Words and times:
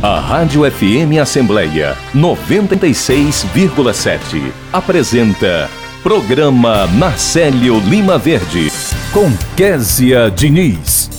A 0.00 0.20
Rádio 0.20 0.62
FM 0.62 1.18
Assembleia 1.20 1.96
96,7 2.14 4.52
apresenta 4.72 5.68
Programa 6.04 6.86
Marcelo 6.86 7.80
Lima 7.80 8.16
Verde 8.16 8.70
com 9.12 9.28
Késia 9.56 10.30
Diniz. 10.30 11.10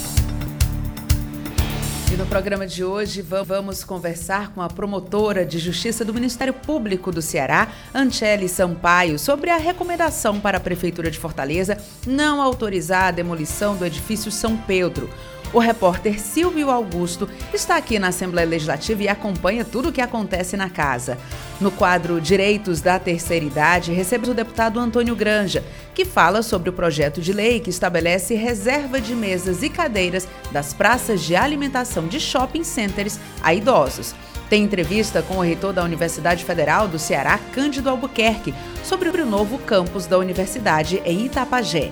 E 2.10 2.16
no 2.16 2.26
programa 2.26 2.66
de 2.66 2.86
hoje 2.86 3.22
vamos 3.22 3.84
conversar 3.84 4.54
com 4.54 4.62
a 4.62 4.70
promotora 4.70 5.46
de 5.46 5.60
Justiça 5.60 6.06
do 6.06 6.14
Ministério 6.14 6.54
Público 6.54 7.12
do 7.12 7.22
Ceará, 7.22 7.68
Anchele 7.94 8.48
Sampaio, 8.48 9.20
sobre 9.20 9.50
a 9.50 9.58
recomendação 9.58 10.40
para 10.40 10.56
a 10.56 10.62
Prefeitura 10.62 11.12
de 11.12 11.20
Fortaleza 11.20 11.78
não 12.08 12.42
autorizar 12.42 13.10
a 13.10 13.12
demolição 13.12 13.76
do 13.76 13.86
edifício 13.86 14.32
São 14.32 14.56
Pedro. 14.56 15.10
O 15.52 15.58
repórter 15.58 16.20
Silvio 16.20 16.70
Augusto 16.70 17.28
está 17.52 17.76
aqui 17.76 17.98
na 17.98 18.10
Assembleia 18.10 18.48
Legislativa 18.48 19.02
e 19.02 19.08
acompanha 19.08 19.66
tudo 19.66 19.90
o 19.90 19.92
que 19.92 20.00
acontece 20.00 20.56
na 20.56 20.70
casa. 20.70 21.18
No 21.60 21.72
quadro 21.72 22.22
Direitos 22.22 22.82
da 22.82 23.00
Terceira 23.00 23.44
Idade, 23.44 23.92
recebemos 23.92 24.30
o 24.30 24.36
deputado 24.36 24.80
Antônio 24.80 25.16
Granja, 25.16 25.64
que 25.96 26.06
fala 26.06 26.44
sobre 26.44 26.70
o 26.70 26.74
projeto 26.74 27.20
de 27.20 27.34
lei 27.34 27.60
que 27.60 27.72
estabelece 27.72 28.36
reserva 28.36 29.02
de 29.02 29.16
mesas 29.16 29.64
e 29.64 29.70
cadeiras 29.70 30.28
das 30.52 30.72
praças 30.72 31.22
de 31.22 31.36
alimentação 31.36 32.08
de 32.08 32.20
shopping 32.20 32.64
centers 32.64 33.20
a 33.42 33.52
idosos. 33.52 34.14
Tem 34.52 34.64
entrevista 34.64 35.24
com 35.24 35.38
o 35.38 35.42
reitor 35.42 35.74
da 35.74 35.84
Universidade 35.84 36.46
Federal 36.46 36.88
do 36.88 37.00
Ceará, 37.00 37.40
Cândido 37.54 37.90
Albuquerque, 37.90 38.54
sobre 38.84 39.10
o 39.10 39.26
novo 39.26 39.58
campus 39.60 40.06
da 40.06 40.18
universidade 40.18 41.02
em 41.06 41.26
Itapajé. 41.26 41.92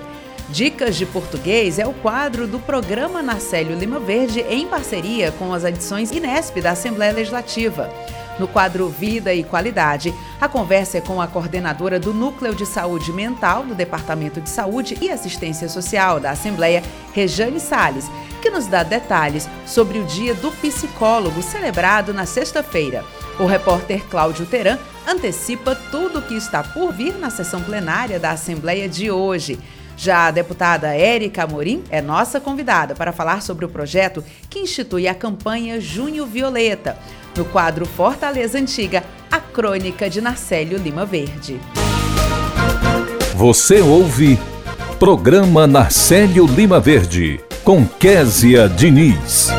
Dicas 0.50 0.96
de 0.96 1.06
Português 1.06 1.78
é 1.78 1.86
o 1.86 1.94
quadro 1.94 2.48
do 2.48 2.58
programa 2.58 3.22
Narcélio 3.22 3.78
Lima 3.78 4.00
Verde 4.00 4.40
em 4.50 4.66
parceria 4.66 5.30
com 5.34 5.54
as 5.54 5.66
edições 5.66 6.10
Inesp 6.10 6.62
da 6.62 6.72
Assembleia 6.72 7.12
Legislativa. 7.12 7.94
No 8.40 8.48
quadro 8.48 8.88
Vida 8.88 9.34
e 9.34 9.44
Qualidade, 9.44 10.14
a 10.40 10.48
conversa 10.48 11.00
é 11.00 11.02
com 11.02 11.22
a 11.22 11.28
coordenadora 11.28 12.00
do 12.00 12.14
Núcleo 12.14 12.56
de 12.56 12.66
Saúde 12.66 13.12
Mental 13.12 13.64
do 13.66 13.76
Departamento 13.76 14.40
de 14.40 14.50
Saúde 14.50 14.98
e 15.02 15.10
Assistência 15.10 15.68
Social 15.68 16.18
da 16.18 16.32
Assembleia, 16.32 16.82
Rejane 17.14 17.60
Sales, 17.60 18.06
que 18.42 18.50
nos 18.50 18.68
dá 18.68 18.84
detalhes 18.84 19.50
sobre 19.66 20.00
o 20.00 20.06
Dia 20.06 20.34
do 20.34 20.52
Psicólogo 20.52 21.42
celebrado 21.42 22.14
na 22.14 22.26
sexta-feira. 22.26 23.04
O 23.38 23.46
repórter 23.46 24.06
Cláudio 24.06 24.46
Teran 24.46 24.78
antecipa 25.06 25.76
tudo 25.76 26.20
o 26.20 26.22
que 26.22 26.36
está 26.36 26.64
por 26.64 26.94
vir 26.94 27.18
na 27.18 27.30
sessão 27.30 27.62
plenária 27.62 28.20
da 28.20 28.32
Assembleia 28.32 28.88
de 28.88 29.12
hoje. 29.12 29.60
Já 29.98 30.28
a 30.28 30.32
deputada 30.32 30.96
Érica 30.96 31.44
Amorim 31.44 31.84
é 31.90 32.04
nossa 32.04 32.40
convidada 32.40 32.94
para 32.94 33.12
falar 33.12 33.42
sobre 33.42 33.66
o 33.66 33.70
projeto 33.70 34.24
que 34.48 34.60
institui 34.60 35.08
a 35.08 35.16
campanha 35.16 35.82
Junho 35.82 36.24
Violeta, 36.28 36.96
no 37.36 37.44
quadro 37.44 37.84
Fortaleza 37.84 38.60
Antiga, 38.60 39.04
a 39.32 39.40
crônica 39.40 40.08
de 40.08 40.22
Narcélio 40.22 40.78
Lima 40.78 41.04
Verde. 41.04 41.60
Você 43.36 43.82
ouve 43.82 44.40
Programa 45.00 45.66
Narcélio 45.66 46.46
Lima 46.46 46.80
Verde, 46.80 47.40
com 47.64 47.86
Késia 47.86 48.70
Diniz. 48.70 49.50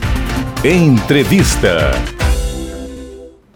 Entrevista. 0.62 1.90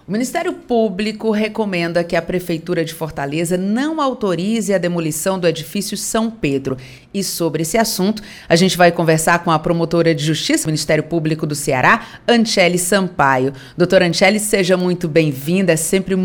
O 0.08 0.12
Ministério 0.14 0.53
Público 0.53 1.31
recomenda 1.31 2.02
que 2.02 2.16
a 2.16 2.22
Prefeitura 2.22 2.86
de 2.86 2.94
Fortaleza 2.94 3.58
não 3.58 4.00
autorize 4.00 4.74
a 4.74 4.78
demolição 4.78 5.38
do 5.38 5.46
edifício 5.46 5.97
São 5.97 6.31
Pedro. 6.31 6.78
E 7.13 7.22
sobre 7.22 7.63
esse 7.63 7.78
assunto, 7.78 8.24
a 8.47 8.56
gente 8.56 8.78
vai 8.78 8.90
conversar 8.90 9.44
com 9.44 9.52
a 9.52 9.59
promotora 9.59 10.16
de 10.16 10.24
Justiça 10.24 10.63
do 10.63 10.68
Ministério 10.68 11.03
Público 11.03 11.46
do 11.46 11.56
Ceará, 11.56 12.06
Anchele 12.25 12.78
Sampaio. 12.78 13.52
Doutora 13.78 14.08
Anchele, 14.08 14.40
seja 14.40 14.78
muito 14.78 15.09
bem-vinda. 15.09 15.74
É 15.74 15.78
sempre 15.78 16.16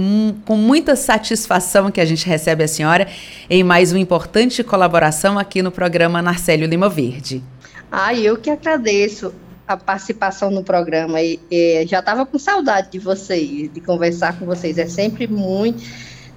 com 0.45 0.57
muita 0.57 0.95
satisfação 0.95 1.91
que 1.91 2.01
a 2.01 2.05
gente 2.05 2.25
recebe 2.25 2.63
a 2.63 2.69
senhora 2.69 3.09
em 3.51 3.65
mais 3.65 3.91
uma 3.91 3.99
importante 3.99 4.63
colaboração 4.63 5.41
aqui 5.41 5.61
no 5.61 5.73
programa 5.73 6.23
Narcélio 6.23 6.69
Lima 6.69 6.89
Verde. 6.89 7.43
Ah, 7.91 8.15
eu 8.15 8.37
que 8.37 8.49
agradeço 8.49 9.35
a 9.69 9.77
participação 9.77 10.51
no 10.51 10.65
programa 10.65 11.21
e, 11.21 11.39
e 11.51 11.87
já 11.87 11.99
estava 11.99 12.25
com 12.25 12.39
saudade 12.39 12.91
de 12.91 12.99
vocês, 12.99 13.71
de 13.71 13.81
conversar 13.83 14.39
com 14.39 14.47
vocês. 14.47 14.79
É 14.79 14.87
sempre 14.87 15.29
muito 15.29 15.85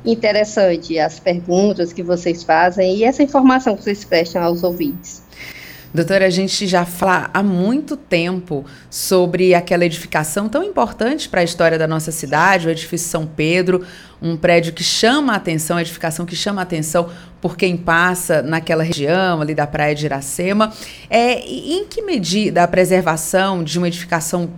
interessante 0.05 0.99
as 0.99 1.19
perguntas 1.19 1.93
que 1.93 2.03
vocês 2.03 2.43
fazem 2.43 2.97
e 2.97 3.03
essa 3.05 3.23
informação 3.23 3.77
que 3.77 3.83
vocês 3.83 4.03
prestam 4.03 4.43
aos 4.43 4.63
ouvintes. 4.63 5.23
Doutora, 5.93 6.25
a 6.25 6.29
gente 6.29 6.67
já 6.67 6.85
fala 6.85 7.29
há 7.33 7.43
muito 7.43 7.97
tempo 7.97 8.65
sobre 8.89 9.53
aquela 9.53 9.85
edificação 9.85 10.47
tão 10.47 10.63
importante 10.63 11.27
para 11.27 11.41
a 11.41 11.43
história 11.43 11.77
da 11.77 11.85
nossa 11.85 12.11
cidade, 12.11 12.67
o 12.67 12.71
edifício 12.71 13.09
São 13.09 13.27
Pedro, 13.27 13.85
um 14.21 14.37
prédio 14.37 14.71
que 14.71 14.83
chama 14.83 15.33
a 15.33 15.37
atenção, 15.37 15.77
a 15.77 15.81
edificação 15.81 16.25
que 16.25 16.35
chama 16.35 16.61
a 16.61 16.63
atenção 16.63 17.09
por 17.41 17.57
quem 17.57 17.75
passa 17.75 18.41
naquela 18.41 18.83
região 18.83 19.41
ali 19.41 19.55
da 19.55 19.65
Praia 19.65 19.95
de 19.95 20.05
Iracema. 20.05 20.71
É, 21.09 21.39
em 21.39 21.85
que 21.85 22.01
medida 22.03 22.61
a 22.61 22.67
preservação 22.67 23.63
de 23.63 23.77
uma 23.79 23.87
edificação 23.87 24.49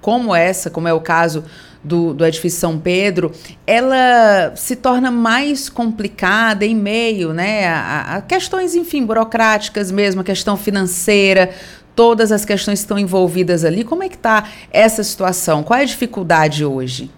como 0.00 0.34
essa, 0.34 0.70
como 0.70 0.88
é 0.88 0.92
o 0.94 1.00
caso 1.00 1.44
do, 1.84 2.14
do 2.14 2.24
edifício 2.24 2.60
São 2.60 2.78
Pedro, 2.78 3.32
ela 3.66 4.54
se 4.56 4.76
torna 4.76 5.10
mais 5.10 5.68
complicada 5.68 6.64
em 6.64 6.74
meio 6.74 7.32
né, 7.32 7.68
a, 7.68 8.16
a 8.16 8.22
questões, 8.22 8.74
enfim, 8.74 9.04
burocráticas 9.04 9.90
mesmo, 9.90 10.22
a 10.22 10.24
questão 10.24 10.56
financeira, 10.56 11.50
todas 11.94 12.32
as 12.32 12.44
questões 12.44 12.80
que 12.80 12.84
estão 12.84 12.98
envolvidas 12.98 13.64
ali. 13.64 13.84
Como 13.84 14.02
é 14.02 14.08
que 14.08 14.16
está 14.16 14.44
essa 14.70 15.02
situação? 15.04 15.62
Qual 15.62 15.78
é 15.78 15.82
a 15.82 15.86
dificuldade 15.86 16.64
hoje? 16.64 17.10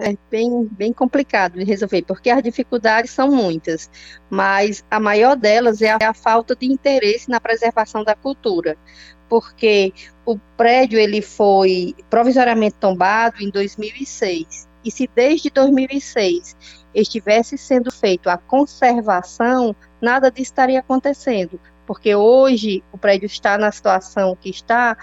É 0.00 0.16
bem, 0.30 0.68
bem 0.72 0.92
complicado 0.92 1.58
de 1.58 1.64
resolver, 1.64 2.02
porque 2.02 2.30
as 2.30 2.42
dificuldades 2.42 3.10
são 3.10 3.30
muitas, 3.30 3.90
mas 4.30 4.84
a 4.90 5.00
maior 5.00 5.36
delas 5.36 5.82
é 5.82 5.90
a, 5.90 5.98
é 6.00 6.04
a 6.06 6.14
falta 6.14 6.54
de 6.54 6.66
interesse 6.66 7.28
na 7.28 7.40
preservação 7.40 8.04
da 8.04 8.14
cultura, 8.14 8.76
porque 9.28 9.92
o 10.24 10.38
prédio 10.56 10.98
ele 10.98 11.22
foi 11.22 11.94
provisoriamente 12.08 12.76
tombado 12.76 13.42
em 13.42 13.50
2006, 13.50 14.68
e 14.84 14.90
se 14.90 15.08
desde 15.14 15.50
2006 15.50 16.56
estivesse 16.94 17.56
sendo 17.56 17.90
feito 17.90 18.28
a 18.28 18.36
conservação, 18.36 19.74
nada 20.00 20.30
disso 20.30 20.50
estaria 20.50 20.80
acontecendo, 20.80 21.58
porque 21.86 22.14
hoje 22.14 22.82
o 22.92 22.98
prédio 22.98 23.26
está 23.26 23.58
na 23.58 23.72
situação 23.72 24.36
que 24.40 24.50
está 24.50 24.96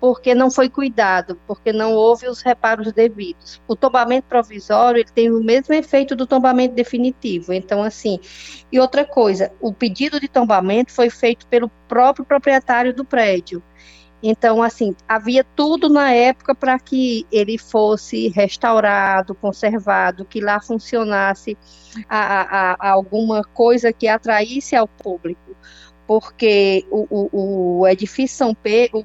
porque 0.00 0.34
não 0.34 0.50
foi 0.50 0.68
cuidado, 0.68 1.38
porque 1.46 1.72
não 1.72 1.92
houve 1.92 2.28
os 2.28 2.42
reparos 2.42 2.92
devidos. 2.92 3.60
O 3.66 3.74
tombamento 3.74 4.26
provisório 4.28 5.00
ele 5.00 5.10
tem 5.10 5.30
o 5.30 5.42
mesmo 5.42 5.74
efeito 5.74 6.14
do 6.14 6.26
tombamento 6.26 6.74
definitivo. 6.74 7.52
Então, 7.52 7.82
assim, 7.82 8.18
e 8.70 8.78
outra 8.78 9.04
coisa, 9.04 9.52
o 9.60 9.72
pedido 9.72 10.20
de 10.20 10.28
tombamento 10.28 10.92
foi 10.92 11.08
feito 11.10 11.46
pelo 11.46 11.68
próprio 11.88 12.24
proprietário 12.24 12.94
do 12.94 13.04
prédio. 13.04 13.62
Então, 14.22 14.62
assim, 14.62 14.94
havia 15.06 15.44
tudo 15.44 15.88
na 15.88 16.10
época 16.10 16.54
para 16.54 16.78
que 16.78 17.26
ele 17.30 17.58
fosse 17.58 18.28
restaurado, 18.28 19.34
conservado, 19.34 20.24
que 20.24 20.40
lá 20.40 20.60
funcionasse 20.60 21.56
a, 22.08 22.72
a, 22.72 22.76
a 22.80 22.90
alguma 22.90 23.42
coisa 23.42 23.92
que 23.92 24.08
atraísse 24.08 24.74
ao 24.74 24.88
público 24.88 25.56
porque 26.06 26.86
o, 26.90 27.06
o, 27.10 27.80
o 27.80 27.88
edifício 27.88 28.36
São 28.36 28.54
Pedro 28.54 29.04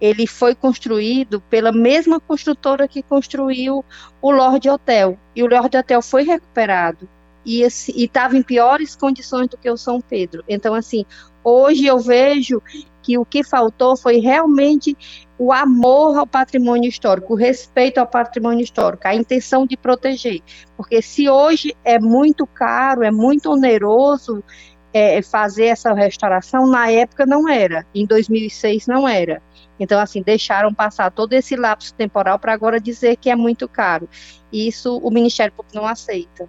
ele 0.00 0.26
foi 0.26 0.54
construído 0.54 1.40
pela 1.40 1.72
mesma 1.72 2.20
construtora 2.20 2.88
que 2.88 3.02
construiu 3.02 3.84
o 4.20 4.30
Lorde 4.30 4.68
Hotel. 4.68 5.18
E 5.34 5.42
o 5.42 5.46
Lorde 5.46 5.76
Hotel 5.76 6.02
foi 6.02 6.24
recuperado 6.24 7.08
e 7.44 7.62
estava 7.62 8.36
em 8.36 8.42
piores 8.42 8.94
condições 8.94 9.48
do 9.48 9.56
que 9.56 9.70
o 9.70 9.76
São 9.76 10.00
Pedro. 10.00 10.44
Então, 10.46 10.74
assim, 10.74 11.06
hoje 11.42 11.86
eu 11.86 11.98
vejo 11.98 12.62
que 13.02 13.16
o 13.16 13.24
que 13.24 13.42
faltou 13.42 13.96
foi 13.96 14.18
realmente 14.18 14.94
o 15.38 15.50
amor 15.50 16.18
ao 16.18 16.26
patrimônio 16.26 16.90
histórico, 16.90 17.32
o 17.32 17.36
respeito 17.36 17.96
ao 17.96 18.06
patrimônio 18.06 18.62
histórico, 18.62 19.08
a 19.08 19.14
intenção 19.14 19.66
de 19.66 19.78
proteger. 19.78 20.42
Porque 20.76 21.00
se 21.00 21.26
hoje 21.26 21.74
é 21.82 21.98
muito 21.98 22.46
caro, 22.46 23.02
é 23.02 23.10
muito 23.10 23.50
oneroso 23.50 24.44
é, 24.92 25.20
fazer 25.22 25.66
essa 25.66 25.92
restauração, 25.92 26.66
na 26.66 26.90
época 26.90 27.26
não 27.26 27.48
era, 27.48 27.86
em 27.94 28.06
2006 28.06 28.86
não 28.86 29.08
era. 29.08 29.42
Então, 29.78 30.00
assim, 30.00 30.22
deixaram 30.22 30.74
passar 30.74 31.10
todo 31.10 31.32
esse 31.32 31.54
lapso 31.54 31.94
temporal 31.94 32.38
para 32.38 32.52
agora 32.52 32.80
dizer 32.80 33.16
que 33.16 33.30
é 33.30 33.36
muito 33.36 33.68
caro. 33.68 34.08
Isso 34.52 34.98
o 34.98 35.10
Ministério 35.10 35.52
Público 35.52 35.76
não 35.76 35.86
aceita. 35.86 36.48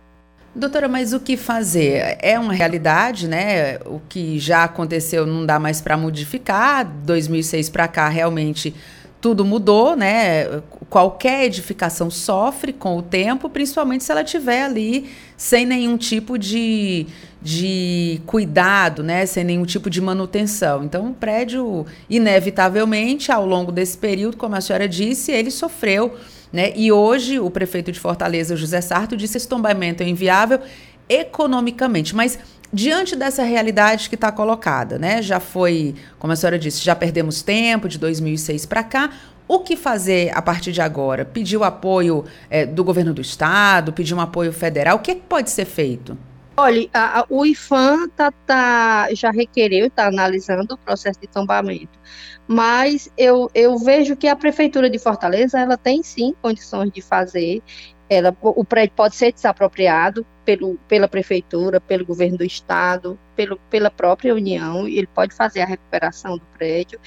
Doutora, 0.56 0.88
mas 0.88 1.14
o 1.14 1.20
que 1.20 1.38
fazer? 1.38 2.18
É 2.22 2.40
uma 2.40 2.54
realidade, 2.54 3.28
né? 3.28 3.78
O 3.86 4.02
que 4.10 4.40
já 4.40 4.64
aconteceu 4.64 5.26
não 5.28 5.46
dá 5.46 5.60
mais 5.60 5.80
para 5.80 5.96
modificar. 5.96 6.86
2006 6.86 7.70
para 7.70 7.88
cá, 7.88 8.10
realmente 8.10 8.74
tudo 9.22 9.44
mudou, 9.44 9.96
né? 9.96 10.62
Qualquer 10.90 11.46
edificação 11.46 12.10
sofre 12.10 12.72
com 12.72 12.98
o 12.98 13.02
tempo, 13.02 13.50
principalmente 13.50 14.04
se 14.04 14.12
ela 14.12 14.24
tiver 14.24 14.64
ali 14.64 15.10
sem 15.36 15.66
nenhum 15.66 15.98
tipo 15.98 16.38
de, 16.38 17.06
de 17.42 18.22
cuidado, 18.26 19.04
né? 19.04 19.26
Sem 19.26 19.44
nenhum 19.44 19.66
tipo 19.66 19.90
de 19.90 20.00
manutenção. 20.00 20.84
Então, 20.84 21.10
o 21.10 21.14
prédio, 21.14 21.86
inevitavelmente, 22.10 23.32
ao 23.32 23.46
longo 23.46 23.72
desse 23.72 23.98
período, 23.98 24.38
como 24.38 24.56
a 24.56 24.62
senhora 24.62 24.88
disse, 24.88 25.32
ele 25.32 25.52
sofreu, 25.52 26.16
né? 26.52 26.72
E 26.76 26.92
hoje 26.92 27.40
o 27.40 27.50
prefeito 27.50 27.92
de 27.92 28.00
Fortaleza, 28.00 28.56
José 28.56 28.80
Sarto, 28.80 29.18
disse 29.18 29.34
que 29.34 29.38
esse 29.38 29.48
tombamento 29.48 30.02
é 30.02 30.08
inviável 30.08 30.62
economicamente. 31.10 32.16
Mas 32.16 32.40
diante 32.72 33.16
dessa 33.16 33.44
realidade 33.44 34.10
que 34.10 34.16
está 34.16 34.32
colocada, 34.32 34.98
né? 34.98 35.22
Já 35.22 35.40
foi, 35.40 35.96
como 36.18 36.34
a 36.34 36.36
senhora 36.36 36.60
disse, 36.60 36.84
já 36.84 36.96
perdemos 36.96 37.42
tempo 37.42 37.88
de 37.88 37.98
2006 37.98 38.66
para 38.66 38.84
cá. 38.84 39.10
O 39.48 39.60
que 39.60 39.76
fazer 39.76 40.32
a 40.36 40.42
partir 40.42 40.72
de 40.72 40.80
agora? 40.80 41.26
Pedir 41.26 41.58
o 41.58 41.64
apoio 41.64 42.24
é, 42.50 42.66
do 42.66 42.84
governo 42.84 43.14
do 43.14 43.22
estado, 43.22 43.92
pedir 43.92 44.14
um 44.14 44.22
apoio 44.22 44.54
federal? 44.54 44.98
O 44.98 45.00
que, 45.00 45.12
é 45.12 45.16
que 45.16 45.22
pode 45.22 45.50
ser 45.50 45.66
feito? 45.66 46.16
Olha, 46.56 46.88
a, 46.94 47.22
a, 47.22 47.26
o 47.30 47.46
IFAM 47.46 48.10
tá, 48.10 48.32
tá, 48.46 49.08
já 49.14 49.32
requereu, 49.32 49.88
está 49.88 50.08
analisando 50.08 50.74
o 50.74 50.78
processo 50.78 51.20
de 51.20 51.28
tombamento. 51.28 51.98
Mas 52.46 53.10
eu, 53.18 53.50
eu 53.56 53.78
vejo 53.78 54.16
que 54.16 54.28
a 54.28 54.36
Prefeitura 54.36 54.90
de 54.90 55.00
Fortaleza 55.00 55.58
ela 55.58 55.78
tem 55.78 56.04
sim 56.04 56.36
condições 56.42 56.92
de 56.92 57.02
fazer 57.02 57.64
ela, 58.10 58.36
o 58.42 58.66
prédio 58.66 58.96
pode 58.96 59.16
ser 59.16 59.32
desapropriado 59.32 60.26
pelo, 60.44 60.80
pela 60.88 61.08
prefeitura, 61.08 61.80
pelo 61.80 62.04
governo 62.04 62.40
do 62.40 62.44
estado, 62.44 63.20
pelo, 63.36 63.58
pela 63.70 63.92
própria 63.92 64.34
União, 64.34 64.88
ele 64.88 65.06
pode 65.06 65.36
fazer 65.36 65.62
a 65.62 65.66
recuperação 65.66 66.38
do 66.38 66.46
prédio, 66.58 67.00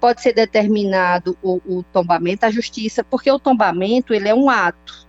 pode 0.00 0.20
ser 0.20 0.32
determinado 0.32 1.38
o, 1.40 1.60
o 1.64 1.82
tombamento, 1.84 2.44
a 2.44 2.50
justiça, 2.50 3.04
porque 3.04 3.30
o 3.30 3.38
tombamento 3.38 4.12
ele 4.12 4.28
é 4.28 4.34
um 4.34 4.50
ato. 4.50 5.08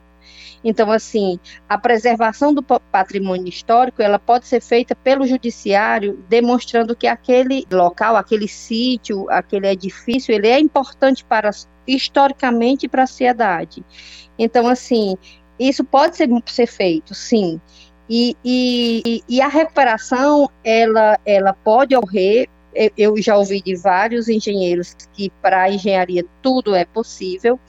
Então, 0.64 0.92
assim, 0.92 1.40
a 1.68 1.78
preservação 1.78 2.54
do 2.54 2.62
patrimônio 2.62 3.50
histórico, 3.50 4.02
ela 4.02 4.20
pode 4.20 4.46
ser 4.46 4.62
feita 4.62 4.96
pelo 4.96 5.26
judiciário, 5.26 6.24
demonstrando 6.30 6.96
que 6.96 7.08
aquele 7.08 7.66
local, 7.72 8.16
aquele 8.16 8.48
sítio, 8.48 9.28
aquele 9.30 9.68
edifício, 9.68 10.32
ele 10.32 10.48
é 10.48 10.60
importante 10.60 11.26
para 11.26 11.50
historicamente 11.88 12.88
para 12.88 13.04
a 13.04 13.08
sociedade. 13.08 13.84
Então, 14.38 14.68
assim, 14.68 15.16
isso 15.60 15.84
pode 15.84 16.18
ser, 16.18 16.30
ser 16.48 16.68
feito, 16.68 17.14
sim. 17.14 17.60
E, 18.10 18.36
e, 18.44 19.24
e 19.30 19.42
a 19.42 19.48
recuperação, 19.48 20.50
ela, 20.64 21.18
ela 21.26 21.54
pode 21.54 21.96
ocorrer, 21.96 22.50
eu 22.98 23.22
já 23.22 23.38
ouvi 23.38 23.62
de 23.62 23.76
vários 23.76 24.30
engenheiros 24.30 24.96
que 25.14 25.30
para 25.42 25.64
a 25.64 25.70
engenharia 25.70 26.26
tudo 26.42 26.74
é 26.74 26.86
possível, 26.86 27.60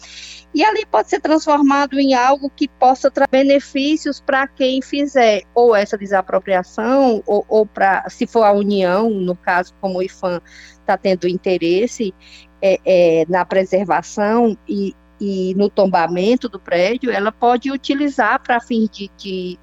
e 0.55 0.65
ali 0.65 0.85
pode 0.87 1.11
ser 1.11 1.20
transformado 1.20 1.99
em 1.99 2.15
algo 2.15 2.50
que 2.50 2.69
possa 2.69 3.11
trazer 3.11 3.31
benefícios 3.31 4.20
para 4.20 4.47
quem 4.47 4.82
fizer 4.82 5.43
ou 5.55 5.75
essa 5.75 5.97
desapropriação, 5.97 7.23
ou, 7.26 7.44
ou 7.49 7.67
para, 7.67 8.08
se 8.08 8.26
for 8.26 8.44
a 8.44 8.53
União, 8.53 9.11
no 9.11 9.35
caso, 9.35 9.75
como 9.81 9.99
o 9.99 10.03
IFAM 10.03 10.41
está 10.81 10.97
tendo 10.97 11.26
interesse 11.29 12.15
é, 12.62 12.81
é, 12.85 13.26
na 13.29 13.44
preservação 13.44 14.56
e, 14.69 14.94
e 15.20 15.53
no 15.56 15.69
tombamento 15.69 16.49
do 16.49 16.61
prédio, 16.61 17.11
ela 17.11 17.32
pode 17.32 17.70
utilizar 17.73 18.41
para 18.41 18.61
fins 18.61 18.88
de, 18.88 19.11
de, 19.19 19.59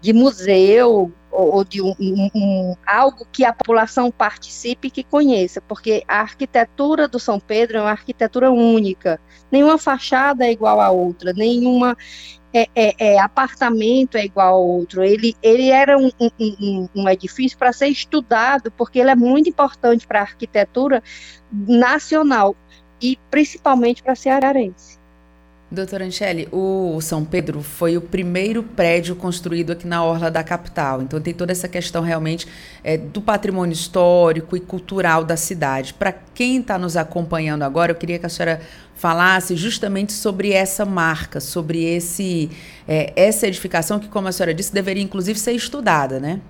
de, 0.00 0.12
museu 0.12 1.12
ou 1.30 1.62
de 1.62 1.80
um, 1.80 1.94
um, 2.00 2.30
um, 2.34 2.76
algo 2.84 3.26
que 3.30 3.44
a 3.44 3.52
população 3.52 4.10
participe 4.10 4.88
e 4.88 4.90
que 4.90 5.04
conheça, 5.04 5.60
porque 5.60 6.02
a 6.08 6.20
arquitetura 6.20 7.06
do 7.06 7.20
São 7.20 7.38
Pedro 7.38 7.78
é 7.78 7.80
uma 7.82 7.90
arquitetura 7.90 8.50
única, 8.50 9.20
nenhuma 9.52 9.78
fachada 9.78 10.44
é 10.44 10.50
igual 10.50 10.80
à 10.80 10.90
outra, 10.90 11.32
nenhuma 11.32 11.96
é, 12.52 12.66
é, 12.74 13.14
é, 13.14 13.18
apartamento 13.18 14.16
é 14.16 14.24
igual 14.24 14.54
ao 14.54 14.66
outro. 14.66 15.02
Ele, 15.02 15.36
ele 15.42 15.70
era 15.70 15.98
um, 15.98 16.10
um, 16.20 16.88
um 16.94 17.08
edifício 17.08 17.56
para 17.58 17.72
ser 17.72 17.88
estudado, 17.88 18.70
porque 18.72 18.98
ele 18.98 19.10
é 19.10 19.14
muito 19.14 19.48
importante 19.48 20.06
para 20.06 20.20
a 20.20 20.22
arquitetura 20.22 21.02
nacional 21.52 22.56
e 23.00 23.18
principalmente 23.30 24.02
para 24.02 24.14
cearense. 24.14 24.97
Doutora 25.70 26.06
Anchele, 26.06 26.48
o 26.50 26.98
São 27.02 27.22
Pedro 27.26 27.62
foi 27.62 27.94
o 27.94 28.00
primeiro 28.00 28.62
prédio 28.62 29.14
construído 29.14 29.70
aqui 29.70 29.86
na 29.86 30.02
orla 30.02 30.30
da 30.30 30.42
capital. 30.42 31.02
Então 31.02 31.20
tem 31.20 31.34
toda 31.34 31.52
essa 31.52 31.68
questão 31.68 32.02
realmente 32.02 32.48
é, 32.82 32.96
do 32.96 33.20
patrimônio 33.20 33.74
histórico 33.74 34.56
e 34.56 34.60
cultural 34.60 35.22
da 35.24 35.36
cidade. 35.36 35.92
Para 35.92 36.10
quem 36.10 36.60
está 36.60 36.78
nos 36.78 36.96
acompanhando 36.96 37.64
agora, 37.64 37.92
eu 37.92 37.96
queria 37.96 38.18
que 38.18 38.24
a 38.24 38.30
senhora 38.30 38.62
falasse 38.94 39.56
justamente 39.56 40.14
sobre 40.14 40.52
essa 40.52 40.86
marca, 40.86 41.38
sobre 41.38 41.84
esse 41.84 42.50
é, 42.88 43.12
essa 43.14 43.46
edificação 43.46 43.98
que, 43.98 44.08
como 44.08 44.26
a 44.26 44.32
senhora 44.32 44.54
disse, 44.54 44.72
deveria 44.72 45.02
inclusive 45.02 45.38
ser 45.38 45.52
estudada, 45.52 46.18
né? 46.18 46.40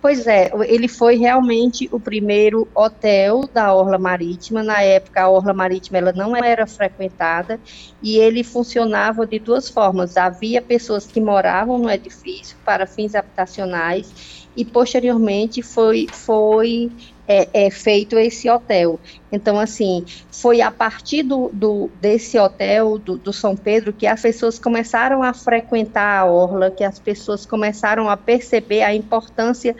Pois 0.00 0.26
é, 0.26 0.50
ele 0.66 0.88
foi 0.88 1.16
realmente 1.16 1.88
o 1.90 1.98
primeiro 1.98 2.70
hotel 2.74 3.42
da 3.52 3.74
Orla 3.74 3.98
Marítima. 3.98 4.62
Na 4.62 4.82
época, 4.82 5.22
a 5.22 5.30
Orla 5.30 5.54
Marítima 5.54 5.98
ela 5.98 6.12
não 6.12 6.36
era 6.36 6.66
frequentada 6.66 7.60
e 8.02 8.18
ele 8.18 8.44
funcionava 8.44 9.26
de 9.26 9.38
duas 9.38 9.70
formas. 9.70 10.16
Havia 10.16 10.60
pessoas 10.60 11.06
que 11.06 11.20
moravam 11.20 11.78
no 11.78 11.90
edifício 11.90 12.58
para 12.64 12.86
fins 12.86 13.14
habitacionais 13.14 14.48
e 14.56 14.64
posteriormente 14.64 15.62
foi, 15.62 16.06
foi 16.12 16.90
é, 17.26 17.48
é, 17.52 17.70
feito 17.70 18.18
esse 18.18 18.48
hotel. 18.48 18.98
Então, 19.32 19.58
assim, 19.58 20.04
foi 20.30 20.60
a 20.60 20.70
partir 20.70 21.22
do, 21.22 21.50
do 21.52 21.90
desse 22.00 22.38
hotel 22.38 22.98
do, 22.98 23.16
do, 23.16 23.32
São 23.32 23.56
Pedro 23.56 23.92
que 23.92 24.06
as 24.06 24.20
pessoas 24.20 24.58
começaram 24.58 25.22
a 25.22 25.32
frequentar 25.32 26.20
a 26.20 26.24
orla, 26.26 26.70
que 26.70 26.84
as 26.84 26.98
pessoas 26.98 27.46
começaram 27.46 28.08
a 28.08 28.16
perceber 28.16 28.82
a 28.82 28.94
importância 28.94 29.74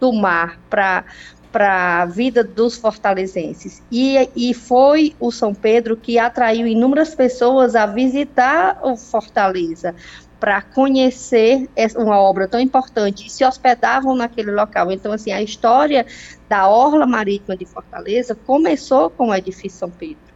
do 0.00 0.12
mar 0.12 0.58
para 0.68 1.04
para 1.50 2.02
a 2.02 2.04
vida 2.04 2.44
dos 2.44 2.76
fortalezenses. 2.76 3.82
E, 3.90 4.28
e 4.36 4.52
foi 4.52 5.14
o 5.18 5.32
São 5.32 5.54
Pedro 5.54 5.96
que 5.96 6.18
atraiu 6.18 6.66
inúmeras 6.66 7.14
pessoas 7.14 7.74
a 7.74 7.86
visitar 7.86 8.78
o 8.82 8.96
Fortaleza, 8.96 9.94
para 10.40 10.62
conhecer 10.62 11.68
uma 11.96 12.20
obra 12.20 12.46
tão 12.46 12.60
importante 12.60 13.26
e 13.26 13.30
se 13.30 13.44
hospedavam 13.44 14.14
naquele 14.14 14.50
local. 14.50 14.92
Então, 14.92 15.12
assim, 15.12 15.32
a 15.32 15.42
história 15.42 16.06
da 16.48 16.68
Orla 16.68 17.06
Marítima 17.06 17.56
de 17.56 17.64
Fortaleza 17.64 18.34
começou 18.34 19.10
com 19.10 19.28
o 19.28 19.34
edifício 19.34 19.78
São 19.78 19.90
Pedro. 19.90 20.28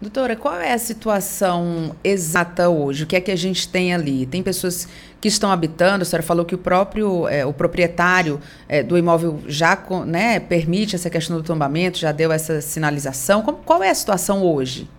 Doutora, 0.00 0.36
qual 0.36 0.56
é 0.56 0.72
a 0.72 0.78
situação 0.78 1.94
exata 2.02 2.68
hoje? 2.68 3.04
O 3.04 3.06
que 3.06 3.16
é 3.16 3.20
que 3.20 3.30
a 3.30 3.36
gente 3.36 3.68
tem 3.68 3.94
ali? 3.94 4.26
Tem 4.26 4.42
pessoas 4.42 4.88
que 5.20 5.28
estão 5.28 5.50
habitando, 5.50 6.02
a 6.02 6.04
senhora 6.04 6.22
falou 6.22 6.44
que 6.44 6.54
o 6.54 6.58
próprio, 6.58 7.26
é, 7.28 7.46
o 7.46 7.52
proprietário 7.54 8.38
é, 8.68 8.82
do 8.82 8.98
imóvel 8.98 9.40
já 9.46 9.82
né, 10.06 10.38
permite 10.40 10.94
essa 10.94 11.08
questão 11.08 11.36
do 11.36 11.42
tombamento, 11.42 11.96
já 11.96 12.12
deu 12.12 12.30
essa 12.30 12.60
sinalização. 12.60 13.40
Como, 13.40 13.58
qual 13.58 13.82
é 13.82 13.88
a 13.88 13.94
situação 13.94 14.42
hoje? 14.42 14.90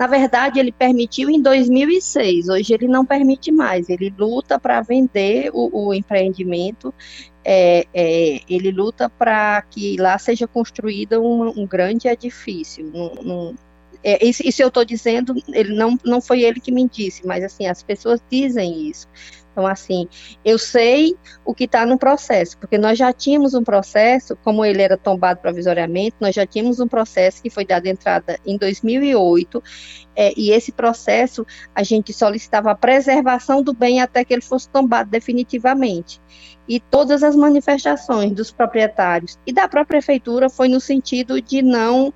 Na 0.00 0.06
verdade, 0.06 0.58
ele 0.58 0.72
permitiu 0.72 1.28
em 1.28 1.42
2006, 1.42 2.48
hoje 2.48 2.72
ele 2.72 2.88
não 2.88 3.04
permite 3.04 3.52
mais, 3.52 3.90
ele 3.90 4.10
luta 4.18 4.58
para 4.58 4.80
vender 4.80 5.50
o, 5.52 5.88
o 5.88 5.92
empreendimento, 5.92 6.94
é, 7.44 7.86
é, 7.92 8.40
ele 8.48 8.70
luta 8.70 9.10
para 9.10 9.60
que 9.60 9.98
lá 9.98 10.18
seja 10.18 10.48
construído 10.48 11.20
um, 11.20 11.50
um 11.50 11.66
grande 11.66 12.08
edifício. 12.08 12.90
Um, 12.94 13.30
um, 13.30 13.54
é, 14.02 14.26
isso, 14.26 14.42
isso, 14.42 14.62
eu 14.62 14.68
estou 14.68 14.86
dizendo, 14.86 15.34
ele 15.48 15.74
não, 15.74 15.98
não 16.02 16.22
foi 16.22 16.44
ele 16.44 16.60
que 16.60 16.72
me 16.72 16.88
disse, 16.88 17.26
mas 17.26 17.44
assim, 17.44 17.66
as 17.66 17.82
pessoas 17.82 18.22
dizem 18.30 18.88
isso. 18.88 19.06
Então, 19.60 19.70
assim, 19.70 20.08
eu 20.42 20.58
sei 20.58 21.14
o 21.44 21.54
que 21.54 21.64
está 21.64 21.84
no 21.84 21.98
processo, 21.98 22.56
porque 22.56 22.78
nós 22.78 22.96
já 22.96 23.12
tínhamos 23.12 23.52
um 23.52 23.62
processo, 23.62 24.34
como 24.42 24.64
ele 24.64 24.80
era 24.80 24.96
tombado 24.96 25.38
provisoriamente, 25.38 26.16
nós 26.18 26.34
já 26.34 26.46
tínhamos 26.46 26.80
um 26.80 26.88
processo 26.88 27.42
que 27.42 27.50
foi 27.50 27.66
dado 27.66 27.84
entrada 27.84 28.38
em 28.46 28.56
2008, 28.56 29.62
é, 30.16 30.32
e 30.34 30.50
esse 30.50 30.72
processo 30.72 31.46
a 31.74 31.82
gente 31.82 32.10
solicitava 32.14 32.70
a 32.70 32.74
preservação 32.74 33.62
do 33.62 33.74
bem 33.74 34.00
até 34.00 34.24
que 34.24 34.32
ele 34.32 34.40
fosse 34.40 34.66
tombado 34.70 35.10
definitivamente. 35.10 36.22
E 36.66 36.80
todas 36.80 37.22
as 37.22 37.36
manifestações 37.36 38.32
dos 38.32 38.50
proprietários 38.50 39.38
e 39.46 39.52
da 39.52 39.68
própria 39.68 39.98
prefeitura 40.00 40.48
foi 40.48 40.68
no 40.68 40.80
sentido 40.80 41.38
de 41.42 41.60
não 41.60 42.14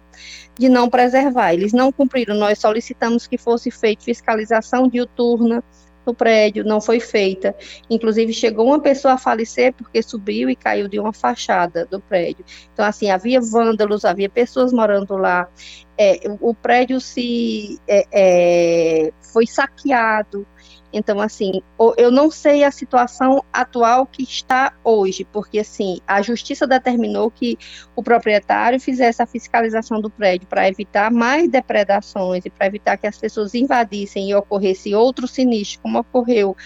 de 0.57 0.69
não 0.69 0.89
preservar. 0.89 1.53
Eles 1.53 1.73
não 1.73 1.91
cumpriram. 1.91 2.37
Nós 2.37 2.61
solicitamos 2.61 3.27
que 3.27 3.37
fosse 3.37 3.71
feita 3.73 4.05
fiscalização 4.05 4.87
diuturna, 4.87 5.63
no 6.07 6.15
prédio, 6.15 6.65
não 6.65 6.81
foi 6.81 7.01
feita. 7.01 7.55
Inclusive, 7.89 8.33
chegou 8.33 8.67
uma 8.67 8.81
pessoa 8.81 9.15
a 9.15 9.19
falecer 9.19 9.73
porque 9.73 10.03
subiu 10.03 10.51
e 10.51 10.57
caiu 10.57 10.89
de 10.89 10.99
uma 10.99 11.13
fachada 11.13 11.87
do 11.87 12.01
prédio. 12.01 12.45
Então, 12.73 12.85
assim, 12.85 13.11
havia 13.11 13.41
vândalos, 13.41 14.05
havia 14.05 14.29
pessoas 14.29 14.73
morando 14.73 15.17
lá. 15.17 15.49
É, 15.97 16.21
o, 16.41 16.55
prédio 16.55 17.01
se 17.01 17.79
é, 17.87 18.05
é, 18.13 19.13
foi 19.33 19.47
saqueado. 19.47 20.47
Então, 20.95 21.21
assim, 21.21 21.61
eu 21.97 22.09
não 22.13 22.31
sei 22.31 22.63
a 22.63 22.71
situação 22.71 23.45
atual 23.53 24.07
que 24.07 24.23
está 24.23 24.73
hoje, 24.85 25.27
porque, 25.33 25.59
assim, 25.59 25.99
a 26.07 26.23
justiça 26.23 26.69
determinou 26.69 27.29
que 27.33 27.59
o 27.97 28.03
proprietário 28.03 28.79
fizesse 28.79 29.21
a 29.21 29.27
fiscalização 29.27 30.01
do 30.01 30.09
prédio 30.09 30.47
para 30.47 30.69
evitar 30.69 31.11
mais 31.11 31.51
depredações 31.51 32.45
e 32.47 32.51
para 32.51 32.69
evitar 32.69 32.97
que 32.97 33.09
as 33.09 33.19
pessoas 33.19 33.55
invadissem 33.55 34.31
e 34.31 34.35
ocorresse 34.37 34.95
outro 34.95 35.27
sinistro, 35.27 35.81
como 35.83 35.99
ocorreu 35.99 36.57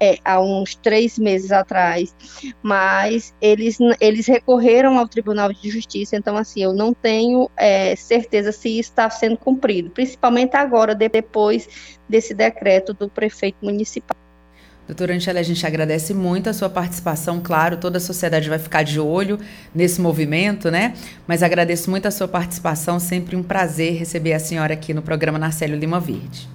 é, 0.00 0.18
há 0.24 0.40
uns 0.40 0.74
três 0.74 1.18
meses 1.18 1.52
atrás, 1.52 2.14
mas 2.62 3.34
eles, 3.40 3.78
eles 4.00 4.26
recorreram 4.26 4.98
ao 4.98 5.06
Tribunal 5.06 5.52
de 5.52 5.68
Justiça, 5.70 6.16
então, 6.16 6.36
assim, 6.36 6.62
eu 6.62 6.72
não 6.72 6.94
tenho 6.94 7.50
é, 7.56 7.94
certeza 7.94 8.50
se 8.50 8.78
está 8.78 9.10
sendo 9.10 9.36
cumprido, 9.36 9.90
principalmente 9.90 10.56
agora, 10.56 10.94
depois 10.94 11.68
desse 12.08 12.32
decreto 12.32 12.94
do 12.94 13.08
prefeito 13.08 13.58
municipal. 13.62 14.16
Doutora 14.86 15.14
Angela, 15.14 15.38
a 15.38 15.42
gente 15.44 15.64
agradece 15.64 16.12
muito 16.12 16.50
a 16.50 16.52
sua 16.52 16.68
participação. 16.68 17.40
Claro, 17.40 17.76
toda 17.76 17.98
a 17.98 18.00
sociedade 18.00 18.48
vai 18.48 18.58
ficar 18.58 18.82
de 18.82 18.98
olho 18.98 19.38
nesse 19.72 20.00
movimento, 20.00 20.68
né? 20.68 20.94
Mas 21.28 21.44
agradeço 21.44 21.88
muito 21.88 22.08
a 22.08 22.10
sua 22.10 22.26
participação. 22.26 22.98
Sempre 22.98 23.36
um 23.36 23.42
prazer 23.42 23.94
receber 23.94 24.32
a 24.32 24.40
senhora 24.40 24.74
aqui 24.74 24.92
no 24.92 25.00
programa 25.00 25.38
Narcélio 25.38 25.76
Lima 25.76 26.00
Verde. 26.00 26.48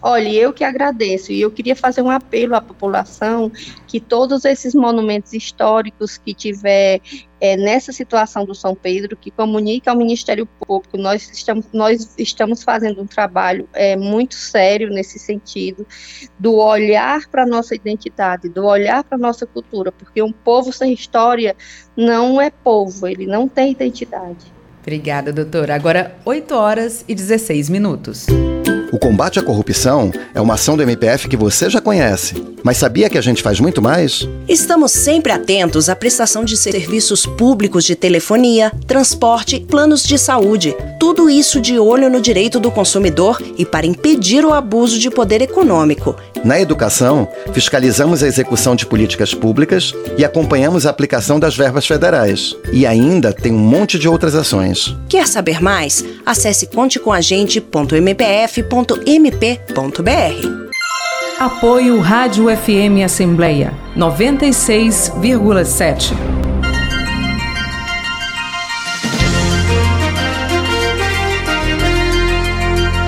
Olha, 0.00 0.28
eu 0.28 0.52
que 0.52 0.64
agradeço 0.64 1.32
e 1.32 1.40
eu 1.40 1.50
queria 1.50 1.74
fazer 1.74 2.02
um 2.02 2.10
apelo 2.10 2.54
à 2.54 2.60
população 2.60 3.50
que 3.86 4.00
todos 4.00 4.44
esses 4.44 4.74
monumentos 4.74 5.32
históricos 5.32 6.18
que 6.18 6.34
tiver 6.34 7.00
é, 7.40 7.56
nessa 7.56 7.92
situação 7.92 8.44
do 8.44 8.54
São 8.54 8.74
Pedro, 8.74 9.16
que 9.16 9.30
comunique 9.30 9.88
ao 9.88 9.96
Ministério 9.96 10.46
Público, 10.46 10.96
nós 10.96 11.30
estamos, 11.30 11.66
nós 11.72 12.14
estamos 12.18 12.62
fazendo 12.62 13.02
um 13.02 13.06
trabalho 13.06 13.68
é, 13.72 13.96
muito 13.96 14.34
sério 14.34 14.88
nesse 14.88 15.18
sentido, 15.18 15.86
do 16.38 16.56
olhar 16.56 17.28
para 17.28 17.42
a 17.42 17.46
nossa 17.46 17.74
identidade, 17.74 18.48
do 18.48 18.64
olhar 18.64 19.04
para 19.04 19.16
a 19.16 19.20
nossa 19.20 19.46
cultura, 19.46 19.92
porque 19.92 20.22
um 20.22 20.32
povo 20.32 20.72
sem 20.72 20.92
história 20.92 21.54
não 21.96 22.40
é 22.40 22.50
povo, 22.50 23.06
ele 23.06 23.26
não 23.26 23.46
tem 23.46 23.72
identidade. 23.72 24.52
Obrigada, 24.80 25.32
doutora. 25.32 25.74
Agora, 25.74 26.14
8 26.24 26.54
horas 26.54 27.04
e 27.08 27.14
16 27.14 27.70
minutos. 27.70 28.26
O 28.94 28.98
combate 28.98 29.40
à 29.40 29.42
corrupção 29.42 30.12
é 30.32 30.40
uma 30.40 30.54
ação 30.54 30.76
do 30.76 30.82
MPF 30.84 31.26
que 31.26 31.36
você 31.36 31.68
já 31.68 31.80
conhece. 31.80 32.40
Mas 32.62 32.76
sabia 32.76 33.10
que 33.10 33.18
a 33.18 33.20
gente 33.20 33.42
faz 33.42 33.58
muito 33.58 33.82
mais? 33.82 34.28
Estamos 34.48 34.92
sempre 34.92 35.32
atentos 35.32 35.88
à 35.88 35.96
prestação 35.96 36.44
de 36.44 36.56
serviços 36.56 37.26
públicos 37.26 37.82
de 37.82 37.96
telefonia, 37.96 38.70
transporte, 38.86 39.58
planos 39.58 40.04
de 40.04 40.16
saúde. 40.16 40.76
Tudo 41.00 41.28
isso 41.28 41.60
de 41.60 41.76
olho 41.76 42.08
no 42.08 42.20
direito 42.20 42.60
do 42.60 42.70
consumidor 42.70 43.42
e 43.58 43.66
para 43.66 43.84
impedir 43.84 44.44
o 44.44 44.54
abuso 44.54 44.96
de 44.96 45.10
poder 45.10 45.42
econômico. 45.42 46.14
Na 46.44 46.60
educação, 46.60 47.26
fiscalizamos 47.52 48.22
a 48.22 48.28
execução 48.28 48.76
de 48.76 48.86
políticas 48.86 49.34
públicas 49.34 49.92
e 50.16 50.24
acompanhamos 50.24 50.86
a 50.86 50.90
aplicação 50.90 51.40
das 51.40 51.56
verbas 51.56 51.84
federais. 51.86 52.54
E 52.72 52.86
ainda 52.86 53.32
tem 53.32 53.52
um 53.52 53.58
monte 53.58 53.98
de 53.98 54.08
outras 54.08 54.36
ações. 54.36 54.96
Quer 55.08 55.26
saber 55.26 55.60
mais? 55.60 56.04
Acesse 56.24 56.68
contecomagente.mpf.com 56.68 58.83
www.mp.br. 58.84 60.68
Apoio 61.38 62.00
Rádio 62.00 62.54
FM 62.54 63.02
Assembleia 63.04 63.72
96,7. 63.96 66.12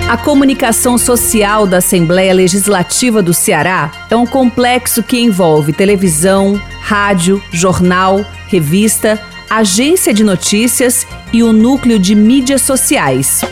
A 0.09 0.17
comunicação 0.17 0.97
social 0.97 1.67
da 1.67 1.79
Assembleia 1.79 2.33
Legislativa 2.33 3.21
do 3.23 3.35
Ceará 3.35 3.91
é 4.09 4.17
um 4.17 4.27
complexo 4.27 5.03
que 5.03 5.21
envolve 5.21 5.73
televisão, 5.73 6.63
rádio, 6.81 7.43
jornal, 7.53 8.25
revista, 8.49 9.21
agência 9.51 10.15
de 10.15 10.23
notícias 10.25 11.07
e 11.33 11.43
o 11.43 11.53
núcleo 11.53 11.99
de 11.99 12.15
mídias 12.15 12.63
sociais. 12.63 13.43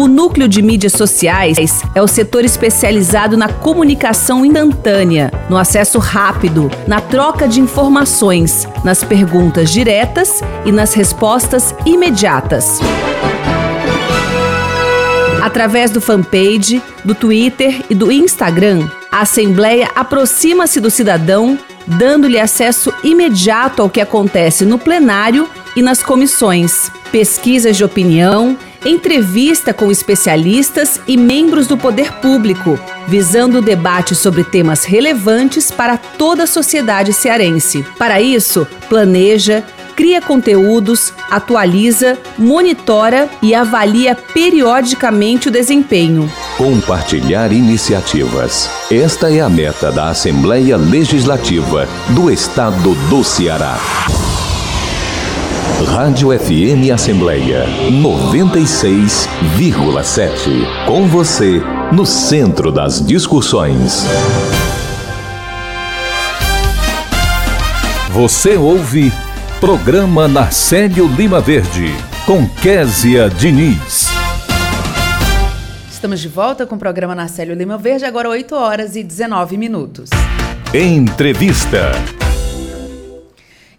O 0.00 0.08
núcleo 0.08 0.48
de 0.48 0.62
mídias 0.62 0.94
sociais 0.94 1.82
é 1.94 2.00
o 2.00 2.06
setor 2.06 2.42
especializado 2.42 3.36
na 3.36 3.50
comunicação 3.50 4.46
instantânea, 4.46 5.30
no 5.50 5.58
acesso 5.58 5.98
rápido, 5.98 6.70
na 6.86 7.02
troca 7.02 7.46
de 7.46 7.60
informações, 7.60 8.66
nas 8.82 9.04
perguntas 9.04 9.70
diretas 9.70 10.40
e 10.64 10.72
nas 10.72 10.94
respostas 10.94 11.74
imediatas. 11.84 12.80
Através 15.42 15.90
do 15.90 16.00
fanpage, 16.00 16.82
do 17.04 17.14
Twitter 17.14 17.84
e 17.90 17.94
do 17.94 18.10
Instagram, 18.10 18.88
a 19.12 19.20
Assembleia 19.20 19.90
aproxima-se 19.94 20.80
do 20.80 20.90
cidadão, 20.90 21.58
dando-lhe 21.86 22.40
acesso 22.40 22.90
imediato 23.04 23.82
ao 23.82 23.90
que 23.90 24.00
acontece 24.00 24.64
no 24.64 24.78
plenário 24.78 25.46
e 25.76 25.82
nas 25.82 26.02
comissões, 26.02 26.90
pesquisas 27.12 27.76
de 27.76 27.84
opinião, 27.84 28.56
entrevista 28.84 29.72
com 29.72 29.90
especialistas 29.90 31.00
e 31.06 31.16
membros 31.16 31.66
do 31.66 31.76
poder 31.76 32.12
público, 32.14 32.78
visando 33.06 33.58
o 33.58 33.62
debate 33.62 34.14
sobre 34.14 34.44
temas 34.44 34.84
relevantes 34.84 35.70
para 35.70 35.96
toda 35.96 36.44
a 36.44 36.46
sociedade 36.46 37.12
cearense. 37.12 37.84
Para 37.98 38.20
isso, 38.20 38.66
planeja, 38.88 39.64
cria 40.00 40.22
conteúdos, 40.22 41.12
atualiza, 41.30 42.18
monitora 42.38 43.28
e 43.42 43.54
avalia 43.54 44.14
periodicamente 44.14 45.48
o 45.48 45.50
desempenho. 45.50 46.30
Compartilhar 46.56 47.52
iniciativas. 47.52 48.70
Esta 48.90 49.30
é 49.30 49.40
a 49.40 49.48
meta 49.48 49.92
da 49.92 50.08
Assembleia 50.08 50.76
Legislativa 50.76 51.86
do 52.14 52.30
Estado 52.30 52.94
do 53.10 53.22
Ceará. 53.22 53.78
Rádio 55.86 56.38
FM 56.38 56.92
Assembleia 56.92 57.64
96,7. 57.90 60.86
Com 60.86 61.08
você, 61.08 61.62
no 61.90 62.04
centro 62.04 62.70
das 62.70 63.02
discussões. 63.04 64.04
Você 68.12 68.56
ouve 68.56 69.10
Programa 69.58 70.28
Narcélio 70.28 71.06
Lima 71.06 71.40
Verde, 71.40 71.94
com 72.26 72.46
Késia 72.46 73.30
Diniz. 73.30 74.10
Estamos 75.90 76.20
de 76.20 76.28
volta 76.28 76.66
com 76.66 76.76
o 76.76 76.78
programa 76.78 77.14
Narcélio 77.14 77.54
Lima 77.54 77.78
Verde, 77.78 78.04
agora 78.04 78.28
8 78.28 78.54
horas 78.54 78.96
e 78.96 79.02
19 79.02 79.56
minutos. 79.56 80.10
Entrevista. 80.74 81.92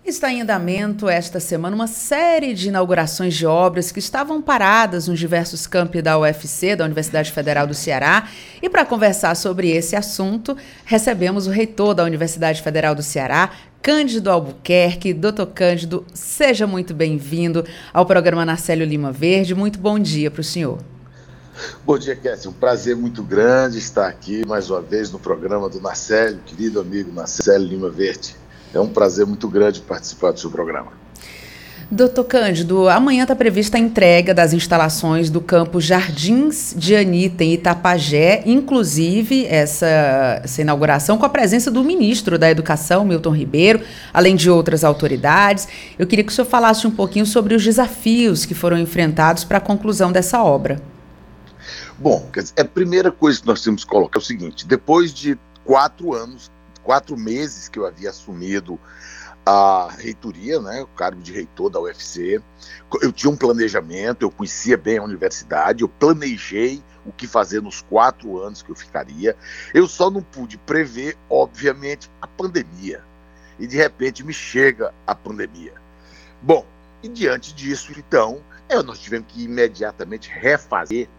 Está 0.04 0.34
em 0.34 0.42
andamento 0.42 1.08
esta 1.08 1.40
semana 1.40 1.76
uma 1.76 1.86
série 1.86 2.56
de 2.56 2.70
inaugurações 2.70 3.36
de 3.36 3.46
obras 3.46 3.92
que 3.92 4.00
estavam 4.00 4.42
paradas 4.42 5.08
nos 5.08 5.20
diversos 5.20 5.68
campi 5.68 6.02
da 6.02 6.18
UFC, 6.18 6.76
da 6.76 6.86
Universidade 6.86 7.32
Federal 7.32 7.68
do 7.68 7.76
Ceará. 7.76 8.28
E 8.64 8.68
para 8.68 8.84
conversar 8.84 9.36
sobre 9.36 9.70
esse 9.70 9.96
assunto, 9.96 10.58
recebemos 10.86 11.46
o 11.46 11.52
reitor 11.52 11.94
da 11.94 12.04
Universidade 12.04 12.64
Federal 12.64 12.96
do 12.96 13.04
Ceará, 13.04 13.52
Cândido 13.80 14.32
Albuquerque. 14.32 15.14
Doutor 15.14 15.46
Cândido, 15.46 16.04
seja 16.16 16.66
muito 16.66 16.96
bem-vindo 16.96 17.64
ao 17.94 18.04
programa 18.04 18.44
Narcélio 18.44 18.88
Lima 18.88 19.12
Verde. 19.12 19.54
Muito 19.54 19.78
bom 19.78 20.00
dia 20.00 20.32
para 20.32 20.42
o 20.42 20.44
senhor. 20.44 20.80
Bom 21.86 22.00
dia, 22.00 22.16
Késsio. 22.16 22.50
Um 22.50 22.54
prazer 22.54 22.96
muito 22.96 23.22
grande 23.22 23.78
estar 23.78 24.08
aqui 24.08 24.44
mais 24.48 24.68
uma 24.68 24.82
vez 24.82 25.12
no 25.12 25.20
programa 25.20 25.70
do 25.70 25.80
Narcélio, 25.80 26.40
querido 26.44 26.80
amigo 26.80 27.14
Narcélio 27.14 27.68
Lima 27.68 27.90
Verde. 27.92 28.41
É 28.74 28.80
um 28.80 28.88
prazer 28.88 29.26
muito 29.26 29.48
grande 29.48 29.82
participar 29.82 30.32
do 30.32 30.40
seu 30.40 30.50
programa. 30.50 31.02
Doutor 31.94 32.24
Cândido, 32.24 32.88
amanhã 32.88 33.24
está 33.24 33.36
prevista 33.36 33.76
a 33.76 33.80
entrega 33.80 34.34
das 34.34 34.54
instalações 34.54 35.30
do 35.30 35.42
campo 35.42 35.82
Jardins 35.82 36.74
de 36.78 36.96
Anitta, 36.96 37.44
em 37.44 37.52
Itapajé, 37.52 38.44
inclusive 38.46 39.46
essa, 39.46 40.40
essa 40.42 40.62
inauguração 40.62 41.18
com 41.18 41.26
a 41.26 41.30
presença 41.30 41.70
do 41.70 41.84
ministro 41.84 42.40
da 42.40 42.50
Educação, 42.50 43.04
Milton 43.04 43.32
Ribeiro, 43.32 43.82
além 44.14 44.38
de 44.38 44.50
outras 44.50 44.86
autoridades. 44.86 45.68
Eu 46.00 46.08
queria 46.08 46.24
que 46.24 46.32
o 46.32 46.34
senhor 46.34 46.48
falasse 46.48 46.88
um 46.88 46.92
pouquinho 46.92 47.26
sobre 47.26 47.56
os 47.56 47.62
desafios 47.62 48.46
que 48.46 48.54
foram 48.54 48.78
enfrentados 48.78 49.44
para 49.44 49.58
a 49.58 49.62
conclusão 49.62 50.14
dessa 50.14 50.42
obra. 50.42 50.82
Bom, 52.00 52.26
a 52.58 52.64
primeira 52.64 53.12
coisa 53.12 53.42
que 53.42 53.48
nós 53.48 53.62
temos 53.62 53.84
que 53.84 53.90
colocar 53.90 54.18
é 54.18 54.22
o 54.22 54.26
seguinte: 54.26 54.66
depois 54.66 55.14
de 55.14 55.38
quatro 55.66 56.14
anos, 56.14 56.50
quatro 56.84 57.18
meses 57.18 57.68
que 57.68 57.80
eu 57.80 57.86
havia 57.86 58.10
assumido 58.10 58.80
a 59.46 59.90
reitoria, 59.98 60.60
né, 60.60 60.82
o 60.84 60.88
cargo 60.88 61.22
de 61.22 61.32
reitor 61.32 61.70
da 61.70 61.80
UFC. 61.80 62.42
Eu 63.02 63.12
tinha 63.12 63.32
um 63.32 63.36
planejamento, 63.36 64.22
eu 64.22 64.32
conhecia 64.32 64.78
bem 64.78 64.98
a 64.98 65.04
universidade, 65.04 65.82
eu 65.82 65.90
planejei 65.90 66.84
o 67.06 67.12
que 67.12 67.28
fazer 67.28 67.62
nos 67.62 67.82
quatro 67.82 68.40
anos 68.40 68.62
que 68.62 68.70
eu 68.70 68.76
ficaria. 68.76 69.36
Eu 69.74 69.88
só 69.88 70.10
não 70.10 70.22
pude 70.22 70.58
prever, 70.58 71.18
obviamente, 71.30 72.10
a 72.22 72.28
pandemia. 72.28 73.04
E 73.60 73.66
de 73.66 73.78
repente 73.78 74.24
me 74.24 74.34
chega 74.34 74.94
a 75.06 75.16
pandemia. 75.16 75.74
Bom, 76.42 76.66
e 77.02 77.08
diante 77.08 77.54
disso, 77.54 77.92
então, 77.98 78.42
é, 78.70 78.82
nós 78.84 79.00
tivemos 79.00 79.28
que 79.28 79.44
imediatamente 79.44 80.30
refazer 80.30 81.10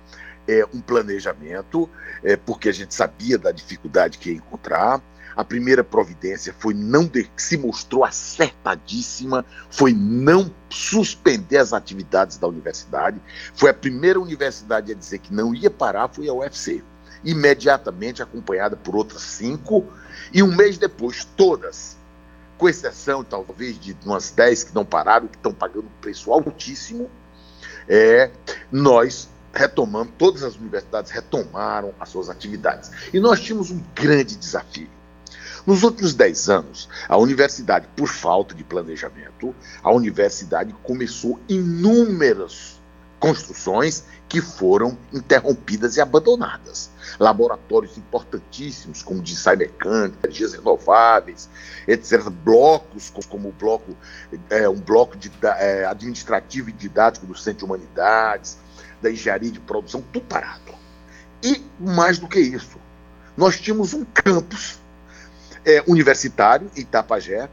é, 0.46 0.64
um 0.72 0.80
planejamento, 0.80 1.88
é, 2.22 2.36
porque 2.36 2.68
a 2.68 2.72
gente 2.72 2.94
sabia 2.94 3.38
da 3.38 3.50
dificuldade 3.52 4.18
que 4.18 4.30
ia 4.30 4.36
encontrar. 4.36 5.00
A 5.34 5.44
primeira 5.44 5.82
providência 5.82 6.54
foi 6.58 6.74
não 6.74 7.06
de, 7.06 7.28
se 7.36 7.56
mostrou 7.56 8.04
acertadíssima, 8.04 9.44
foi 9.70 9.92
não 9.92 10.52
suspender 10.68 11.58
as 11.58 11.72
atividades 11.72 12.36
da 12.36 12.46
universidade. 12.46 13.20
Foi 13.54 13.70
a 13.70 13.74
primeira 13.74 14.20
universidade 14.20 14.92
a 14.92 14.94
dizer 14.94 15.18
que 15.18 15.32
não 15.32 15.54
ia 15.54 15.70
parar, 15.70 16.08
foi 16.08 16.28
a 16.28 16.34
UFC. 16.34 16.82
Imediatamente 17.24 18.22
acompanhada 18.22 18.76
por 18.76 18.96
outras 18.96 19.22
cinco, 19.22 19.86
e 20.32 20.42
um 20.42 20.54
mês 20.54 20.76
depois, 20.76 21.24
todas, 21.36 21.96
com 22.58 22.68
exceção 22.68 23.24
talvez 23.24 23.78
de 23.78 23.96
umas 24.04 24.30
dez 24.30 24.64
que 24.64 24.74
não 24.74 24.84
pararam, 24.84 25.28
que 25.28 25.36
estão 25.36 25.54
pagando 25.54 25.86
um 25.86 26.00
preço 26.00 26.32
altíssimo, 26.32 27.10
é, 27.88 28.30
nós 28.70 29.28
retomamos, 29.54 30.12
todas 30.18 30.42
as 30.42 30.56
universidades 30.56 31.10
retomaram 31.10 31.94
as 32.00 32.08
suas 32.08 32.28
atividades. 32.28 32.90
E 33.12 33.20
nós 33.20 33.40
tínhamos 33.40 33.70
um 33.70 33.82
grande 33.94 34.36
desafio 34.36 34.88
nos 35.66 35.82
últimos 35.84 36.14
10 36.14 36.48
anos, 36.48 36.88
a 37.08 37.16
universidade, 37.16 37.86
por 37.96 38.08
falta 38.08 38.54
de 38.54 38.64
planejamento, 38.64 39.54
a 39.82 39.92
universidade 39.92 40.74
começou 40.82 41.38
inúmeras 41.48 42.80
construções 43.20 44.02
que 44.28 44.40
foram 44.40 44.98
interrompidas 45.12 45.96
e 45.96 46.00
abandonadas. 46.00 46.90
Laboratórios 47.20 47.96
importantíssimos, 47.96 49.00
como 49.00 49.22
de 49.22 49.34
ensaio 49.34 49.58
mecânica, 49.58 50.18
energias 50.24 50.54
renováveis, 50.54 51.48
etc. 51.86 52.28
Blocos, 52.28 53.12
como 53.28 53.50
o 53.50 53.52
bloco, 53.52 53.96
é, 54.50 54.68
um 54.68 54.80
bloco 54.80 55.16
de, 55.16 55.30
é, 55.44 55.84
administrativo 55.84 56.70
e 56.70 56.72
didático 56.72 57.24
do 57.24 57.36
Centro 57.36 57.58
de 57.58 57.64
Humanidades, 57.66 58.58
da 59.00 59.08
engenharia 59.08 59.52
de 59.52 59.60
produção, 59.60 60.02
tudo 60.12 60.24
parado. 60.24 60.72
E 61.40 61.64
mais 61.78 62.18
do 62.18 62.26
que 62.26 62.40
isso, 62.40 62.78
nós 63.36 63.60
tínhamos 63.60 63.94
um 63.94 64.04
campus 64.04 64.81
é, 65.64 65.82
universitário, 65.86 66.70
Itapajé, 66.76 67.48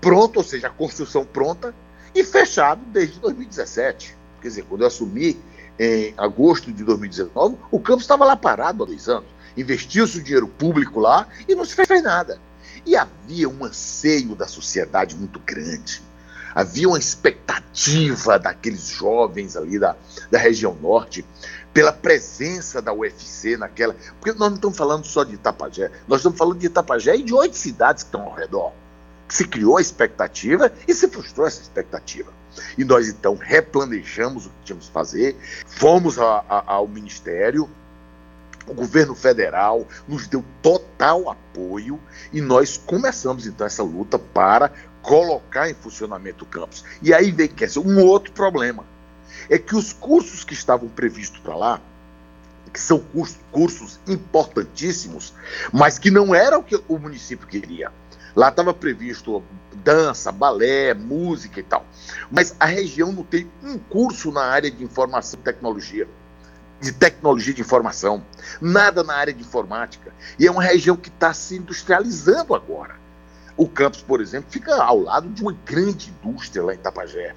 pronto, 0.00 0.38
ou 0.38 0.44
seja, 0.44 0.68
a 0.68 0.70
construção 0.70 1.24
pronta, 1.24 1.74
e 2.14 2.24
fechado 2.24 2.80
desde 2.86 3.18
2017. 3.20 4.16
Quer 4.40 4.48
dizer, 4.48 4.64
quando 4.64 4.82
eu 4.82 4.86
assumi 4.86 5.38
em 5.78 6.14
agosto 6.16 6.72
de 6.72 6.84
2019, 6.84 7.56
o 7.70 7.80
campus 7.80 8.04
estava 8.04 8.24
lá 8.24 8.36
parado 8.36 8.82
há 8.82 8.86
dois 8.86 9.08
anos. 9.08 9.28
Investiu-se 9.56 10.18
o 10.18 10.22
dinheiro 10.22 10.48
público 10.48 11.00
lá 11.00 11.26
e 11.48 11.54
não 11.54 11.64
se 11.64 11.74
fez 11.74 12.02
nada. 12.02 12.40
E 12.84 12.96
havia 12.96 13.48
um 13.48 13.64
anseio 13.64 14.34
da 14.34 14.46
sociedade 14.46 15.16
muito 15.16 15.38
grande. 15.40 16.02
Havia 16.54 16.88
uma 16.88 16.98
expectativa 16.98 18.38
daqueles 18.38 18.88
jovens 18.88 19.56
ali 19.56 19.78
da, 19.78 19.94
da 20.30 20.38
região 20.38 20.74
norte 20.74 21.24
pela 21.72 21.92
presença 21.92 22.82
da 22.82 22.92
UFC 22.92 23.56
naquela. 23.56 23.94
Porque 24.20 24.38
nós 24.38 24.48
não 24.48 24.56
estamos 24.56 24.76
falando 24.76 25.04
só 25.04 25.24
de 25.24 25.34
Itapajé, 25.34 25.90
nós 26.06 26.20
estamos 26.20 26.38
falando 26.38 26.58
de 26.58 26.66
Itapajé 26.66 27.16
e 27.16 27.22
de 27.22 27.34
oito 27.34 27.56
cidades 27.56 28.02
que 28.02 28.08
estão 28.08 28.22
ao 28.22 28.34
redor. 28.34 28.72
Se 29.28 29.46
criou 29.46 29.76
a 29.76 29.80
expectativa 29.80 30.72
e 30.88 30.94
se 30.94 31.08
frustrou 31.08 31.46
essa 31.46 31.62
expectativa. 31.62 32.32
E 32.76 32.84
nós 32.84 33.08
então 33.08 33.36
replanejamos 33.36 34.46
o 34.46 34.48
que 34.50 34.64
tínhamos 34.64 34.88
que 34.88 34.92
fazer, 34.92 35.36
fomos 35.66 36.18
a, 36.18 36.44
a, 36.48 36.72
ao 36.72 36.88
Ministério, 36.88 37.70
o 38.66 38.74
governo 38.74 39.14
federal 39.14 39.86
nos 40.06 40.26
deu 40.26 40.44
total 40.62 41.30
apoio 41.30 41.98
e 42.32 42.40
nós 42.40 42.76
começamos 42.76 43.46
então 43.46 43.66
essa 43.66 43.82
luta 43.82 44.18
para 44.18 44.70
colocar 45.02 45.70
em 45.70 45.74
funcionamento 45.74 46.44
o 46.44 46.46
campus. 46.46 46.84
E 47.00 47.14
aí 47.14 47.30
vem 47.30 47.48
que 47.48 47.64
um 47.78 48.04
outro 48.04 48.32
problema 48.32 48.84
é 49.48 49.58
que 49.58 49.74
os 49.74 49.92
cursos 49.92 50.44
que 50.44 50.54
estavam 50.54 50.88
previstos 50.88 51.40
para 51.40 51.56
lá, 51.56 51.80
que 52.72 52.80
são 52.80 52.98
cursos, 52.98 53.38
cursos 53.50 54.00
importantíssimos, 54.06 55.34
mas 55.72 55.98
que 55.98 56.10
não 56.10 56.34
era 56.34 56.58
o 56.58 56.62
que 56.62 56.80
o 56.88 56.98
município 56.98 57.46
queria. 57.46 57.92
Lá 58.34 58.48
estava 58.48 58.72
previsto 58.72 59.42
dança, 59.82 60.30
balé, 60.30 60.94
música 60.94 61.60
e 61.60 61.62
tal. 61.62 61.84
Mas 62.30 62.54
a 62.60 62.66
região 62.66 63.12
não 63.12 63.24
tem 63.24 63.50
um 63.62 63.78
curso 63.78 64.30
na 64.30 64.42
área 64.42 64.70
de 64.70 64.84
informação 64.84 65.38
e 65.40 65.42
tecnologia. 65.42 66.08
De 66.80 66.92
tecnologia 66.92 67.52
de 67.52 67.60
informação. 67.60 68.24
Nada 68.60 69.02
na 69.02 69.14
área 69.14 69.32
de 69.32 69.40
informática. 69.40 70.14
E 70.38 70.46
é 70.46 70.50
uma 70.50 70.62
região 70.62 70.96
que 70.96 71.08
está 71.08 71.34
se 71.34 71.56
industrializando 71.56 72.54
agora. 72.54 72.94
O 73.56 73.68
campus, 73.68 74.00
por 74.00 74.20
exemplo, 74.20 74.50
fica 74.50 74.74
ao 74.82 75.00
lado 75.00 75.28
de 75.28 75.42
uma 75.42 75.52
grande 75.52 76.10
indústria 76.10 76.62
lá 76.62 76.72
em 76.72 76.78
Tapajé. 76.78 77.34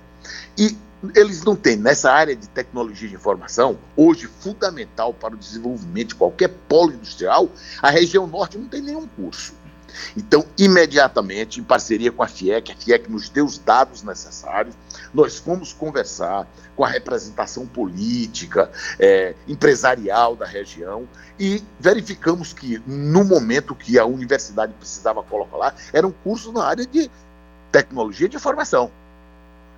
E 0.58 0.78
eles 1.16 1.44
não 1.44 1.56
têm 1.56 1.76
nessa 1.76 2.12
área 2.12 2.36
de 2.36 2.48
tecnologia 2.48 3.10
de 3.10 3.16
informação, 3.16 3.78
hoje 3.96 4.28
fundamental 4.28 5.14
para 5.14 5.34
o 5.34 5.38
desenvolvimento 5.38 6.10
de 6.10 6.16
qualquer 6.16 6.50
polo 6.68 6.94
industrial, 6.94 7.50
a 7.82 7.90
região 7.90 8.26
norte 8.28 8.58
não 8.58 8.68
tem 8.68 8.82
nenhum 8.82 9.08
curso. 9.08 9.54
Então, 10.18 10.46
imediatamente, 10.58 11.60
em 11.60 11.64
parceria 11.64 12.12
com 12.12 12.24
a 12.24 12.28
FIEC, 12.28 12.72
a 12.72 12.76
FIEC 12.76 13.12
nos 13.12 13.30
deu 13.30 13.46
os 13.46 13.58
dados 13.58 14.02
necessários, 14.02 14.76
nós 15.14 15.38
fomos 15.38 15.72
conversar 15.72 16.48
com 16.76 16.84
a 16.84 16.88
representação 16.88 17.68
política, 17.68 18.72
é, 19.00 19.36
empresarial 19.48 20.36
da 20.36 20.46
região 20.46 21.08
e 21.40 21.64
verificamos 21.80 22.54
que, 22.54 22.82
no 22.88 23.24
momento 23.24 23.76
que 23.76 24.00
a 24.00 24.06
universidade 24.06 24.74
precisava 24.74 25.22
colocar 25.22 25.58
lá, 25.58 25.76
era 25.92 26.08
um 26.08 26.12
curso 26.12 26.52
na 26.52 26.66
área 26.66 26.86
de 26.86 27.10
tecnologia 27.72 28.28
de 28.28 28.38
informação. 28.38 28.92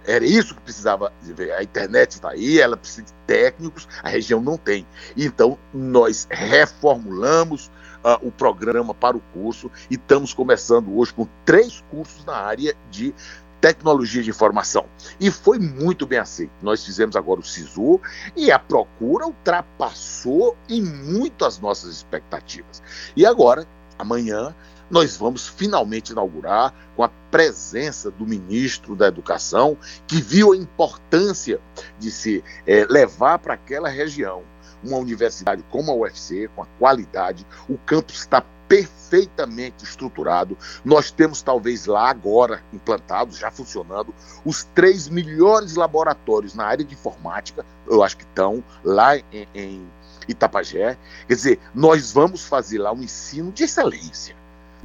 Era 0.05 0.25
isso 0.25 0.55
que 0.55 0.61
precisava 0.61 1.11
ver. 1.21 1.51
A 1.53 1.63
internet 1.63 2.11
está 2.11 2.31
aí, 2.31 2.59
ela 2.59 2.77
precisa 2.77 3.03
de 3.03 3.13
técnicos, 3.25 3.87
a 4.03 4.09
região 4.09 4.41
não 4.41 4.57
tem. 4.57 4.85
Então, 5.17 5.57
nós 5.73 6.27
reformulamos 6.29 7.71
uh, 8.03 8.27
o 8.27 8.31
programa 8.31 8.93
para 8.93 9.17
o 9.17 9.21
curso 9.33 9.71
e 9.89 9.95
estamos 9.95 10.33
começando 10.33 10.95
hoje 10.97 11.13
com 11.13 11.27
três 11.43 11.83
cursos 11.89 12.23
na 12.25 12.35
área 12.35 12.75
de 12.91 13.13
tecnologia 13.59 14.21
de 14.21 14.29
informação. 14.29 14.85
E 15.19 15.31
foi 15.31 15.57
muito 15.57 16.05
bem 16.05 16.19
aceito. 16.19 16.51
Nós 16.61 16.85
fizemos 16.85 17.15
agora 17.15 17.39
o 17.39 17.43
SISU 17.43 17.99
e 18.35 18.51
a 18.51 18.59
procura 18.59 19.25
ultrapassou 19.25 20.55
em 20.69 20.83
muito 20.83 21.43
as 21.43 21.57
nossas 21.57 21.91
expectativas. 21.91 22.83
E 23.15 23.25
agora, 23.25 23.65
amanhã, 23.97 24.53
nós 24.89 25.17
vamos 25.17 25.47
finalmente 25.47 26.11
inaugurar 26.11 26.73
com 26.95 27.03
a 27.03 27.09
presença 27.31 28.11
do 28.11 28.25
ministro 28.25 28.95
da 28.95 29.07
Educação, 29.07 29.77
que 30.07 30.21
viu 30.21 30.53
a 30.53 30.57
importância 30.57 31.59
de 31.99 32.11
se 32.11 32.43
é, 32.65 32.85
levar 32.89 33.39
para 33.39 33.53
aquela 33.53 33.89
região 33.89 34.43
uma 34.83 34.97
universidade 34.97 35.63
como 35.69 35.91
a 35.91 35.95
UFC, 35.95 36.47
com 36.55 36.61
a 36.61 36.67
qualidade, 36.77 37.45
o 37.67 37.77
campus 37.77 38.19
está 38.19 38.43
perfeitamente 38.67 39.83
estruturado. 39.83 40.57
Nós 40.83 41.11
temos, 41.11 41.41
talvez 41.41 41.85
lá 41.85 42.09
agora, 42.09 42.63
implantados, 42.73 43.37
já 43.37 43.51
funcionando, 43.51 44.13
os 44.43 44.63
três 44.75 45.07
melhores 45.07 45.75
laboratórios 45.75 46.53
na 46.53 46.65
área 46.65 46.85
de 46.85 46.93
informática, 46.93 47.65
eu 47.87 48.03
acho 48.03 48.17
que 48.17 48.23
estão 48.23 48.63
lá 48.83 49.17
em, 49.17 49.47
em 49.53 49.91
Itapajé. 50.27 50.97
Quer 51.27 51.35
dizer, 51.35 51.59
nós 51.73 52.11
vamos 52.11 52.45
fazer 52.45 52.79
lá 52.79 52.91
um 52.91 53.03
ensino 53.03 53.51
de 53.51 53.63
excelência 53.63 54.35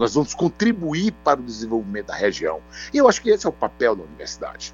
nós 0.01 0.15
vamos 0.15 0.33
contribuir 0.33 1.13
para 1.23 1.39
o 1.39 1.43
desenvolvimento 1.43 2.07
da 2.07 2.15
região. 2.15 2.61
E 2.93 2.97
eu 2.97 3.07
acho 3.07 3.21
que 3.21 3.29
esse 3.29 3.45
é 3.45 3.49
o 3.51 3.53
papel 3.53 3.95
da 3.95 4.03
universidade. 4.03 4.73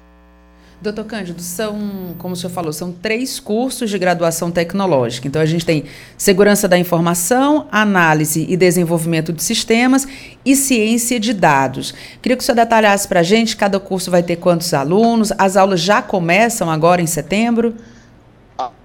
Doutor 0.81 1.03
Cândido, 1.03 1.41
são, 1.41 2.15
como 2.17 2.33
o 2.33 2.37
senhor 2.37 2.51
falou, 2.51 2.71
são 2.71 2.93
três 2.93 3.37
cursos 3.37 3.89
de 3.89 3.97
graduação 3.97 4.49
tecnológica. 4.51 5.27
Então, 5.27 5.41
a 5.41 5.45
gente 5.45 5.65
tem 5.65 5.83
segurança 6.17 6.65
da 6.65 6.77
informação, 6.77 7.67
análise 7.71 8.45
e 8.47 8.55
desenvolvimento 8.55 9.33
de 9.33 9.43
sistemas 9.43 10.07
e 10.45 10.55
ciência 10.55 11.19
de 11.19 11.33
dados. 11.33 11.93
Queria 12.21 12.37
que 12.37 12.43
o 12.43 12.45
senhor 12.45 12.55
detalhasse 12.55 13.05
para 13.05 13.19
a 13.19 13.23
gente, 13.23 13.57
cada 13.57 13.81
curso 13.81 14.09
vai 14.09 14.23
ter 14.23 14.37
quantos 14.37 14.73
alunos, 14.73 15.33
as 15.37 15.57
aulas 15.57 15.81
já 15.81 16.01
começam 16.01 16.69
agora 16.71 17.01
em 17.01 17.07
setembro? 17.07 17.75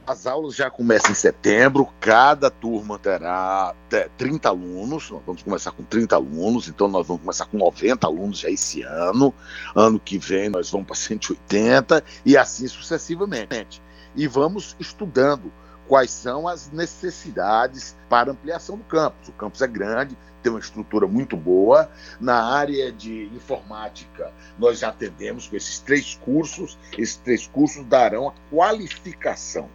As 0.04 0.26
aulas 0.26 0.56
já 0.56 0.68
começam 0.68 1.12
em 1.12 1.14
setembro, 1.14 1.88
cada 2.00 2.50
turma 2.50 2.98
terá 2.98 3.72
30 4.18 4.48
alunos, 4.48 5.08
nós 5.08 5.22
vamos 5.24 5.42
começar 5.44 5.70
com 5.70 5.84
30 5.84 6.16
alunos, 6.16 6.66
então 6.66 6.88
nós 6.88 7.06
vamos 7.06 7.22
começar 7.22 7.46
com 7.46 7.56
90 7.56 8.04
alunos 8.04 8.40
já 8.40 8.50
esse 8.50 8.82
ano, 8.82 9.32
ano 9.76 10.00
que 10.00 10.18
vem 10.18 10.48
nós 10.48 10.68
vamos 10.68 10.88
para 10.88 10.96
180 10.96 12.02
e 12.26 12.36
assim 12.36 12.66
sucessivamente. 12.66 13.80
E 14.16 14.26
vamos 14.26 14.74
estudando 14.80 15.52
quais 15.86 16.10
são 16.10 16.48
as 16.48 16.68
necessidades 16.72 17.96
para 18.08 18.32
ampliação 18.32 18.76
do 18.76 18.84
campus. 18.84 19.28
O 19.28 19.32
campus 19.32 19.62
é 19.62 19.68
grande, 19.68 20.18
tem 20.42 20.50
uma 20.50 20.58
estrutura 20.58 21.06
muito 21.06 21.36
boa. 21.36 21.88
Na 22.20 22.42
área 22.52 22.90
de 22.90 23.26
informática, 23.26 24.32
nós 24.58 24.80
já 24.80 24.88
atendemos 24.88 25.46
com 25.46 25.54
esses 25.54 25.78
três 25.78 26.18
cursos, 26.24 26.76
esses 26.98 27.16
três 27.16 27.46
cursos 27.46 27.84
darão 27.84 28.28
a 28.28 28.32
qualificação 28.50 29.70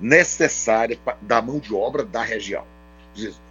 necessária 0.00 0.98
da 1.22 1.40
mão 1.40 1.58
de 1.58 1.74
obra 1.74 2.04
da 2.04 2.22
região. 2.22 2.64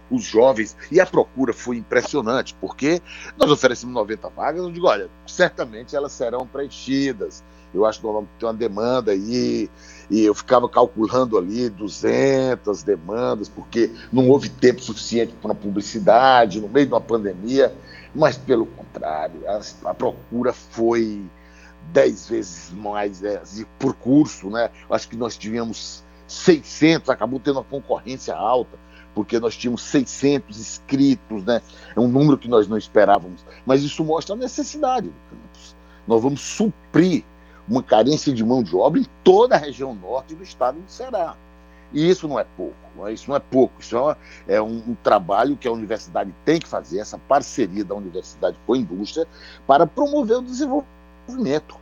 Os 0.08 0.22
jovens, 0.22 0.76
e 0.90 1.00
a 1.00 1.06
procura 1.06 1.52
foi 1.52 1.78
impressionante, 1.78 2.54
porque 2.60 3.02
nós 3.36 3.50
oferecemos 3.50 3.94
90 3.94 4.28
vagas, 4.28 4.62
eu 4.62 4.70
digo, 4.70 4.86
olha, 4.86 5.10
certamente 5.26 5.96
elas 5.96 6.12
serão 6.12 6.46
preenchidas. 6.46 7.42
Eu 7.74 7.84
acho 7.84 7.98
que 7.98 8.06
nós 8.06 8.14
vamos 8.14 8.30
ter 8.38 8.46
uma 8.46 8.54
demanda 8.54 9.10
aí, 9.10 9.68
e 10.08 10.24
eu 10.24 10.34
ficava 10.34 10.68
calculando 10.68 11.36
ali 11.36 11.68
200 11.68 12.84
demandas, 12.84 13.48
porque 13.48 13.90
não 14.12 14.28
houve 14.28 14.48
tempo 14.48 14.80
suficiente 14.80 15.34
para 15.42 15.52
publicidade, 15.54 16.60
no 16.60 16.68
meio 16.68 16.86
de 16.86 16.92
uma 16.92 17.00
pandemia, 17.00 17.74
mas 18.14 18.38
pelo 18.38 18.66
contrário, 18.66 19.42
a, 19.48 19.90
a 19.90 19.94
procura 19.94 20.52
foi 20.52 21.28
dez 21.92 22.28
vezes 22.28 22.72
mais 22.72 23.22
é, 23.22 23.42
por 23.78 23.94
curso, 23.94 24.48
né? 24.50 24.70
Acho 24.88 25.08
que 25.08 25.16
nós 25.16 25.36
tivemos 25.36 26.05
600, 26.26 27.08
acabou 27.08 27.40
tendo 27.40 27.56
uma 27.56 27.64
concorrência 27.64 28.34
alta, 28.34 28.78
porque 29.14 29.38
nós 29.40 29.56
tínhamos 29.56 29.82
600 29.82 30.58
inscritos, 30.58 31.44
né? 31.44 31.62
É 31.94 32.00
um 32.00 32.08
número 32.08 32.36
que 32.36 32.48
nós 32.48 32.68
não 32.68 32.76
esperávamos. 32.76 33.44
Mas 33.64 33.82
isso 33.82 34.04
mostra 34.04 34.34
a 34.34 34.38
necessidade 34.38 35.08
do 35.08 35.14
campus. 35.30 35.76
Nós 36.06 36.22
vamos 36.22 36.40
suprir 36.40 37.24
uma 37.68 37.82
carência 37.82 38.32
de 38.32 38.44
mão 38.44 38.62
de 38.62 38.76
obra 38.76 39.00
em 39.00 39.06
toda 39.24 39.56
a 39.56 39.58
região 39.58 39.94
norte 39.94 40.34
do 40.34 40.42
estado 40.42 40.78
do 40.80 40.90
Ceará. 40.90 41.36
E 41.92 42.08
isso 42.08 42.26
não 42.26 42.38
é 42.38 42.44
pouco, 42.44 43.06
é? 43.06 43.12
isso 43.12 43.28
não 43.28 43.36
é 43.36 43.40
pouco, 43.40 43.80
isso 43.80 43.96
é, 43.96 44.16
é 44.56 44.62
um, 44.62 44.82
um, 44.88 44.94
trabalho 45.02 45.56
que 45.56 45.68
a 45.68 45.72
universidade 45.72 46.34
tem 46.44 46.58
que 46.58 46.66
fazer, 46.66 46.98
essa 46.98 47.16
parceria 47.16 47.84
da 47.84 47.94
universidade 47.94 48.58
com 48.66 48.74
a 48.74 48.78
indústria, 48.78 49.26
para 49.66 49.86
promover 49.86 50.38
o 50.38 50.42
desenvolvimento. 50.42 51.76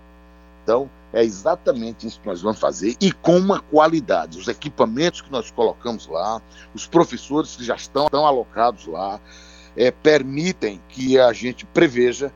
Então, 0.62 0.90
é 1.14 1.22
exatamente 1.22 2.06
isso 2.06 2.20
que 2.20 2.26
nós 2.26 2.42
vamos 2.42 2.58
fazer 2.58 2.96
e 3.00 3.12
com 3.12 3.38
uma 3.38 3.60
qualidade. 3.60 4.36
Os 4.36 4.48
equipamentos 4.48 5.20
que 5.20 5.30
nós 5.30 5.48
colocamos 5.48 6.08
lá, 6.08 6.42
os 6.74 6.88
professores 6.88 7.54
que 7.54 7.64
já 7.64 7.76
estão, 7.76 8.06
estão 8.06 8.26
alocados 8.26 8.86
lá, 8.86 9.20
é, 9.76 9.92
permitem 9.92 10.82
que 10.88 11.16
a 11.16 11.32
gente 11.32 11.64
preveja 11.66 12.32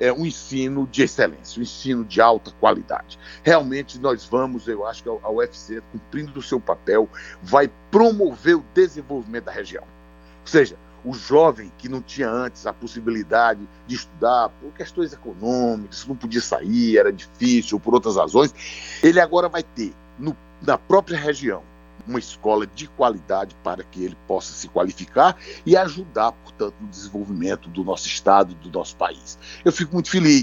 é, 0.00 0.10
um 0.10 0.24
ensino 0.24 0.88
de 0.90 1.02
excelência, 1.02 1.60
um 1.60 1.62
ensino 1.62 2.04
de 2.06 2.22
alta 2.22 2.50
qualidade. 2.58 3.18
Realmente 3.42 4.00
nós 4.00 4.24
vamos, 4.24 4.66
eu 4.66 4.86
acho 4.86 5.02
que 5.02 5.10
a 5.10 5.30
UFC, 5.30 5.82
cumprindo 5.92 6.40
o 6.40 6.42
seu 6.42 6.58
papel, 6.58 7.08
vai 7.42 7.70
promover 7.90 8.56
o 8.56 8.64
desenvolvimento 8.74 9.44
da 9.44 9.52
região. 9.52 9.84
Ou 9.84 10.46
seja, 10.46 10.76
o 11.04 11.12
jovem 11.12 11.72
que 11.78 11.88
não 11.88 12.00
tinha 12.00 12.30
antes 12.30 12.66
a 12.66 12.72
possibilidade 12.72 13.68
de 13.86 13.94
estudar 13.94 14.48
por 14.60 14.72
questões 14.72 15.12
econômicas, 15.12 16.06
não 16.06 16.16
podia 16.16 16.40
sair, 16.40 16.98
era 16.98 17.12
difícil, 17.12 17.80
por 17.80 17.94
outras 17.94 18.16
razões, 18.16 18.54
ele 19.02 19.20
agora 19.20 19.48
vai 19.48 19.62
ter 19.62 19.92
no, 20.18 20.36
na 20.60 20.78
própria 20.78 21.18
região 21.18 21.62
uma 22.06 22.18
escola 22.18 22.66
de 22.66 22.88
qualidade 22.88 23.56
para 23.62 23.84
que 23.84 24.04
ele 24.04 24.16
possa 24.26 24.52
se 24.52 24.68
qualificar 24.68 25.36
e 25.64 25.76
ajudar, 25.76 26.32
portanto, 26.32 26.74
no 26.80 26.88
desenvolvimento 26.88 27.68
do 27.68 27.84
nosso 27.84 28.06
estado, 28.06 28.54
do 28.54 28.70
nosso 28.70 28.96
país. 28.96 29.38
Eu 29.64 29.72
fico 29.72 29.92
muito 29.92 30.10
feliz. 30.10 30.42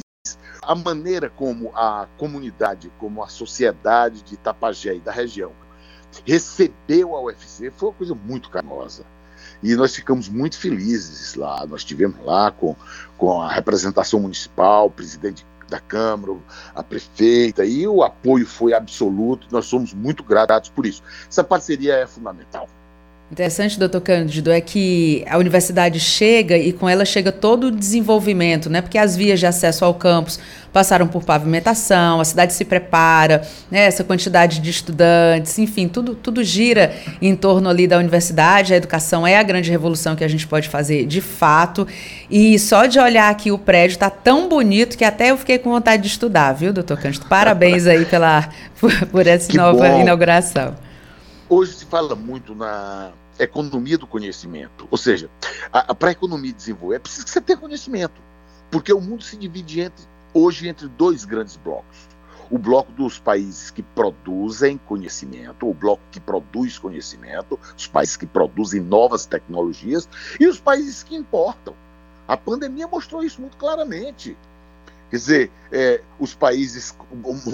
A 0.62 0.76
maneira 0.76 1.30
como 1.30 1.72
a 1.76 2.08
comunidade, 2.18 2.92
como 2.98 3.24
a 3.24 3.28
sociedade 3.28 4.22
de 4.22 4.36
Itapajé 4.36 4.96
e 4.96 5.00
da 5.00 5.12
região 5.12 5.52
recebeu 6.26 7.16
a 7.16 7.22
UFC 7.22 7.72
foi 7.72 7.90
uma 7.90 7.96
coisa 7.96 8.16
muito 8.16 8.50
carinhosa 8.50 9.06
e 9.62 9.76
nós 9.76 9.96
ficamos 9.96 10.30
muito 10.30 10.58
felizes 10.58 11.36
lá. 11.36 11.66
Nós 11.66 11.84
tivemos 11.84 12.24
lá 12.26 12.52
com, 12.52 12.76
com 13.18 13.42
a 13.42 13.52
representação 13.52 14.20
municipal, 14.20 14.88
o 14.88 14.92
presidente 14.92 15.46
da 15.70 15.80
Câmara, 15.80 16.36
a 16.74 16.82
prefeita, 16.82 17.64
e 17.64 17.88
o 17.88 18.04
apoio 18.04 18.46
foi 18.46 18.74
absoluto. 18.74 19.48
Nós 19.52 19.66
somos 19.66 19.94
muito 19.94 20.24
gratos 20.24 20.70
por 20.70 20.86
isso. 20.86 21.04
Essa 21.30 21.44
parceria 21.44 21.96
é 21.96 22.08
fundamental. 22.08 22.68
Interessante, 23.32 23.78
doutor 23.78 24.02
Cândido, 24.02 24.52
é 24.52 24.60
que 24.60 25.24
a 25.30 25.38
universidade 25.38 26.00
chega 26.00 26.58
e 26.58 26.74
com 26.74 26.90
ela 26.90 27.06
chega 27.06 27.32
todo 27.32 27.68
o 27.68 27.72
desenvolvimento, 27.72 28.72
né? 28.72 28.82
Porque 28.82 28.98
as 28.98 29.16
vias 29.16 29.40
de 29.40 29.46
acesso 29.46 29.86
ao 29.86 29.94
campus 29.94 30.40
passaram 30.74 31.08
por 31.08 31.24
pavimentação, 31.24 32.20
a 32.20 32.26
cidade 32.26 32.54
se 32.54 32.66
prepara, 32.66 33.44
né? 33.70 33.86
essa 33.86 34.04
quantidade 34.04 34.60
de 34.60 34.72
estudantes, 34.72 35.60
enfim, 35.60 35.88
tudo, 35.88 36.16
tudo 36.16 36.44
gira 36.44 36.92
em 37.22 37.36
torno 37.36 37.70
ali 37.70 37.86
da 37.86 38.00
universidade. 38.00 38.74
A 38.74 38.78
educação 38.78 39.28
é 39.28 39.38
a 39.38 39.44
grande 39.44 39.70
revolução 39.70 40.16
que 40.16 40.24
a 40.24 40.28
gente 40.28 40.48
pode 40.48 40.68
fazer 40.68 41.06
de 41.06 41.22
fato. 41.22 41.88
E 42.32 42.58
só 42.58 42.88
de 42.88 43.00
olhar 43.00 43.30
aqui 43.30 43.52
o 43.52 43.60
prédio 43.60 43.94
está 43.94 44.10
tão 44.10 44.50
bonito 44.50 44.98
que 44.98 45.06
até 45.06 45.30
eu 45.30 45.38
fiquei 45.38 45.60
com 45.60 45.70
vontade 45.70 46.02
de 46.02 46.08
estudar, 46.08 46.54
viu, 46.54 46.74
doutor 46.74 47.00
Cândido? 47.00 47.28
Parabéns 47.28 47.86
aí 47.86 48.06
pela, 48.06 48.50
por, 48.80 48.92
por 49.06 49.28
essa 49.28 49.48
que 49.48 49.56
nova 49.58 49.88
bom. 49.88 50.02
inauguração. 50.02 50.89
Hoje 51.52 51.74
se 51.74 51.86
fala 51.86 52.14
muito 52.14 52.54
na 52.54 53.12
economia 53.40 53.98
do 53.98 54.06
conhecimento. 54.06 54.88
Ou 54.92 54.98
seja, 55.00 55.32
para 55.98 56.10
a 56.10 56.12
economia 56.12 56.54
desenvolver, 56.54 56.98
é 56.98 57.00
preciso 57.00 57.26
que 57.26 57.32
você 57.32 57.42
tenha 57.42 57.58
conhecimento. 57.58 58.22
Porque 58.70 58.94
o 58.94 59.02
mundo 59.02 59.24
se 59.24 59.36
divide 59.36 59.82
entre, 59.82 60.06
hoje 60.32 60.68
entre 60.68 60.88
dois 60.88 61.26
grandes 61.26 61.58
blocos. 61.58 62.08
O 62.52 62.60
bloco 62.60 62.92
dos 62.92 63.18
países 63.18 63.72
que 63.72 63.82
produzem 63.82 64.78
conhecimento, 64.78 65.68
o 65.68 65.74
bloco 65.74 66.04
que 66.12 66.20
produz 66.20 66.78
conhecimento, 66.78 67.60
os 67.76 67.88
países 67.88 68.16
que 68.16 68.28
produzem 68.28 68.80
novas 68.80 69.26
tecnologias 69.26 70.08
e 70.40 70.46
os 70.46 70.60
países 70.60 71.02
que 71.02 71.16
importam. 71.16 71.74
A 72.28 72.38
pandemia 72.38 72.88
mostrou 72.88 73.24
isso 73.24 73.42
muito 73.42 73.58
claramente. 73.58 74.38
Quer 75.10 75.16
dizer, 75.16 75.52
é, 75.72 76.04
os 76.20 76.36
países, 76.36 76.96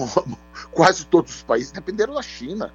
quase 0.70 1.06
todos 1.06 1.36
os 1.36 1.42
países 1.42 1.72
dependeram 1.72 2.12
da 2.12 2.22
China. 2.22 2.70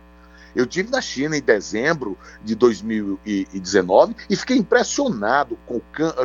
Eu 0.55 0.65
tive 0.65 0.91
na 0.91 1.01
China 1.01 1.37
em 1.37 1.41
dezembro 1.41 2.17
de 2.43 2.55
2019 2.55 4.15
e 4.29 4.35
fiquei 4.35 4.57
impressionado 4.57 5.57
com, 5.65 5.81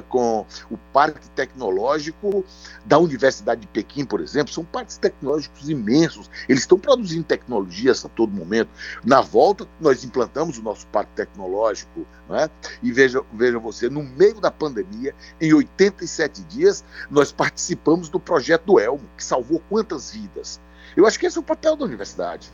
com, 0.08 0.46
o 0.70 0.76
parque 0.92 1.28
tecnológico 1.30 2.44
da 2.84 2.98
Universidade 2.98 3.62
de 3.62 3.66
Pequim, 3.68 4.04
por 4.04 4.20
exemplo. 4.20 4.52
São 4.52 4.64
parques 4.64 4.98
tecnológicos 4.98 5.68
imensos. 5.68 6.30
Eles 6.48 6.62
estão 6.62 6.78
produzindo 6.78 7.24
tecnologias 7.24 8.04
a 8.04 8.08
todo 8.08 8.32
momento. 8.32 8.70
Na 9.04 9.20
volta, 9.20 9.66
nós 9.80 10.04
implantamos 10.04 10.58
o 10.58 10.62
nosso 10.62 10.86
parque 10.88 11.12
tecnológico. 11.14 12.06
Né? 12.28 12.50
E 12.82 12.92
veja, 12.92 13.22
veja 13.32 13.58
você, 13.58 13.88
no 13.88 14.02
meio 14.02 14.40
da 14.40 14.50
pandemia, 14.50 15.14
em 15.40 15.52
87 15.52 16.42
dias, 16.44 16.84
nós 17.10 17.32
participamos 17.32 18.08
do 18.08 18.18
projeto 18.18 18.64
do 18.64 18.80
Elmo, 18.80 19.08
que 19.16 19.24
salvou 19.24 19.62
quantas 19.68 20.10
vidas? 20.10 20.60
Eu 20.96 21.06
acho 21.06 21.18
que 21.18 21.26
esse 21.26 21.36
é 21.36 21.40
o 21.40 21.44
papel 21.44 21.76
da 21.76 21.84
universidade. 21.84 22.50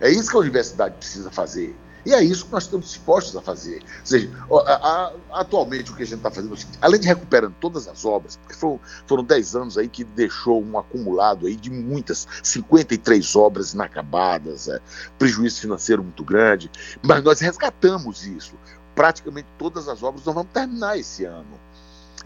É 0.00 0.10
isso 0.10 0.30
que 0.30 0.36
a 0.36 0.40
universidade 0.40 0.96
precisa 0.96 1.30
fazer. 1.30 1.76
E 2.06 2.14
é 2.14 2.22
isso 2.22 2.46
que 2.46 2.52
nós 2.52 2.62
estamos 2.62 2.86
dispostos 2.86 3.36
a 3.36 3.42
fazer. 3.42 3.82
Ou 3.82 4.06
seja, 4.06 4.30
a, 4.66 4.72
a, 4.72 5.40
atualmente 5.40 5.90
o 5.90 5.94
que 5.94 6.02
a 6.02 6.06
gente 6.06 6.18
está 6.18 6.30
fazendo, 6.30 6.54
é 6.54 6.58
além 6.80 7.00
de 7.00 7.06
recuperando 7.06 7.54
todas 7.60 7.86
as 7.86 8.04
obras, 8.04 8.36
porque 8.36 8.54
foram, 8.54 8.80
foram 9.06 9.24
10 9.24 9.56
anos 9.56 9.76
aí 9.76 9.88
que 9.88 10.04
deixou 10.04 10.62
um 10.62 10.78
acumulado 10.78 11.46
aí 11.46 11.54
de 11.54 11.70
muitas, 11.70 12.26
53 12.42 13.36
obras 13.36 13.74
inacabadas, 13.74 14.68
é, 14.68 14.80
prejuízo 15.18 15.60
financeiro 15.60 16.02
muito 16.02 16.24
grande, 16.24 16.70
mas 17.02 17.22
nós 17.22 17.40
resgatamos 17.40 18.24
isso. 18.24 18.54
Praticamente 18.94 19.48
todas 19.58 19.86
as 19.86 20.02
obras 20.02 20.24
nós 20.24 20.34
vamos 20.34 20.50
terminar 20.52 20.98
esse 20.98 21.24
ano 21.24 21.58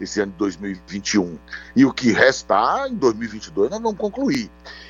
esse 0.01 0.19
ano 0.19 0.31
de 0.31 0.37
2021. 0.39 1.37
E 1.75 1.85
o 1.85 1.93
que 1.93 2.11
restar 2.11 2.87
em 2.87 2.95
2022 2.95 3.69
nós 3.69 3.81
vamos 3.81 3.99
concluir. 3.99 4.49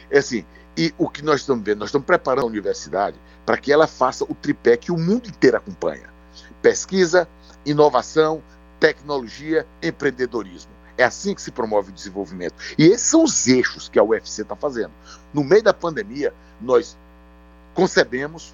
É 0.10 0.20
assim, 0.20 0.46
e 0.78 0.94
o 0.98 1.10
que 1.10 1.22
nós 1.22 1.42
estamos 1.42 1.64
vendo, 1.64 1.80
nós 1.80 1.90
estamos 1.90 2.06
preparando 2.06 2.46
a 2.46 2.48
universidade 2.48 3.18
para 3.46 3.58
que 3.58 3.72
ela 3.72 3.88
faça 3.88 4.24
o 4.24 4.34
tripé 4.34 4.76
que 4.78 4.92
o 4.92 4.98
mundo 4.98 5.28
inteiro 5.28 5.58
acompanha: 5.58 6.10
pesquisa, 6.62 7.28
inovação, 7.66 8.42
tecnologia, 8.80 9.68
empreendedorismo. 9.82 10.72
É 10.98 11.04
assim 11.04 11.34
que 11.34 11.42
se 11.42 11.52
promove 11.52 11.90
o 11.90 11.94
desenvolvimento. 11.94 12.56
E 12.78 12.86
esses 12.86 13.08
são 13.08 13.24
os 13.24 13.48
eixos 13.48 13.90
que 13.90 13.98
a 13.98 14.04
UFC 14.04 14.44
está 14.44 14.56
fazendo. 14.56 14.92
No 15.34 15.44
meio 15.44 15.64
da 15.64 15.74
pandemia, 15.74 16.34
nós 16.62 16.98
concebemos, 17.74 18.54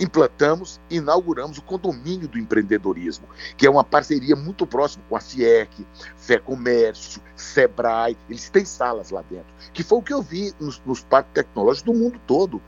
implantamos 0.00 0.80
e 0.88 0.96
inauguramos 0.96 1.58
o 1.58 1.62
condomínio 1.62 2.26
do 2.26 2.38
empreendedorismo, 2.38 3.28
que 3.56 3.66
é 3.66 3.70
uma 3.70 3.84
parceria 3.84 4.34
muito 4.34 4.66
próxima 4.66 5.04
com 5.08 5.14
a 5.14 5.20
FIEC, 5.20 5.86
Fé 6.16 6.38
Comércio, 6.38 7.20
Sebrae, 7.36 8.16
eles 8.28 8.48
têm 8.48 8.64
salas 8.64 9.10
lá 9.10 9.22
dentro, 9.22 9.52
que 9.72 9.82
foi 9.82 9.98
o 9.98 10.02
que 10.02 10.12
eu 10.12 10.22
vi 10.22 10.52
nos, 10.58 10.80
nos 10.84 11.02
parques 11.02 11.34
tecnológicos 11.34 11.92
do 11.92 11.98
mundo 11.98 12.18
todo. 12.26 12.60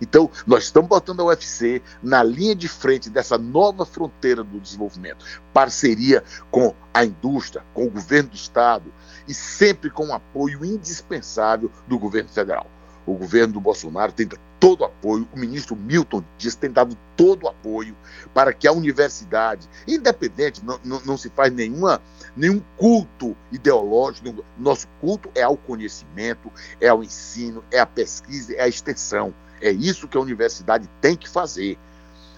Então, 0.00 0.30
nós 0.46 0.64
estamos 0.64 0.90
botando 0.90 1.20
a 1.20 1.24
UFC 1.24 1.80
na 2.02 2.22
linha 2.22 2.54
de 2.54 2.68
frente 2.68 3.08
dessa 3.08 3.38
nova 3.38 3.86
fronteira 3.86 4.44
do 4.44 4.60
desenvolvimento, 4.60 5.24
parceria 5.54 6.22
com 6.50 6.74
a 6.92 7.02
indústria, 7.02 7.64
com 7.72 7.86
o 7.86 7.90
governo 7.90 8.28
do 8.28 8.36
Estado 8.36 8.92
e 9.26 9.32
sempre 9.32 9.88
com 9.88 10.08
o 10.08 10.12
apoio 10.12 10.64
indispensável 10.64 11.70
do 11.88 11.98
governo 11.98 12.28
federal. 12.28 12.66
O 13.06 13.14
governo 13.14 13.54
do 13.54 13.60
Bolsonaro 13.60 14.12
tem 14.12 14.28
todo 14.58 14.80
o 14.80 14.84
apoio, 14.84 15.28
o 15.32 15.38
ministro 15.38 15.76
Milton 15.76 16.24
Dias 16.36 16.56
tem 16.56 16.70
dado 16.70 16.96
todo 17.16 17.44
o 17.44 17.48
apoio 17.48 17.96
para 18.34 18.52
que 18.52 18.66
a 18.66 18.72
universidade, 18.72 19.68
independente, 19.86 20.64
não, 20.64 20.80
não, 20.84 21.00
não 21.04 21.16
se 21.16 21.30
faz 21.30 21.52
nenhuma, 21.52 22.02
nenhum 22.36 22.60
culto 22.76 23.36
ideológico, 23.52 24.44
nosso 24.58 24.88
culto 25.00 25.30
é 25.34 25.42
ao 25.42 25.56
conhecimento, 25.56 26.50
é 26.80 26.88
ao 26.88 27.04
ensino, 27.04 27.62
é 27.70 27.78
à 27.78 27.86
pesquisa, 27.86 28.54
é 28.54 28.62
à 28.62 28.68
extensão. 28.68 29.32
É 29.60 29.70
isso 29.70 30.08
que 30.08 30.16
a 30.16 30.20
universidade 30.20 30.88
tem 31.00 31.16
que 31.16 31.28
fazer. 31.28 31.78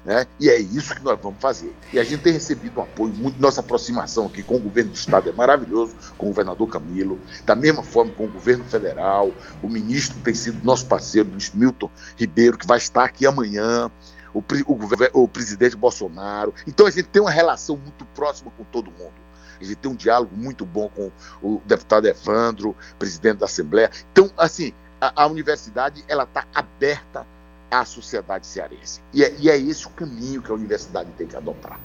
Né? 0.04 0.26
E 0.40 0.48
é 0.48 0.58
isso 0.58 0.94
que 0.94 1.02
nós 1.02 1.18
vamos 1.20 1.40
fazer. 1.40 1.74
E 1.92 1.98
a 1.98 2.04
gente 2.04 2.22
tem 2.22 2.32
recebido 2.32 2.78
um 2.80 2.82
apoio 2.82 3.12
muito. 3.14 3.40
Nossa 3.40 3.60
aproximação 3.60 4.26
aqui 4.26 4.42
com 4.42 4.56
o 4.56 4.58
governo 4.58 4.90
do 4.90 4.96
Estado 4.96 5.28
é 5.28 5.32
maravilhoso, 5.32 5.94
com 6.16 6.26
o 6.26 6.28
governador 6.28 6.68
Camilo, 6.68 7.20
da 7.44 7.54
mesma 7.54 7.82
forma 7.82 8.12
com 8.12 8.24
o 8.24 8.28
governo 8.28 8.64
federal. 8.64 9.32
O 9.62 9.68
ministro 9.68 10.18
tem 10.20 10.34
sido 10.34 10.64
nosso 10.64 10.86
parceiro, 10.86 11.28
ministro 11.28 11.58
Milton 11.58 11.90
Ribeiro, 12.16 12.56
que 12.56 12.66
vai 12.66 12.78
estar 12.78 13.04
aqui 13.04 13.26
amanhã. 13.26 13.90
O, 14.34 14.40
o, 14.40 15.22
o 15.22 15.28
presidente 15.28 15.74
Bolsonaro. 15.74 16.54
Então 16.66 16.86
a 16.86 16.90
gente 16.90 17.08
tem 17.08 17.20
uma 17.20 17.30
relação 17.30 17.76
muito 17.76 18.04
próxima 18.06 18.52
com 18.56 18.62
todo 18.64 18.90
mundo. 18.90 19.14
A 19.60 19.64
gente 19.64 19.76
tem 19.76 19.90
um 19.90 19.94
diálogo 19.94 20.36
muito 20.36 20.64
bom 20.64 20.88
com 20.88 21.10
o 21.42 21.60
deputado 21.66 22.06
Evandro, 22.06 22.76
presidente 22.98 23.38
da 23.38 23.46
Assembleia. 23.46 23.90
Então, 24.12 24.30
assim, 24.36 24.72
a, 25.00 25.24
a 25.24 25.26
universidade 25.26 26.04
ela 26.06 26.24
está 26.24 26.46
aberta 26.54 27.26
à 27.70 27.84
sociedade 27.84 28.46
cearense. 28.46 29.00
E 29.12 29.22
é, 29.22 29.34
e 29.38 29.50
é 29.50 29.56
esse 29.56 29.86
o 29.86 29.90
caminho 29.90 30.42
que 30.42 30.50
a 30.50 30.54
universidade 30.54 31.10
tem 31.16 31.26
que 31.26 31.36
adotar. 31.36 31.80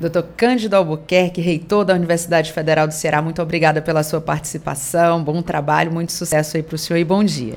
Doutor 0.00 0.28
Cândido 0.36 0.76
Albuquerque, 0.76 1.40
reitor 1.40 1.84
da 1.84 1.92
Universidade 1.92 2.52
Federal 2.52 2.86
do 2.86 2.94
Ceará, 2.94 3.20
muito 3.20 3.42
obrigada 3.42 3.82
pela 3.82 4.04
sua 4.04 4.20
participação, 4.20 5.24
bom 5.24 5.42
trabalho, 5.42 5.90
muito 5.90 6.12
sucesso 6.12 6.56
aí 6.56 6.62
para 6.62 6.76
o 6.76 6.78
senhor 6.78 7.00
e 7.00 7.04
bom 7.04 7.24
dia. 7.24 7.56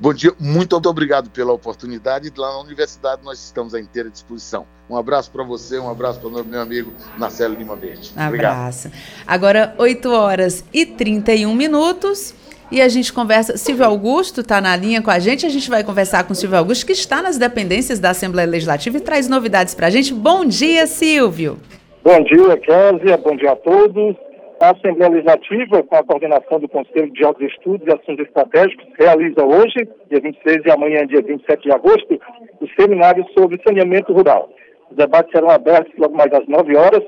Bom 0.00 0.14
dia, 0.14 0.32
muito 0.38 0.74
obrigado 0.76 1.28
pela 1.28 1.52
oportunidade. 1.52 2.32
Lá 2.36 2.52
na 2.52 2.60
universidade 2.60 3.22
nós 3.22 3.38
estamos 3.38 3.74
à 3.74 3.80
inteira 3.80 4.08
disposição. 4.08 4.64
Um 4.88 4.96
abraço 4.96 5.30
para 5.30 5.42
você, 5.42 5.78
um 5.78 5.90
abraço 5.90 6.20
para 6.20 6.28
o 6.28 6.44
meu 6.44 6.60
amigo 6.60 6.92
Marcelo 7.18 7.54
Lima 7.54 7.76
Verde. 7.76 8.12
Abraço. 8.16 8.90
Agora, 9.26 9.74
8 9.78 10.10
horas 10.10 10.64
e 10.72 10.86
31 10.86 11.54
minutos 11.54 12.34
e 12.72 12.80
a 12.80 12.88
gente 12.88 13.12
conversa. 13.12 13.58
Silvio 13.58 13.84
Augusto 13.84 14.40
está 14.40 14.58
na 14.60 14.74
linha 14.74 15.02
com 15.02 15.10
a 15.10 15.18
gente. 15.18 15.44
A 15.44 15.50
gente 15.50 15.68
vai 15.68 15.84
conversar 15.84 16.26
com 16.26 16.32
o 16.32 16.34
Silvio 16.34 16.56
Augusto, 16.56 16.86
que 16.86 16.92
está 16.92 17.20
nas 17.20 17.36
dependências 17.36 18.00
da 18.00 18.10
Assembleia 18.10 18.48
Legislativa 18.48 18.96
e 18.96 19.00
traz 19.00 19.28
novidades 19.28 19.74
para 19.74 19.88
a 19.88 19.90
gente. 19.90 20.14
Bom 20.14 20.46
dia, 20.46 20.86
Silvio. 20.86 21.58
Bom 22.02 22.18
dia, 22.24 22.56
Kézia. 22.56 23.18
Bom 23.18 23.36
dia 23.36 23.52
a 23.52 23.56
todos. 23.56 24.16
A 24.58 24.70
Assembleia 24.70 25.10
Legislativa, 25.10 25.82
com 25.82 25.96
a 25.96 26.02
coordenação 26.02 26.60
do 26.60 26.68
Conselho 26.68 27.12
de 27.12 27.24
Altos 27.24 27.46
Estudos 27.48 27.86
e 27.86 27.92
Assuntos 27.92 28.24
Estratégicos, 28.26 28.86
realiza 28.98 29.44
hoje, 29.44 29.88
dia 30.08 30.20
26 30.20 30.64
e 30.64 30.70
amanhã, 30.70 31.06
dia 31.06 31.20
27 31.20 31.62
de 31.64 31.72
agosto, 31.72 32.20
o 32.60 32.66
seminário 32.80 33.26
sobre 33.36 33.60
saneamento 33.66 34.12
rural. 34.12 34.48
Os 34.90 34.96
debates 34.96 35.32
serão 35.32 35.50
abertos 35.50 35.92
logo 35.98 36.16
mais 36.16 36.32
às 36.32 36.46
9 36.46 36.76
horas 36.76 37.02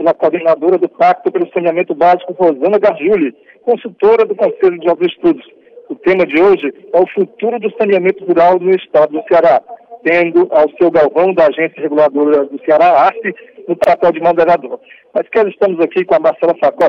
pela 0.00 0.14
coordenadora 0.14 0.78
do 0.78 0.88
Pacto 0.88 1.30
pelo 1.30 1.52
Saneamento 1.52 1.94
Básico, 1.94 2.32
Rosana 2.32 2.78
Gargiuli, 2.78 3.36
consultora 3.60 4.24
do 4.24 4.34
Conselho 4.34 4.80
de 4.80 4.88
Altos 4.88 5.08
Estudos. 5.08 5.46
O 5.90 5.94
tema 5.94 6.24
de 6.24 6.40
hoje 6.40 6.72
é 6.94 6.98
o 6.98 7.06
futuro 7.08 7.60
do 7.60 7.70
saneamento 7.76 8.24
rural 8.24 8.58
no 8.58 8.70
estado 8.70 9.12
do 9.12 9.22
Ceará, 9.28 9.60
tendo 10.02 10.48
ao 10.52 10.70
seu 10.78 10.90
galvão 10.90 11.34
da 11.34 11.48
Agência 11.48 11.82
Reguladora 11.82 12.46
do 12.46 12.58
Ceará, 12.64 13.08
ARCE, 13.08 13.34
no 13.68 13.76
papel 13.76 14.12
de 14.12 14.20
moderador. 14.20 14.80
Mas 15.12 15.28
que 15.28 15.38
estamos 15.50 15.78
aqui 15.80 16.02
com 16.06 16.14
a 16.14 16.20
Marcela 16.20 16.54
Facó, 16.58 16.88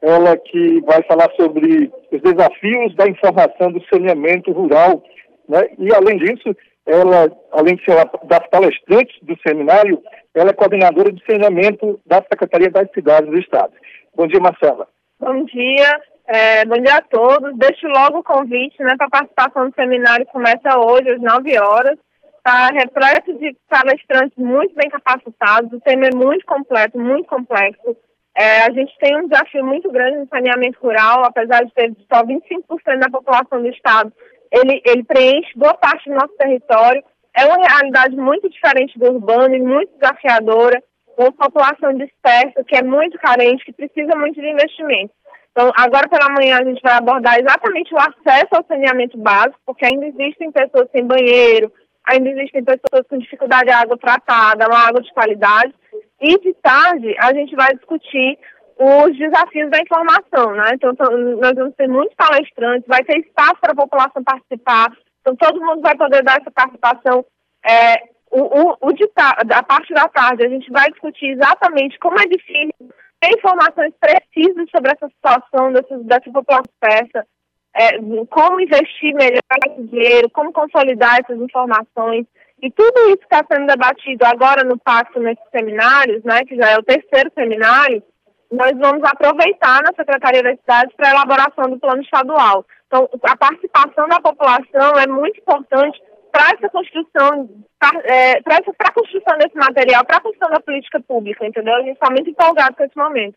ela 0.00 0.34
que 0.38 0.80
vai 0.80 1.02
falar 1.02 1.30
sobre 1.36 1.92
os 2.10 2.22
desafios 2.22 2.94
da 2.96 3.06
informação 3.06 3.70
do 3.70 3.84
saneamento 3.92 4.50
rural, 4.50 5.02
né? 5.46 5.68
e 5.78 5.94
além 5.94 6.16
disso, 6.16 6.56
ela, 6.86 7.30
além 7.52 7.76
de 7.76 7.84
ser 7.84 7.96
das 8.24 8.46
palestrantes 8.48 9.16
do 9.22 9.36
seminário, 9.46 10.00
ela 10.34 10.50
é 10.50 10.54
coordenadora 10.54 11.12
de 11.12 11.22
saneamento 11.24 12.00
da 12.06 12.22
Secretaria 12.22 12.70
das 12.70 12.90
Cidades 12.92 13.28
do 13.28 13.38
Estado. 13.38 13.72
Bom 14.14 14.26
dia, 14.26 14.40
Marcela. 14.40 14.86
Bom 15.18 15.44
dia, 15.44 16.00
é, 16.26 16.64
bom 16.64 16.76
dia 16.76 16.96
a 16.96 17.02
todos. 17.02 17.56
Deixo 17.56 17.88
logo 17.88 18.18
o 18.18 18.24
convite 18.24 18.80
né, 18.82 18.94
para 18.96 19.06
a 19.06 19.10
participação 19.10 19.68
do 19.68 19.74
seminário, 19.74 20.26
começa 20.26 20.78
hoje 20.78 21.10
às 21.10 21.20
9 21.20 21.58
horas. 21.58 21.98
Está 22.38 22.68
repleto 22.68 23.36
de 23.38 23.56
palestrantes 23.68 24.38
muito 24.38 24.72
bem 24.76 24.88
capacitados, 24.88 25.72
o 25.72 25.80
tema 25.80 26.06
é 26.06 26.14
muito 26.14 26.46
completo, 26.46 26.96
muito 26.96 27.26
complexo. 27.26 27.96
É, 28.36 28.62
a 28.64 28.70
gente 28.70 28.96
tem 28.98 29.16
um 29.16 29.26
desafio 29.26 29.64
muito 29.64 29.90
grande 29.90 30.18
no 30.18 30.28
saneamento 30.28 30.78
rural, 30.80 31.24
apesar 31.24 31.64
de 31.64 31.72
ter 31.72 31.92
só 32.12 32.22
25% 32.22 32.98
da 32.98 33.08
população 33.10 33.62
do 33.62 33.68
estado, 33.68 34.12
ele, 34.50 34.82
ele 34.84 35.04
preenche 35.04 35.50
boa 35.56 35.74
parte 35.74 36.08
do 36.08 36.14
nosso 36.14 36.36
território. 36.38 37.02
É 37.36 37.44
uma 37.44 37.56
realidade 37.56 38.16
muito 38.16 38.48
diferente 38.48 38.98
do 38.98 39.12
urbano 39.12 39.54
e 39.54 39.60
muito 39.60 39.92
desafiadora 39.98 40.82
uma 41.16 41.32
população 41.32 41.94
dispersa, 41.94 42.62
que 42.66 42.76
é 42.76 42.82
muito 42.82 43.18
carente, 43.18 43.64
que 43.64 43.72
precisa 43.72 44.14
muito 44.16 44.40
de 44.40 44.48
investimento. 44.48 45.12
Então, 45.50 45.72
agora 45.74 46.08
pela 46.08 46.30
manhã 46.34 46.58
a 46.58 46.64
gente 46.64 46.82
vai 46.82 46.92
abordar 46.92 47.38
exatamente 47.38 47.94
o 47.94 47.98
acesso 47.98 48.48
ao 48.52 48.64
saneamento 48.66 49.16
básico, 49.16 49.58
porque 49.64 49.86
ainda 49.86 50.06
existem 50.06 50.52
pessoas 50.52 50.90
sem 50.92 51.06
banheiro, 51.06 51.72
ainda 52.04 52.28
existem 52.28 52.62
pessoas 52.62 53.06
com 53.08 53.16
dificuldade 53.16 53.64
de 53.64 53.70
água 53.70 53.96
tratada, 53.96 54.68
uma 54.68 54.86
água 54.86 55.00
de 55.00 55.12
qualidade. 55.14 55.74
E 56.20 56.38
de 56.38 56.52
tarde 56.62 57.14
a 57.18 57.32
gente 57.32 57.56
vai 57.56 57.74
discutir 57.74 58.38
os 58.78 59.16
desafios 59.16 59.70
da 59.70 59.78
informação, 59.80 60.52
né? 60.52 60.70
Então, 60.74 60.92
nós 61.40 61.54
vamos 61.54 61.74
ter 61.76 61.88
muitos 61.88 62.14
palestrantes, 62.14 62.86
vai 62.86 63.02
ter 63.04 63.18
espaço 63.20 63.56
para 63.60 63.72
a 63.72 63.76
população 63.76 64.22
participar, 64.22 64.92
então 65.20 65.34
todo 65.36 65.64
mundo 65.64 65.80
vai 65.80 65.96
poder 65.96 66.22
dar 66.22 66.38
essa 66.40 66.50
participação 66.50 67.24
é, 67.64 68.16
o, 68.30 68.40
o, 68.40 68.76
o 68.80 68.92
de 68.92 69.04
a 69.16 69.62
parte 69.62 69.92
da 69.94 70.08
tarde 70.08 70.44
a 70.44 70.48
gente 70.48 70.70
vai 70.70 70.90
discutir 70.90 71.30
exatamente 71.30 71.98
como 71.98 72.18
é 72.18 72.26
difícil 72.26 72.72
ter 73.20 73.30
informações 73.36 73.94
precisas 73.98 74.68
sobre 74.70 74.92
essa 74.92 75.08
situação 75.08 75.72
dessa, 75.72 75.98
dessa 75.98 76.30
população 76.30 76.64
dispersa, 76.68 77.26
é, 77.74 77.98
como 78.30 78.60
investir 78.60 79.14
melhor 79.14 79.40
esse 79.66 79.82
dinheiro, 79.84 80.30
como 80.30 80.52
consolidar 80.52 81.18
essas 81.20 81.40
informações. 81.40 82.26
E 82.62 82.70
tudo 82.70 83.08
isso 83.08 83.22
está 83.22 83.44
sendo 83.50 83.66
debatido 83.66 84.24
agora 84.24 84.64
no 84.64 84.78
Pacto, 84.78 85.20
nesses 85.20 85.44
seminários, 85.50 86.22
né, 86.24 86.40
que 86.46 86.56
já 86.56 86.70
é 86.70 86.78
o 86.78 86.82
terceiro 86.82 87.30
seminário, 87.34 88.02
nós 88.50 88.72
vamos 88.78 89.02
aproveitar 89.04 89.82
na 89.82 89.92
Secretaria 89.96 90.42
das 90.42 90.58
Cidades 90.60 90.94
para 90.96 91.08
a 91.08 91.12
elaboração 91.12 91.70
do 91.70 91.78
plano 91.78 92.02
estadual. 92.02 92.64
Então, 92.86 93.08
a 93.22 93.36
participação 93.36 94.08
da 94.08 94.20
população 94.20 94.98
é 94.98 95.06
muito 95.06 95.40
importante 95.40 96.00
para 96.30 96.50
essa 96.50 96.68
construção, 96.68 97.48
para 97.78 97.98
é, 98.04 98.38
a 98.38 98.92
construção 98.92 99.38
desse 99.38 99.56
material, 99.56 100.04
para 100.04 100.18
a 100.18 100.20
construção 100.20 100.50
da 100.50 100.60
política 100.60 101.00
pública, 101.00 101.46
entendeu? 101.46 101.74
A 101.74 101.80
gente 101.80 101.94
está 101.94 102.10
muito 102.10 102.30
empolgado 102.30 102.76
com 102.76 102.84
esse 102.84 102.96
momento. 102.96 103.36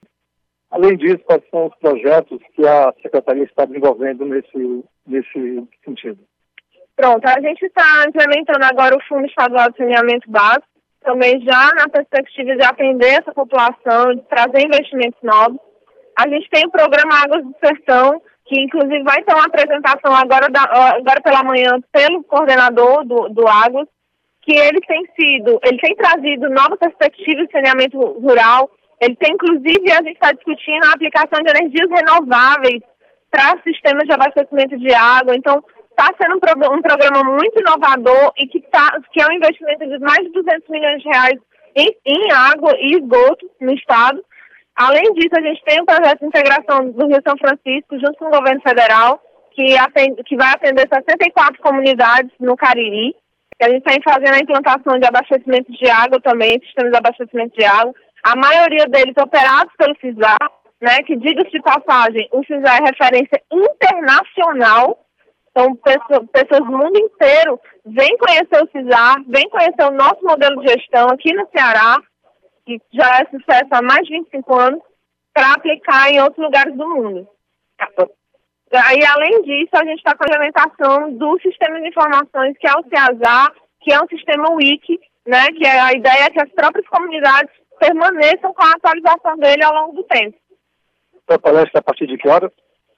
Além 0.69 0.95
disso, 0.97 1.19
quais 1.25 1.41
são 1.49 1.67
os 1.67 1.75
projetos 1.77 2.39
que 2.53 2.67
a 2.67 2.93
Secretaria 3.01 3.43
está 3.43 3.65
desenvolvendo 3.65 4.25
nesse, 4.25 4.83
nesse 5.07 5.67
sentido? 5.83 6.19
Pronto, 6.95 7.25
a 7.25 7.39
gente 7.41 7.65
está 7.65 8.05
implementando 8.07 8.65
agora 8.65 8.95
o 8.95 9.03
Fundo 9.07 9.25
Estadual 9.25 9.71
de 9.71 9.77
Saneamento 9.77 10.29
Básico, 10.29 10.67
também 11.09 11.41
já 11.41 11.71
na 11.73 11.89
perspectiva 11.89 12.55
de 12.55 12.63
atender 12.63 13.19
essa 13.19 13.33
população, 13.33 14.13
de 14.13 14.21
trazer 14.29 14.63
investimentos 14.63 15.19
novos. 15.23 15.59
A 16.15 16.27
gente 16.29 16.47
tem 16.51 16.65
o 16.67 16.71
programa 16.71 17.23
Águas 17.23 17.43
do 17.43 17.55
Sertão, 17.59 18.21
que 18.45 18.59
inclusive 18.59 19.01
vai 19.03 19.23
ter 19.23 19.33
uma 19.33 19.45
apresentação 19.45 20.13
agora, 20.13 20.49
da, 20.49 20.61
agora 20.61 21.21
pela 21.21 21.43
manhã 21.43 21.79
pelo 21.91 22.23
coordenador 22.23 23.03
do, 23.05 23.29
do 23.29 23.47
Águas, 23.47 23.87
que 24.41 24.53
ele 24.53 24.79
tem 24.81 25.03
sido, 25.19 25.59
ele 25.63 25.79
tem 25.79 25.95
trazido 25.95 26.49
novas 26.49 26.77
perspectivas 26.77 27.47
de 27.47 27.51
saneamento 27.51 27.97
rural, 27.97 28.69
ele 29.01 29.15
tem 29.15 29.33
inclusive, 29.33 29.91
a 29.91 30.03
gente 30.03 30.13
está 30.13 30.31
discutindo 30.31 30.85
a 30.85 30.93
aplicação 30.93 31.39
de 31.41 31.49
energias 31.49 31.89
renováveis 31.89 32.81
para 33.31 33.57
sistemas 33.63 34.03
de 34.05 34.13
abastecimento 34.13 34.77
de 34.77 34.93
água, 34.93 35.35
então 35.35 35.63
está 35.99 36.13
sendo 36.21 36.35
um, 36.35 36.75
um, 36.75 36.81
programa 36.81 37.23
muito 37.23 37.59
inovador 37.59 38.31
e 38.37 38.47
que, 38.47 38.61
tá, 38.61 38.99
que 39.11 39.21
é 39.21 39.27
um 39.27 39.33
investimento 39.33 39.85
de 39.85 39.99
mais 39.99 40.19
de 40.19 40.31
200 40.31 40.69
milhões 40.69 41.01
de 41.01 41.09
reais 41.09 41.39
em, 41.75 41.95
em 42.05 42.31
água 42.31 42.73
e 42.77 42.95
esgoto 42.95 43.49
no 43.59 43.73
estado, 43.73 44.23
Além 44.79 45.11
disso, 45.11 45.35
a 45.37 45.41
gente 45.41 45.61
tem 45.65 45.81
um 45.81 45.85
projeto 45.85 46.19
de 46.19 46.27
integração 46.27 46.89
do 46.91 47.07
Rio 47.07 47.21
São 47.27 47.37
Francisco 47.37 47.99
junto 47.99 48.17
com 48.17 48.27
o 48.27 48.31
governo 48.31 48.61
federal, 48.61 49.21
que, 49.51 49.77
atende, 49.77 50.23
que 50.23 50.37
vai 50.37 50.53
atender 50.53 50.87
64 50.87 51.61
comunidades 51.61 52.31
no 52.39 52.55
Cariri. 52.55 53.13
Que 53.59 53.65
a 53.65 53.69
gente 53.69 53.85
está 53.85 54.13
fazendo 54.13 54.35
a 54.35 54.39
implantação 54.39 54.97
de 54.97 55.05
abastecimento 55.05 55.69
de 55.73 55.89
água 55.89 56.21
também, 56.21 56.61
sistemas 56.61 56.93
de 56.93 56.97
abastecimento 56.97 57.57
de 57.57 57.65
água. 57.65 57.93
A 58.23 58.37
maioria 58.37 58.85
deles 58.85 59.15
operados 59.21 59.73
pelo 59.77 59.97
CISAR, 59.99 60.49
né, 60.79 61.03
que 61.05 61.17
diga-se 61.17 61.51
de 61.51 61.61
passagem, 61.61 62.29
o 62.31 62.41
CISAR 62.45 62.79
é 62.79 62.89
referência 62.89 63.41
internacional. 63.51 64.97
Então, 65.51 65.75
pessoas, 65.75 66.65
do 66.65 66.77
mundo 66.77 66.97
inteiro 66.97 67.59
vêm 67.85 68.17
conhecer 68.17 68.63
o 68.63 68.69
CISAR, 68.71 69.15
vêm 69.27 69.49
conhecer 69.49 69.83
o 69.83 69.91
nosso 69.91 70.23
modelo 70.23 70.61
de 70.61 70.67
gestão 70.67 71.07
aqui 71.09 71.33
no 71.33 71.47
Ceará, 71.49 71.97
que 72.65 72.79
já 72.93 73.19
é 73.19 73.25
sucesso 73.25 73.67
há 73.71 73.81
mais 73.81 74.05
de 74.07 74.17
25 74.19 74.55
anos, 74.55 74.81
para 75.33 75.53
aplicar 75.53 76.11
em 76.11 76.21
outros 76.21 76.43
lugares 76.43 76.75
do 76.75 76.87
mundo. 76.87 77.27
E, 78.71 79.05
além 79.05 79.41
disso, 79.41 79.71
a 79.73 79.83
gente 79.83 79.97
está 79.97 80.15
com 80.15 80.23
a 80.23 80.27
implementação 80.27 81.13
do 81.13 81.39
sistema 81.41 81.79
de 81.81 81.87
informações, 81.87 82.57
que 82.57 82.67
é 82.67 82.71
o 82.71 82.83
CIASAR, 82.83 83.51
que 83.81 83.91
é 83.91 83.99
um 83.99 84.07
sistema 84.07 84.51
wiki, 84.51 84.99
né, 85.25 85.47
que 85.47 85.65
é 85.65 85.79
a 85.79 85.93
ideia 85.93 86.25
é 86.25 86.29
que 86.29 86.41
as 86.41 86.51
próprias 86.51 86.87
comunidades 86.87 87.51
permaneçam 87.79 88.53
com 88.53 88.63
a 88.63 88.71
atualização 88.71 89.37
dele 89.37 89.63
ao 89.63 89.73
longo 89.73 89.95
do 89.95 90.03
tempo. 90.03 90.37
A 91.27 91.39
palestra 91.39 91.79
a 91.79 91.83
partir 91.83 92.07
de 92.07 92.17
que 92.17 92.27
horas? 92.27 92.51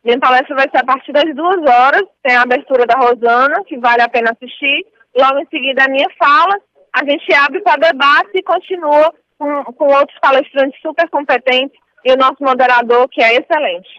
Minha 0.03 0.19
palestra 0.19 0.55
vai 0.55 0.67
ser 0.69 0.77
a 0.77 0.85
partir 0.85 1.11
das 1.11 1.35
duas 1.35 1.57
horas, 1.57 2.03
tem 2.23 2.35
a 2.35 2.41
abertura 2.41 2.85
da 2.87 2.97
Rosana, 2.97 3.63
que 3.65 3.77
vale 3.77 4.01
a 4.01 4.09
pena 4.09 4.31
assistir, 4.31 4.85
logo 5.15 5.39
em 5.39 5.45
seguida 5.47 5.83
a 5.83 5.89
minha 5.89 6.07
fala, 6.17 6.59
a 6.93 7.05
gente 7.05 7.33
abre 7.33 7.61
para 7.61 7.89
debate 7.91 8.31
e 8.33 8.43
continua 8.43 9.13
com, 9.37 9.63
com 9.73 9.85
outros 9.85 10.17
palestrantes 10.19 10.81
super 10.81 11.07
competentes 11.09 11.79
e 12.03 12.11
o 12.11 12.17
nosso 12.17 12.37
moderador, 12.41 13.07
que 13.09 13.21
é 13.21 13.35
excelente. 13.35 13.89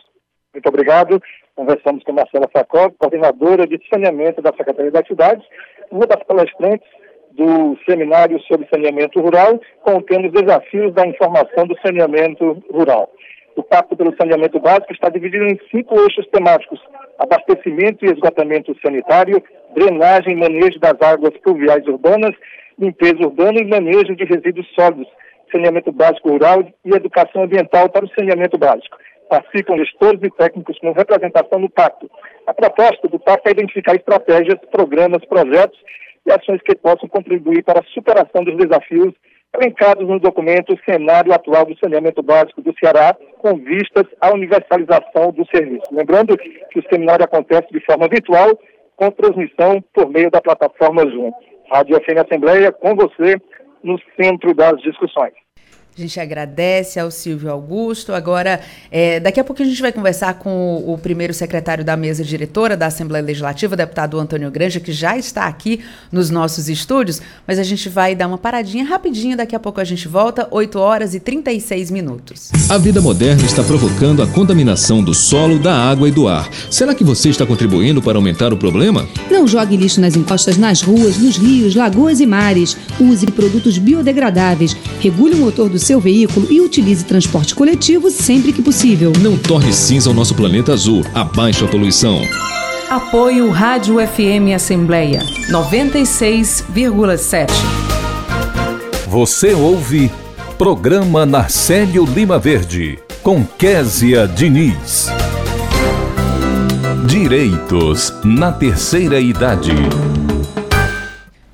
Muito 0.52 0.68
obrigado. 0.68 1.22
Conversamos 1.54 2.02
com 2.04 2.12
Marcela 2.12 2.48
Facó, 2.52 2.90
coordenadora 2.90 3.66
de 3.66 3.80
saneamento 3.88 4.42
da 4.42 4.52
Secretaria 4.52 4.90
da 4.90 5.04
Cidade, 5.04 5.42
uma 5.90 6.06
das 6.06 6.22
palestrantes 6.24 6.88
do 7.32 7.78
seminário 7.86 8.40
sobre 8.42 8.68
saneamento 8.68 9.20
rural, 9.20 9.60
contendo 9.82 10.26
os 10.26 10.32
desafios 10.32 10.92
da 10.94 11.06
informação 11.06 11.66
do 11.66 11.78
saneamento 11.80 12.62
rural. 12.70 13.10
O 13.54 13.62
Pacto 13.62 13.96
pelo 13.96 14.16
Saneamento 14.16 14.58
Básico 14.58 14.92
está 14.92 15.08
dividido 15.08 15.44
em 15.44 15.58
cinco 15.70 16.00
eixos 16.00 16.26
temáticos: 16.28 16.80
abastecimento 17.18 18.04
e 18.04 18.10
esgotamento 18.10 18.74
sanitário, 18.84 19.42
drenagem 19.74 20.32
e 20.32 20.36
manejo 20.36 20.78
das 20.78 21.00
águas 21.02 21.36
pluviais 21.38 21.86
urbanas, 21.86 22.34
limpeza 22.78 23.20
urbana 23.20 23.60
e 23.60 23.66
manejo 23.66 24.16
de 24.16 24.24
resíduos 24.24 24.66
sólidos, 24.74 25.06
saneamento 25.50 25.92
básico 25.92 26.30
rural 26.30 26.64
e 26.84 26.94
educação 26.94 27.42
ambiental 27.42 27.90
para 27.90 28.04
o 28.04 28.10
saneamento 28.18 28.56
básico. 28.56 28.96
Participam 29.28 29.76
gestores 29.76 30.20
e 30.22 30.30
técnicos 30.30 30.78
com 30.78 30.92
representação 30.92 31.58
no 31.58 31.70
pacto. 31.70 32.10
A 32.46 32.54
proposta 32.54 33.06
do 33.08 33.18
pacto 33.18 33.48
é 33.48 33.52
identificar 33.52 33.94
estratégias, 33.94 34.58
programas, 34.70 35.24
projetos 35.26 35.78
e 36.26 36.32
ações 36.32 36.60
que 36.62 36.74
possam 36.76 37.08
contribuir 37.08 37.62
para 37.64 37.80
a 37.80 37.84
superação 37.94 38.44
dos 38.44 38.56
desafios 38.56 39.14
elencados 39.54 40.06
no 40.06 40.18
documento 40.18 40.78
Cenário 40.84 41.32
Atual 41.32 41.66
do 41.66 41.78
Saneamento 41.78 42.22
Básico 42.22 42.62
do 42.62 42.74
Ceará, 42.78 43.16
com 43.38 43.56
vistas 43.56 44.04
à 44.20 44.32
universalização 44.32 45.30
do 45.32 45.46
serviço. 45.54 45.84
Lembrando 45.92 46.36
que 46.36 46.78
o 46.78 46.84
seminário 46.90 47.24
acontece 47.24 47.68
de 47.70 47.84
forma 47.84 48.08
virtual, 48.08 48.58
com 48.96 49.10
transmissão 49.10 49.82
por 49.92 50.08
meio 50.08 50.30
da 50.30 50.40
plataforma 50.40 51.02
Zoom. 51.02 51.32
Rádio 51.70 51.96
FM 51.96 52.26
Assembleia, 52.26 52.72
com 52.72 52.94
você, 52.94 53.36
no 53.82 53.98
centro 54.20 54.54
das 54.54 54.80
discussões. 54.80 55.41
A 55.94 56.00
gente 56.00 56.18
agradece 56.18 56.98
ao 56.98 57.10
Silvio 57.10 57.50
Augusto. 57.50 58.14
Agora, 58.14 58.60
é, 58.90 59.20
daqui 59.20 59.38
a 59.38 59.44
pouco 59.44 59.62
a 59.62 59.64
gente 59.66 59.82
vai 59.82 59.92
conversar 59.92 60.34
com 60.38 60.50
o, 60.50 60.94
o, 60.94 60.98
primeiro 60.98 61.34
secretário 61.34 61.84
da 61.84 61.98
mesa 61.98 62.24
diretora 62.24 62.74
da 62.74 62.86
Assembleia 62.86 63.22
Legislativa, 63.22 63.74
o 63.74 63.76
deputado 63.76 64.18
Antônio 64.18 64.50
Granja, 64.50 64.80
que 64.80 64.90
já 64.90 65.18
está 65.18 65.44
aqui 65.44 65.80
nos 66.10 66.30
nossos 66.30 66.70
estúdios, 66.70 67.20
mas 67.46 67.58
a 67.58 67.62
gente 67.62 67.90
vai 67.90 68.14
dar 68.14 68.26
uma 68.26 68.38
paradinha 68.38 68.86
rapidinho, 68.86 69.36
daqui 69.36 69.54
a 69.54 69.60
pouco 69.60 69.82
a 69.82 69.84
gente 69.84 70.08
volta, 70.08 70.48
8 70.50 70.78
horas 70.78 71.14
e 71.14 71.20
36 71.20 71.90
minutos. 71.90 72.50
A 72.70 72.78
vida 72.78 73.02
moderna 73.02 73.44
está 73.44 73.62
provocando 73.62 74.22
a 74.22 74.26
contaminação 74.26 75.04
do 75.04 75.12
solo, 75.12 75.58
da 75.58 75.76
água 75.76 76.08
e 76.08 76.10
do 76.10 76.26
ar. 76.26 76.48
Será 76.70 76.94
que 76.94 77.04
você 77.04 77.28
está 77.28 77.44
contribuindo 77.44 78.00
para 78.00 78.16
aumentar 78.16 78.50
o 78.50 78.56
problema? 78.56 79.06
Não 79.30 79.46
jogue 79.46 79.76
lixo 79.76 80.00
nas 80.00 80.16
encostas, 80.16 80.56
nas 80.56 80.80
ruas, 80.80 81.18
nos 81.18 81.36
rios, 81.36 81.74
lagoas 81.74 82.18
e 82.18 82.24
mares. 82.24 82.78
Use 82.98 83.26
produtos 83.26 83.76
biodegradáveis. 83.76 84.74
Regule 84.98 85.34
o 85.34 85.38
motor 85.38 85.68
do 85.68 85.81
seu 85.82 86.00
veículo 86.00 86.46
e 86.50 86.60
utilize 86.60 87.04
transporte 87.04 87.54
coletivo 87.54 88.10
sempre 88.10 88.52
que 88.52 88.62
possível. 88.62 89.12
Não 89.20 89.36
torne 89.36 89.72
cinza 89.72 90.10
o 90.10 90.14
nosso 90.14 90.34
planeta 90.34 90.72
azul. 90.72 91.04
Abaixe 91.14 91.64
a 91.64 91.68
poluição. 91.68 92.20
Apoio 92.88 93.50
Rádio 93.50 93.96
FM 93.96 94.54
Assembleia 94.54 95.20
96,7. 95.50 97.50
Você 99.08 99.54
ouve 99.54 100.10
Programa 100.56 101.26
Narcélio 101.26 102.04
Lima 102.04 102.38
Verde 102.38 102.98
com 103.22 103.44
Késia 103.44 104.26
Diniz. 104.26 105.06
Direitos 107.06 108.12
na 108.24 108.52
terceira 108.52 109.20
idade. 109.20 109.72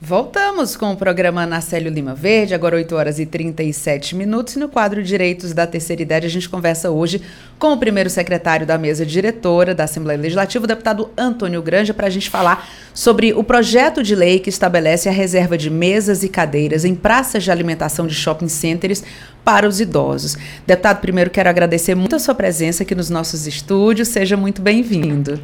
Voltamos 0.09 0.75
com 0.75 0.91
o 0.91 0.97
programa 0.97 1.45
Nacélio 1.45 1.93
Lima 1.93 2.15
Verde, 2.15 2.55
agora 2.55 2.77
8 2.77 2.97
horas 2.97 3.19
e 3.19 3.27
37 3.27 4.17
minutos. 4.17 4.57
E 4.57 4.59
no 4.59 4.67
quadro 4.67 5.03
Direitos 5.03 5.53
da 5.53 5.67
Terceira 5.67 6.01
Idade, 6.01 6.25
a 6.25 6.31
gente 6.31 6.49
conversa 6.49 6.91
hoje 6.91 7.21
com 7.59 7.75
o 7.75 7.77
primeiro 7.77 8.09
secretário 8.09 8.67
da 8.67 8.79
mesa 8.79 9.05
diretora 9.05 9.75
da 9.75 9.85
Assembleia 9.85 10.19
Legislativa, 10.19 10.65
o 10.65 10.67
deputado 10.67 11.11
Antônio 11.15 11.61
Granja, 11.61 11.93
para 11.93 12.07
a 12.07 12.11
gente 12.11 12.31
falar 12.31 12.67
sobre 12.95 13.35
o 13.35 13.45
projeto 13.45 14.03
de 14.03 14.15
lei 14.15 14.39
que 14.39 14.49
estabelece 14.49 15.11
a 15.11 15.13
reserva 15.13 15.59
de 15.59 15.69
mesas 15.69 16.23
e 16.23 16.31
cadeiras 16.31 16.87
em 16.87 16.95
praças 16.95 17.45
de 17.45 17.51
alimentação 17.51 18.07
de 18.07 18.15
shopping 18.15 18.49
centers 18.49 19.05
para 19.45 19.69
os 19.69 19.79
idosos. 19.79 20.39
Deputado, 20.67 21.03
primeiro 21.03 21.29
quero 21.29 21.51
agradecer 21.51 21.95
muito 21.95 22.17
a 22.17 22.19
sua 22.19 22.35
presença 22.35 22.83
aqui 22.83 22.95
nos 22.95 23.11
nossos 23.11 23.47
estúdios. 23.47 24.09
Seja 24.09 24.39
muito 24.39 24.63
bem-vindo. 24.63 25.39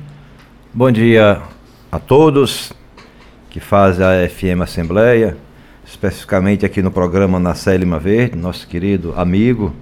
Bom 0.72 0.90
dia 0.90 1.42
a 1.92 1.98
todos 1.98 2.72
que 3.54 3.60
faz 3.60 4.00
a 4.00 4.28
FM 4.28 4.62
Assembleia, 4.62 5.36
especificamente 5.86 6.66
aqui 6.66 6.82
no 6.82 6.90
programa 6.90 7.38
Na 7.38 7.54
Lima 7.78 8.00
Verde, 8.00 8.36
nosso 8.36 8.66
querido 8.66 9.14
amigo. 9.16 9.72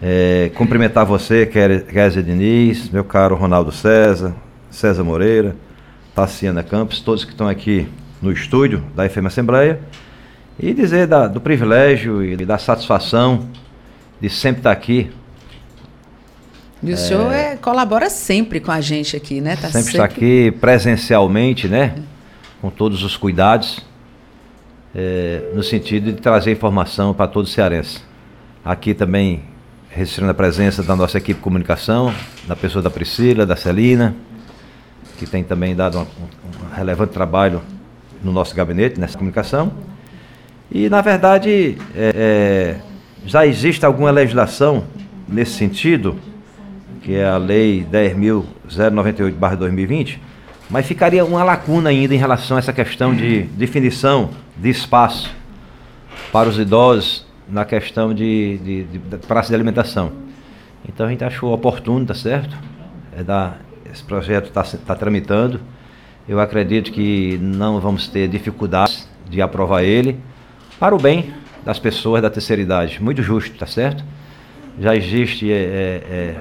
É, 0.00 0.50
cumprimentar 0.54 1.04
você, 1.04 1.44
Kézia 1.44 2.22
Diniz, 2.22 2.88
meu 2.88 3.04
caro 3.04 3.36
Ronaldo 3.36 3.70
César, 3.70 4.34
César 4.70 5.04
Moreira, 5.04 5.54
Tassiana 6.14 6.62
Campos, 6.62 7.00
todos 7.00 7.26
que 7.26 7.32
estão 7.32 7.46
aqui 7.46 7.86
no 8.22 8.32
estúdio 8.32 8.82
da 8.96 9.06
FM 9.06 9.26
Assembleia, 9.26 9.78
e 10.58 10.72
dizer 10.72 11.06
da, 11.06 11.28
do 11.28 11.42
privilégio 11.42 12.24
e 12.24 12.36
da 12.46 12.56
satisfação 12.56 13.50
de 14.18 14.30
sempre 14.30 14.60
estar 14.60 14.72
aqui 14.72 15.10
e 16.82 16.90
o 16.90 16.92
é, 16.92 16.96
senhor 16.96 17.32
é, 17.32 17.56
colabora 17.56 18.08
sempre 18.08 18.60
com 18.60 18.70
a 18.70 18.80
gente 18.80 19.16
aqui, 19.16 19.40
né? 19.40 19.56
Tá 19.56 19.62
sempre, 19.68 19.72
sempre 19.72 19.92
está 19.92 20.04
aqui 20.04 20.50
presencialmente, 20.52 21.68
né? 21.68 21.94
Com 22.60 22.70
todos 22.70 23.02
os 23.02 23.16
cuidados, 23.16 23.80
é, 24.94 25.50
no 25.54 25.62
sentido 25.62 26.12
de 26.12 26.20
trazer 26.20 26.52
informação 26.52 27.12
para 27.12 27.26
todo 27.26 27.46
cearense. 27.46 28.02
Aqui 28.64 28.94
também 28.94 29.42
registrando 29.90 30.30
a 30.30 30.34
presença 30.34 30.82
da 30.82 30.94
nossa 30.94 31.18
equipe 31.18 31.38
de 31.38 31.42
comunicação, 31.42 32.14
da 32.46 32.54
pessoa 32.54 32.82
da 32.82 32.90
Priscila, 32.90 33.46
da 33.46 33.56
Celina, 33.56 34.14
que 35.18 35.26
tem 35.26 35.42
também 35.42 35.74
dado 35.74 35.98
um, 35.98 36.02
um 36.02 36.74
relevante 36.74 37.12
trabalho 37.12 37.62
no 38.22 38.32
nosso 38.32 38.54
gabinete, 38.54 39.00
nessa 39.00 39.16
comunicação. 39.16 39.72
E, 40.70 40.90
na 40.90 41.00
verdade, 41.00 41.78
é, 41.94 42.12
é, 42.14 42.76
já 43.24 43.46
existe 43.46 43.86
alguma 43.86 44.10
legislação 44.10 44.84
nesse 45.28 45.52
sentido, 45.52 46.16
que 47.02 47.14
é 47.14 47.26
a 47.26 47.38
Lei 47.38 47.86
10.098-2020, 47.90 50.18
mas 50.68 50.86
ficaria 50.86 51.24
uma 51.24 51.44
lacuna 51.44 51.90
ainda 51.90 52.14
em 52.14 52.18
relação 52.18 52.56
a 52.56 52.60
essa 52.60 52.72
questão 52.72 53.14
de 53.14 53.42
definição 53.42 54.30
de 54.56 54.68
espaço 54.68 55.34
para 56.32 56.48
os 56.48 56.58
idosos 56.58 57.24
na 57.48 57.64
questão 57.64 58.12
de, 58.12 58.58
de, 58.58 58.84
de, 58.84 58.98
de 58.98 59.16
praça 59.18 59.50
de 59.50 59.54
alimentação. 59.54 60.12
Então 60.88 61.06
a 61.06 61.08
gente 61.08 61.24
achou 61.24 61.52
oportuno, 61.52 62.04
tá 62.04 62.14
certo? 62.14 62.56
É 63.16 63.22
dar, 63.22 63.60
esse 63.92 64.02
projeto 64.02 64.46
está 64.46 64.62
tá 64.62 64.94
tramitando. 64.94 65.60
Eu 66.28 66.40
acredito 66.40 66.90
que 66.90 67.38
não 67.40 67.80
vamos 67.80 68.08
ter 68.08 68.28
dificuldades 68.28 69.08
de 69.28 69.40
aprovar 69.40 69.84
ele 69.84 70.18
para 70.78 70.94
o 70.94 70.98
bem 70.98 71.32
das 71.64 71.78
pessoas 71.78 72.22
da 72.22 72.30
terceira 72.30 72.60
idade. 72.60 73.02
Muito 73.02 73.22
justo, 73.22 73.56
tá 73.56 73.66
certo? 73.66 74.04
Já 74.78 74.94
existe 74.94 75.50
é, 75.50 75.56
é, 75.56 76.36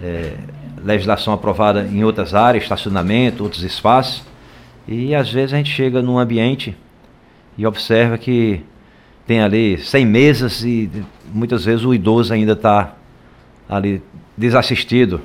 é, 0.00 0.02
é 0.02 0.34
legislação 0.82 1.32
aprovada 1.32 1.82
em 1.82 2.04
outras 2.04 2.34
áreas, 2.34 2.64
estacionamento, 2.64 3.42
outros 3.42 3.62
espaços, 3.62 4.24
e 4.86 5.14
às 5.14 5.30
vezes 5.30 5.54
a 5.54 5.56
gente 5.56 5.70
chega 5.70 6.02
num 6.02 6.18
ambiente 6.18 6.76
e 7.56 7.66
observa 7.66 8.18
que 8.18 8.62
tem 9.26 9.40
ali 9.40 9.78
100 9.78 10.06
mesas 10.06 10.64
e 10.64 10.90
muitas 11.32 11.64
vezes 11.64 11.84
o 11.84 11.94
idoso 11.94 12.32
ainda 12.32 12.52
está 12.52 12.94
ali 13.68 14.02
desassistido, 14.36 15.20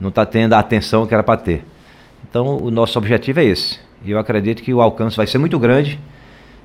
não 0.00 0.08
está 0.08 0.24
tendo 0.24 0.54
a 0.54 0.58
atenção 0.58 1.06
que 1.06 1.14
era 1.14 1.22
para 1.22 1.38
ter. 1.38 1.64
Então, 2.28 2.56
o 2.56 2.70
nosso 2.70 2.98
objetivo 2.98 3.40
é 3.40 3.44
esse. 3.44 3.78
E 4.04 4.10
eu 4.10 4.18
acredito 4.18 4.62
que 4.62 4.72
o 4.72 4.80
alcance 4.80 5.16
vai 5.16 5.26
ser 5.26 5.38
muito 5.38 5.58
grande 5.58 6.00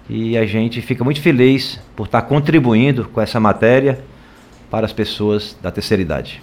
e 0.09 0.37
a 0.37 0.45
gente 0.45 0.81
fica 0.81 1.03
muito 1.03 1.21
feliz 1.21 1.79
por 1.95 2.05
estar 2.05 2.21
tá 2.21 2.27
contribuindo 2.27 3.05
com 3.05 3.21
essa 3.21 3.39
matéria 3.39 3.99
para 4.69 4.85
as 4.85 4.93
pessoas 4.93 5.57
da 5.61 5.71
terceira 5.71 6.01
idade. 6.01 6.41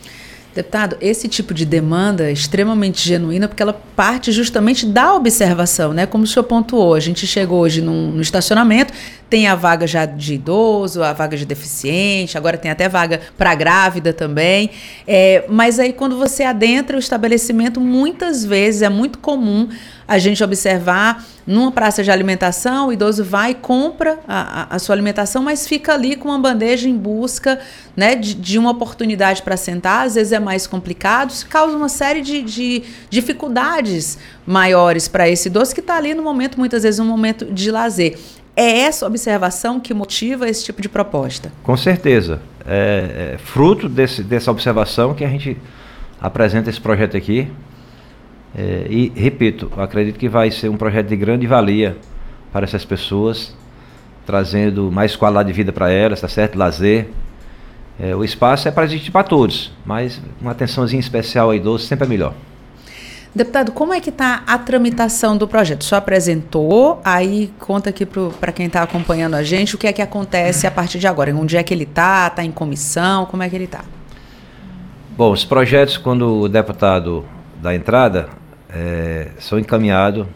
Deputado, 0.57 0.97
esse 1.03 1.29
tipo 1.29 1.53
de 1.53 1.67
demanda 1.67 2.31
é 2.31 2.33
extremamente 2.33 3.07
genuína 3.07 3.47
porque 3.47 3.63
ela 3.63 3.75
parte 3.75 4.33
justamente 4.33 4.87
da 4.87 5.15
observação, 5.15 5.93
né? 5.93 6.07
Como 6.07 6.25
o 6.25 6.27
senhor 6.27 6.45
pontuou, 6.45 6.95
a 6.95 7.01
gente 7.01 7.27
chegou 7.27 7.61
hoje 7.61 7.83
num, 7.83 8.11
no 8.11 8.23
estacionamento, 8.23 8.91
tem 9.29 9.49
a 9.49 9.55
vaga 9.55 9.87
já 9.87 10.07
de 10.07 10.33
idoso, 10.33 11.03
a 11.03 11.13
vaga 11.13 11.37
de 11.37 11.45
deficiente, 11.45 12.39
agora 12.39 12.57
tem 12.57 12.71
até 12.71 12.89
vaga 12.89 13.21
para 13.37 13.55
grávida 13.55 14.15
também. 14.15 14.71
É, 15.07 15.45
mas 15.47 15.79
aí 15.79 15.93
quando 15.93 16.17
você 16.17 16.43
adentra 16.43 16.97
o 16.97 17.01
estabelecimento, 17.01 17.79
muitas 17.79 18.43
vezes 18.43 18.81
é 18.81 18.89
muito 18.89 19.19
comum 19.19 19.69
a 20.09 20.19
gente 20.19 20.43
observar 20.43 21.25
numa 21.47 21.71
praça 21.71 22.03
de 22.03 22.11
alimentação, 22.11 22.89
o 22.89 22.93
idoso 22.93 23.25
vai 23.25 23.55
compra 23.55 24.19
a, 24.27 24.63
a, 24.63 24.77
a 24.77 24.79
sua 24.79 24.95
alimentação, 24.95 25.43
mas 25.43 25.67
fica 25.67 25.95
ali 25.95 26.17
com 26.17 26.29
uma 26.29 26.39
bandeja 26.39 26.89
em 26.89 26.97
busca 26.97 27.61
né, 27.97 28.15
de, 28.15 28.35
de 28.35 28.59
uma 28.59 28.71
oportunidade 28.71 29.43
para 29.43 29.57
sentar, 29.57 30.07
às 30.07 30.17
vezes 30.17 30.33
é 30.33 30.41
mais 30.41 30.67
complicado, 30.67 31.31
isso 31.31 31.47
causa 31.47 31.77
uma 31.77 31.89
série 31.89 32.21
de, 32.21 32.43
de 32.43 32.83
dificuldades 33.09 34.19
maiores 34.47 35.09
para 35.09 35.29
esse 35.29 35.49
idoso 35.49 35.75
que 35.75 35.81
está 35.81 35.97
ali 35.97 36.15
no 36.15 36.23
momento, 36.23 36.59
muitas 36.59 36.83
vezes, 36.83 36.99
um 37.01 37.07
momento 37.07 37.45
de 37.47 37.71
lazer. 37.71 38.19
É 38.57 38.81
essa 38.81 39.07
observação 39.07 39.79
que 39.79 39.93
motiva 39.93 40.49
esse 40.49 40.65
tipo 40.65 40.81
de 40.81 40.89
proposta? 40.89 41.53
Com 41.63 41.77
certeza. 41.77 42.41
É, 42.67 43.35
é 43.35 43.39
fruto 43.39 43.89
desse, 43.89 44.23
dessa 44.23 44.51
observação 44.51 45.15
que 45.15 45.25
a 45.25 45.29
gente 45.29 45.57
apresenta 46.21 46.71
esse 46.71 46.81
projeto 46.81 47.17
aqui. 47.17 47.49
É, 48.55 48.87
e, 48.89 49.13
repito, 49.15 49.71
acredito 49.77 50.19
que 50.19 50.29
vai 50.29 50.51
ser 50.51 50.69
um 50.69 50.77
projeto 50.77 51.09
de 51.09 51.17
grande 51.17 51.47
valia 51.47 51.97
para 52.53 52.65
essas 52.65 52.85
pessoas, 52.85 53.55
trazendo 54.25 54.91
mais 54.91 55.15
qualidade 55.15 55.49
de 55.49 55.53
vida 55.53 55.73
para 55.73 55.91
elas, 55.91 56.21
tá 56.21 56.29
certo? 56.29 56.57
Lazer. 56.57 57.09
É, 57.99 58.15
o 58.15 58.23
espaço 58.23 58.69
é 58.69 58.71
para 58.71 58.85
a 58.85 58.87
gente 58.87 59.11
para 59.11 59.25
todos, 59.25 59.73
mas 59.85 60.21
uma 60.41 60.51
atençãozinha 60.53 61.01
especial 61.01 61.49
ao 61.49 61.55
idoso 61.55 61.87
sempre 61.87 62.07
é 62.07 62.09
melhor. 62.09 62.35
Deputado, 63.35 63.71
como 63.73 63.93
é 63.93 64.01
que 64.01 64.09
está 64.09 64.43
a 64.47 64.57
tramitação 64.57 65.37
do 65.37 65.47
projeto? 65.47 65.85
Só 65.85 65.97
apresentou, 65.97 67.03
aí 67.05 67.53
conta 67.59 67.91
aqui 67.91 68.07
para 68.07 68.51
quem 68.51 68.65
está 68.65 68.83
acompanhando 68.83 69.35
a 69.35 69.43
gente 69.43 69.75
o 69.75 69.79
que 69.79 69.87
é 69.87 69.93
que 69.93 70.01
acontece 70.01 70.67
a 70.67 70.71
partir 70.71 70.99
de 70.99 71.07
agora. 71.07 71.35
Onde 71.37 71.55
é 71.55 71.63
que 71.63 71.75
ele 71.75 71.85
está? 71.85 72.29
Está 72.29 72.43
em 72.43 72.51
comissão? 72.51 73.27
Como 73.27 73.43
é 73.43 73.51
que 73.51 73.55
ele 73.55 73.65
está? 73.65 73.85
Bom, 75.15 75.33
os 75.33 75.45
projetos, 75.45 75.99
quando 75.99 76.41
o 76.41 76.49
deputado 76.49 77.27
dá 77.61 77.75
entrada, 77.75 78.29
é, 78.69 79.31
são 79.39 79.59
encaminhados 79.59 80.27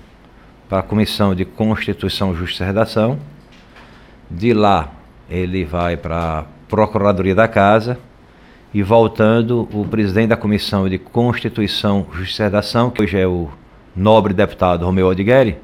para 0.68 0.80
a 0.80 0.82
Comissão 0.82 1.34
de 1.34 1.44
Constituição, 1.44 2.34
Justiça 2.34 2.64
e 2.64 2.66
Redação. 2.66 3.18
De 4.30 4.54
lá, 4.54 4.92
ele 5.28 5.64
vai 5.64 5.96
para 5.96 6.40
a 6.40 6.44
Procuradoria 6.68 7.34
da 7.34 7.48
Casa 7.48 7.98
e 8.72 8.82
voltando, 8.82 9.68
o 9.72 9.84
presidente 9.84 10.28
da 10.28 10.36
Comissão 10.36 10.88
de 10.88 10.98
Constituição, 10.98 12.06
Justiça 12.12 12.44
e 12.44 12.46
Redação, 12.46 12.90
que 12.90 13.02
hoje 13.02 13.18
é 13.18 13.26
o 13.26 13.50
nobre 13.94 14.32
deputado 14.32 14.86
Romeu 14.86 15.08
Odigueri, 15.08 15.58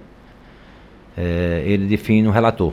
é, 1.16 1.62
ele 1.64 1.86
define 1.86 2.26
um 2.26 2.32
relator. 2.32 2.72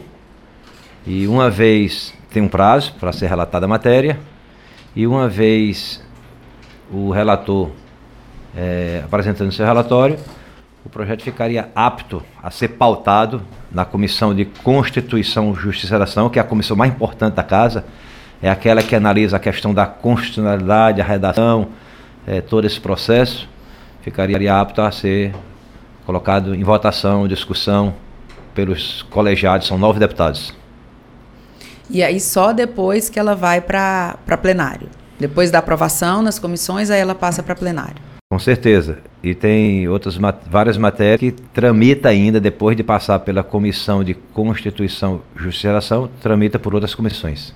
E 1.05 1.27
uma 1.27 1.49
vez 1.49 2.13
tem 2.31 2.41
um 2.41 2.47
prazo 2.47 2.93
para 2.99 3.11
ser 3.11 3.27
relatada 3.27 3.65
a 3.65 3.69
matéria, 3.69 4.19
e 4.95 5.05
uma 5.05 5.29
vez 5.29 6.03
o 6.91 7.11
relator 7.11 7.69
é, 8.56 9.01
apresentando 9.06 9.51
seu 9.51 9.66
relatório, 9.66 10.18
o 10.86 10.89
projeto 10.89 11.24
ficaria 11.24 11.70
apto 11.74 12.22
a 12.41 12.51
ser 12.51 12.70
pautado 12.70 13.41
na 13.72 13.86
Comissão 13.86 14.36
de 14.36 14.45
Constituição, 14.45 15.56
Justiça 15.56 15.93
e 15.93 15.95
Redação, 15.95 16.30
que 16.30 16.38
é 16.38 16.41
a 16.41 16.45
comissão 16.45 16.76
mais 16.76 16.91
importante 16.91 17.36
da 17.36 17.43
casa, 17.43 17.86
é 18.41 18.49
aquela 18.49 18.84
que 18.84 18.95
analisa 18.95 19.38
a 19.38 19.39
questão 19.39 19.74
da 19.74 19.86
constitucionalidade, 19.86 20.99
a 20.99 21.06
redação, 21.06 21.70
é, 22.28 22.41
todo 22.41 22.68
esse 22.68 22.80
processo, 22.80 23.47
ficaria 24.01 24.54
apto 24.54 24.82
a 24.82 24.91
ser 24.91 25.34
colocado 26.06 26.54
em 26.54 26.64
votação, 26.64 27.28
discussão 27.28 27.95
pelos 28.54 29.01
colegiados, 29.04 29.68
são 29.68 29.78
nove 29.78 29.99
deputados. 29.99 30.54
E 31.89 32.04
aí 32.04 32.20
só 32.20 32.51
depois 32.51 33.10
que 33.10 33.18
ela 33.18 33.36
vai 33.36 33.62
para 33.62 34.18
plenário. 34.41 34.89
Depois 35.20 35.49
da 35.49 35.60
aprovação 35.60 36.22
nas 36.22 36.38
comissões, 36.38 36.89
aí 36.89 36.99
ela 36.99 37.16
passa 37.16 37.41
para 37.41 37.56
plenário. 37.56 38.12
Com 38.34 38.39
certeza. 38.39 38.97
E 39.21 39.36
tem 39.36 39.88
outras 39.88 40.17
várias 40.47 40.75
matérias 40.75 41.19
que 41.19 41.31
tramita 41.31 42.09
ainda, 42.09 42.41
depois 42.41 42.75
de 42.75 42.81
passar 42.81 43.19
pela 43.19 43.43
Comissão 43.43 44.03
de 44.03 44.15
Constituição 44.15 45.21
e 45.36 45.43
Justiça, 45.43 46.09
tramita 46.19 46.57
por 46.57 46.73
outras 46.73 46.95
comissões. 46.95 47.53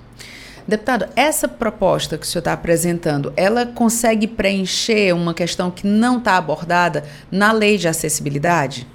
Deputado, 0.68 1.08
essa 1.16 1.48
proposta 1.48 2.16
que 2.16 2.28
o 2.28 2.30
senhor 2.30 2.42
está 2.42 2.54
apresentando, 2.54 3.34
ela 3.36 3.66
consegue 3.66 4.28
preencher 4.28 5.16
uma 5.16 5.34
questão 5.34 5.72
que 5.72 5.88
não 5.88 6.20
está 6.20 6.38
abordada 6.38 7.06
na 7.32 7.52
lei 7.52 7.80
de 7.80 7.88
acessibilidade? 7.88 8.86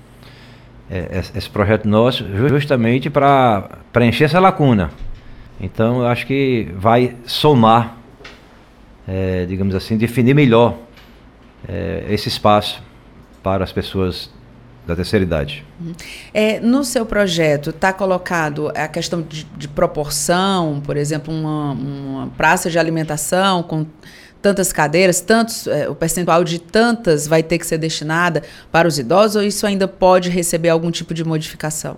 É, 0.89 1.21
esse 1.35 1.51
projeto 1.51 1.89
nosso 1.89 2.25
justamente 2.49 3.11
para 3.11 3.71
preencher 3.93 4.23
essa 4.23 4.39
lacuna. 4.39 4.93
Então, 5.61 6.03
eu 6.03 6.07
acho 6.07 6.29
que 6.29 6.69
vai 6.77 7.17
somar, 7.27 7.97
é, 9.09 9.47
digamos 9.47 9.75
assim, 9.75 9.97
definir 9.97 10.33
melhor 10.33 10.79
é, 11.69 12.05
esse 12.09 12.29
espaço 12.29 12.83
para 13.43 13.65
as 13.65 13.73
pessoas 13.73 14.31
da 14.87 14.97
terceira 14.97 15.25
idade. 15.25 15.65
Uhum. 15.81 15.93
É, 16.35 16.59
no 16.61 16.83
seu 16.85 17.07
projeto 17.07 17.71
está 17.71 17.93
colocado 17.93 18.73
a 18.75 18.89
questão 18.89 19.23
de, 19.23 19.45
de 19.45 19.69
proporção, 19.69 20.83
por 20.85 20.97
exemplo, 20.97 21.33
uma, 21.33 21.73
uma, 21.73 22.27
praça 22.37 22.69
de 22.69 22.79
alimentação 22.79 23.63
com 23.63 23.87
tantas 24.41 24.73
cadeiras, 24.73 25.21
tantos, 25.21 25.69
é, 25.69 25.89
o 25.89 25.95
percentual 25.95 26.43
de 26.43 26.59
tantas 26.59 27.29
vai 27.29 27.45
ter 27.45 27.59
que 27.59 27.67
ser 27.67 27.79
destinada 27.79 28.43
para 28.73 28.89
os 28.89 28.99
idosos 28.99 29.37
ou 29.37 29.43
isso 29.43 29.65
ainda 29.67 29.87
pode 29.87 30.29
receber 30.29 30.69
algum 30.69 30.91
tipo 30.91 31.15
de 31.15 31.23
modificação? 31.23 31.97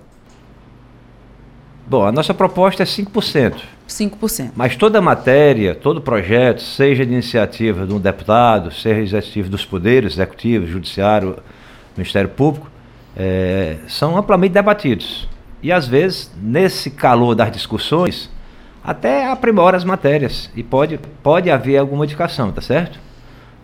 Bom, 1.86 2.04
a 2.04 2.12
nossa 2.12 2.34
proposta 2.34 2.82
é 2.82 2.86
5%. 2.86 3.73
5%. 3.88 4.52
Mas 4.56 4.76
toda 4.76 5.00
matéria, 5.00 5.74
todo 5.74 6.00
projeto, 6.00 6.62
seja 6.62 7.04
de 7.04 7.12
iniciativa 7.12 7.86
de 7.86 7.92
um 7.92 8.00
deputado, 8.00 8.72
seja 8.72 9.00
iniciativa 9.00 9.48
dos 9.48 9.64
poderes, 9.64 10.14
executivo, 10.14 10.66
judiciário, 10.66 11.36
Ministério 11.96 12.30
Público, 12.30 12.68
é, 13.16 13.76
são 13.86 14.16
amplamente 14.16 14.52
debatidos. 14.52 15.28
E 15.62 15.70
às 15.70 15.86
vezes, 15.86 16.32
nesse 16.40 16.90
calor 16.90 17.34
das 17.34 17.50
discussões, 17.52 18.30
até 18.82 19.30
aprimora 19.30 19.76
as 19.76 19.84
matérias 19.84 20.50
e 20.54 20.62
pode, 20.62 20.98
pode 21.22 21.50
haver 21.50 21.78
alguma 21.78 21.98
modificação, 21.98 22.52
tá 22.52 22.60
certo? 22.60 22.98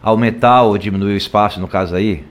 Aumentar 0.02 0.62
ou 0.62 0.78
diminuir 0.78 1.12
o 1.12 1.16
espaço, 1.16 1.60
no 1.60 1.68
caso 1.68 1.94
aí, 1.94 2.24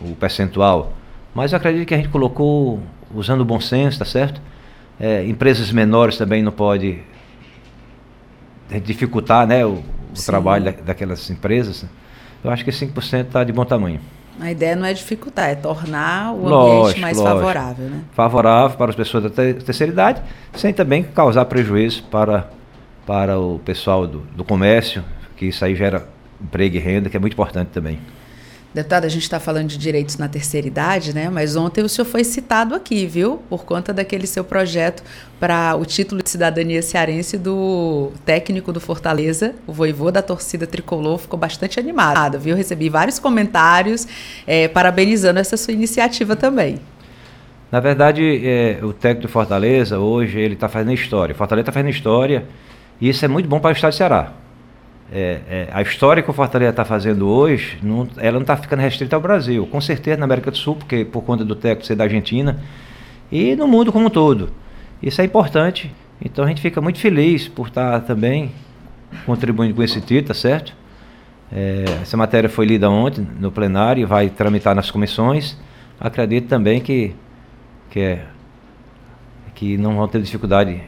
o 0.00 0.14
percentual. 0.14 0.94
Mas 1.34 1.52
eu 1.52 1.58
acredito 1.58 1.86
que 1.86 1.94
a 1.94 1.98
gente 1.98 2.08
colocou 2.08 2.80
usando 3.14 3.42
o 3.42 3.44
bom 3.44 3.60
senso, 3.60 3.98
tá 3.98 4.04
certo? 4.04 4.40
É, 4.98 5.24
empresas 5.24 5.70
menores 5.70 6.16
também 6.16 6.42
não 6.42 6.52
pode 6.52 7.00
dificultar 8.78 9.46
né, 9.46 9.64
o, 9.64 9.82
o 10.10 10.24
trabalho 10.24 10.64
da, 10.64 10.70
daquelas 10.70 11.28
empresas. 11.30 11.84
Eu 12.42 12.50
acho 12.50 12.64
que 12.64 12.70
5% 12.70 13.26
está 13.26 13.42
de 13.42 13.52
bom 13.52 13.64
tamanho. 13.64 14.00
A 14.40 14.50
ideia 14.50 14.74
não 14.74 14.86
é 14.86 14.92
dificultar, 14.94 15.50
é 15.50 15.54
tornar 15.54 16.32
o 16.32 16.48
lógico, 16.48 16.80
ambiente 16.80 17.00
mais 17.00 17.18
lógico. 17.18 17.38
favorável. 17.38 17.86
Né? 17.86 18.00
Favorável 18.12 18.76
para 18.76 18.90
as 18.90 18.96
pessoas 18.96 19.24
da 19.24 19.30
terceira 19.30 19.92
idade, 19.92 20.22
sem 20.54 20.72
também 20.72 21.02
causar 21.02 21.44
prejuízo 21.44 22.04
para, 22.04 22.48
para 23.06 23.38
o 23.38 23.58
pessoal 23.58 24.06
do, 24.06 24.20
do 24.34 24.42
comércio, 24.42 25.04
que 25.36 25.46
isso 25.46 25.62
aí 25.62 25.74
gera 25.74 26.08
emprego 26.40 26.76
e 26.76 26.78
renda, 26.78 27.10
que 27.10 27.16
é 27.16 27.20
muito 27.20 27.34
importante 27.34 27.68
também. 27.68 27.98
Deputada, 28.72 29.04
a 29.04 29.10
gente 29.10 29.22
está 29.22 29.40
falando 29.40 29.66
de 29.66 29.76
direitos 29.76 30.16
na 30.16 30.28
terceira 30.28 30.64
idade, 30.64 31.12
né? 31.12 31.28
Mas 31.28 31.56
ontem 31.56 31.82
o 31.82 31.88
senhor 31.88 32.06
foi 32.06 32.22
citado 32.22 32.72
aqui, 32.72 33.04
viu? 33.04 33.42
Por 33.50 33.64
conta 33.64 33.92
daquele 33.92 34.28
seu 34.28 34.44
projeto 34.44 35.02
para 35.40 35.74
o 35.74 35.84
título 35.84 36.22
de 36.22 36.30
cidadania 36.30 36.80
cearense 36.80 37.36
do 37.36 38.12
técnico 38.24 38.72
do 38.72 38.78
Fortaleza, 38.78 39.56
o 39.66 39.72
voivô 39.72 40.12
da 40.12 40.22
torcida 40.22 40.68
tricolor, 40.68 41.18
ficou 41.18 41.36
bastante 41.36 41.80
animado, 41.80 42.38
viu? 42.38 42.54
Recebi 42.54 42.88
vários 42.88 43.18
comentários 43.18 44.06
é, 44.46 44.68
parabenizando 44.68 45.40
essa 45.40 45.56
sua 45.56 45.74
iniciativa 45.74 46.36
também. 46.36 46.78
Na 47.72 47.80
verdade, 47.80 48.40
é, 48.46 48.78
o 48.84 48.92
técnico 48.92 49.26
do 49.26 49.32
Fortaleza, 49.32 49.98
hoje, 49.98 50.38
ele 50.38 50.54
está 50.54 50.68
fazendo 50.68 50.92
história. 50.92 51.34
Fortaleza 51.34 51.62
está 51.62 51.72
fazendo 51.72 51.90
história 51.90 52.44
e 53.00 53.08
isso 53.08 53.24
é 53.24 53.28
muito 53.28 53.48
bom 53.48 53.58
para 53.58 53.70
o 53.70 53.72
estado 53.72 53.90
de 53.90 53.96
Ceará 53.96 54.32
é, 55.12 55.40
é, 55.48 55.68
a 55.72 55.82
história 55.82 56.22
que 56.22 56.30
o 56.30 56.32
Fortaleza 56.32 56.70
está 56.70 56.84
fazendo 56.84 57.28
hoje, 57.28 57.78
não, 57.82 58.08
ela 58.16 58.34
não 58.34 58.42
está 58.42 58.56
ficando 58.56 58.80
restrita 58.80 59.16
ao 59.16 59.22
Brasil. 59.22 59.66
Com 59.66 59.80
certeza 59.80 60.16
na 60.16 60.24
América 60.24 60.50
do 60.50 60.56
Sul, 60.56 60.76
porque 60.76 61.04
por 61.04 61.22
conta 61.22 61.44
do 61.44 61.56
técnico 61.56 61.86
ser 61.86 61.96
da 61.96 62.04
Argentina, 62.04 62.62
e 63.30 63.56
no 63.56 63.66
mundo 63.66 63.92
como 63.92 64.06
um 64.06 64.10
todo. 64.10 64.50
Isso 65.02 65.20
é 65.20 65.24
importante 65.24 65.90
Então 66.22 66.44
a 66.44 66.48
gente 66.48 66.60
fica 66.60 66.80
muito 66.80 66.98
feliz 66.98 67.48
por 67.48 67.68
estar 67.68 68.00
também 68.00 68.52
contribuindo 69.24 69.74
com 69.74 69.82
esse 69.82 70.00
título, 70.00 70.28
tá 70.28 70.34
certo? 70.34 70.74
É, 71.50 71.84
essa 72.02 72.16
matéria 72.16 72.48
foi 72.48 72.66
lida 72.66 72.88
ontem 72.88 73.26
no 73.40 73.50
plenário, 73.50 74.06
vai 74.06 74.28
tramitar 74.28 74.74
nas 74.74 74.90
comissões. 74.90 75.56
Acredito 75.98 76.46
também 76.48 76.80
que, 76.80 77.14
que, 77.90 78.00
é, 78.00 78.26
que 79.54 79.76
não 79.76 79.96
vão 79.96 80.06
ter 80.06 80.20
dificuldade 80.20 80.82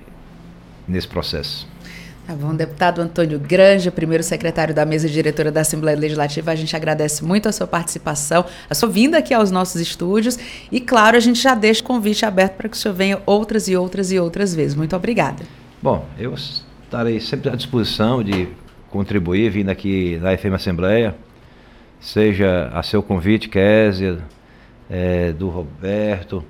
nesse 0.87 1.09
processo. 1.09 1.72
Tá 2.25 2.37
bom, 2.37 2.55
deputado 2.55 3.01
Antônio 3.01 3.37
Granja, 3.37 3.91
primeiro 3.91 4.23
secretário 4.23 4.73
da 4.73 4.87
mesa 4.87 5.09
diretora 5.09 5.51
da 5.51 5.63
Assembleia 5.63 5.99
Legislativa, 5.99 6.53
a 6.53 6.55
gente 6.55 6.75
agradece 6.77 7.25
muito 7.25 7.49
a 7.49 7.53
sua 7.53 7.67
participação, 7.67 8.45
a 8.71 8.75
sua 8.77 8.89
vinda 8.89 9.19
aqui 9.19 9.35
aos 9.35 9.51
nossos 9.51 9.81
estúdios 9.81 10.39
e, 10.71 10.81
claro, 10.81 11.17
a 11.17 11.21
gente 11.21 11.43
já 11.43 11.53
deixa 11.57 11.83
o 11.83 11.85
convite 11.85 12.25
aberto 12.25 12.55
para 12.55 12.69
que 12.69 12.77
o 12.77 12.79
senhor 12.79 12.95
venha 12.95 13.21
outras 13.27 13.67
e 13.67 13.77
outras 13.77 14.13
e 14.13 14.21
outras 14.21 14.55
vezes. 14.55 14.77
Muito 14.77 14.95
obrigada. 14.95 15.43
Bom, 15.83 16.07
eu 16.17 16.33
estarei 16.33 17.19
sempre 17.19 17.51
à 17.51 17.57
disposição 17.57 18.23
de 18.23 18.49
contribuir 18.89 19.51
vindo 19.51 19.71
aqui 19.71 20.17
na 20.23 20.37
FM 20.37 20.55
Assembleia, 20.55 21.17
seja 22.01 22.71
a 22.73 22.85
seu 22.85 23.03
convite, 23.03 23.49
Kézia, 23.49 24.19
é, 24.89 25.33
do 25.33 25.49
Roberto, 25.49 26.45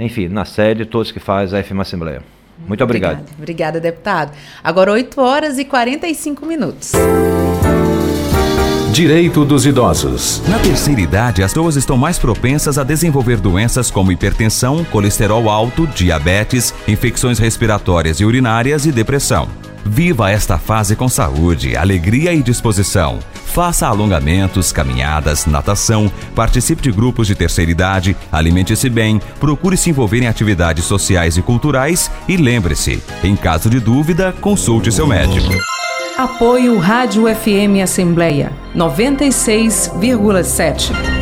enfim, 0.00 0.26
na 0.26 0.44
sede, 0.44 0.84
todos 0.84 1.12
que 1.12 1.20
faz 1.20 1.54
a 1.54 1.62
FM 1.62 1.78
Assembleia. 1.78 2.22
Muito 2.66 2.82
obrigado. 2.82 3.12
Obrigada, 3.12 3.32
obrigada, 3.38 3.80
deputado. 3.80 4.32
Agora 4.62 4.92
8 4.92 5.20
horas 5.20 5.58
e 5.58 5.64
45 5.64 6.46
minutos. 6.46 6.92
Direito 8.92 9.44
dos 9.46 9.64
idosos. 9.64 10.42
Na 10.46 10.58
terceira 10.58 11.00
idade, 11.00 11.42
as 11.42 11.52
pessoas 11.52 11.76
estão 11.76 11.96
mais 11.96 12.18
propensas 12.18 12.76
a 12.76 12.84
desenvolver 12.84 13.40
doenças 13.40 13.90
como 13.90 14.12
hipertensão, 14.12 14.84
colesterol 14.84 15.48
alto, 15.48 15.86
diabetes, 15.86 16.74
infecções 16.86 17.38
respiratórias 17.38 18.20
e 18.20 18.24
urinárias 18.26 18.84
e 18.84 18.92
depressão. 18.92 19.48
Viva 19.84 20.30
esta 20.30 20.58
fase 20.58 20.94
com 20.94 21.08
saúde, 21.08 21.76
alegria 21.76 22.32
e 22.32 22.42
disposição. 22.42 23.18
Faça 23.46 23.86
alongamentos, 23.86 24.72
caminhadas, 24.72 25.44
natação, 25.44 26.10
participe 26.34 26.82
de 26.82 26.90
grupos 26.90 27.26
de 27.26 27.34
terceira 27.34 27.70
idade, 27.70 28.16
alimente-se 28.30 28.88
bem, 28.88 29.20
procure 29.38 29.76
se 29.76 29.90
envolver 29.90 30.22
em 30.22 30.28
atividades 30.28 30.84
sociais 30.84 31.36
e 31.36 31.42
culturais 31.42 32.10
e 32.26 32.36
lembre-se, 32.36 33.02
em 33.22 33.36
caso 33.36 33.68
de 33.68 33.78
dúvida, 33.78 34.34
consulte 34.40 34.90
seu 34.90 35.06
médico. 35.06 35.52
Apoio 36.16 36.78
Rádio 36.78 37.24
FM 37.24 37.82
Assembleia 37.82 38.52
96,7. 38.74 41.21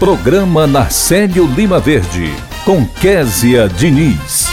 Programa 0.00 0.66
Narcélio 0.66 1.44
Lima 1.44 1.78
Verde, 1.78 2.30
com 2.64 2.88
Késia 2.88 3.68
Diniz. 3.68 4.46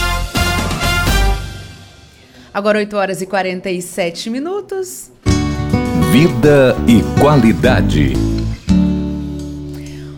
Agora 2.54 2.80
8 2.80 2.98
horas 2.98 3.22
e 3.22 3.26
47 3.26 4.30
minutos. 4.30 5.10
Vida 6.12 6.76
e 6.86 7.02
qualidade. 7.22 8.12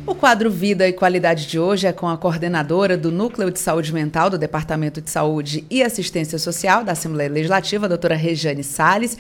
O 0.08 0.16
quadro 0.16 0.50
Vida 0.50 0.88
e 0.88 0.94
Qualidade 0.94 1.46
de 1.46 1.60
hoje 1.60 1.86
é 1.86 1.94
com 1.94 2.10
a 2.10 2.18
coordenadora 2.18 2.98
do 2.98 3.12
Núcleo 3.12 3.52
de 3.52 3.60
Saúde 3.60 3.94
Mental 3.94 4.32
do 4.32 4.38
Departamento 4.40 5.00
de 5.00 5.12
Saúde 5.12 5.64
e 5.70 5.84
Assistência 5.84 6.40
Social 6.40 6.84
da 6.84 6.94
Assembleia 6.94 7.30
Legislativa, 7.30 7.86
a 7.86 7.90
doutora 7.90 8.16
Rejane 8.16 8.64
Salles 8.64 9.16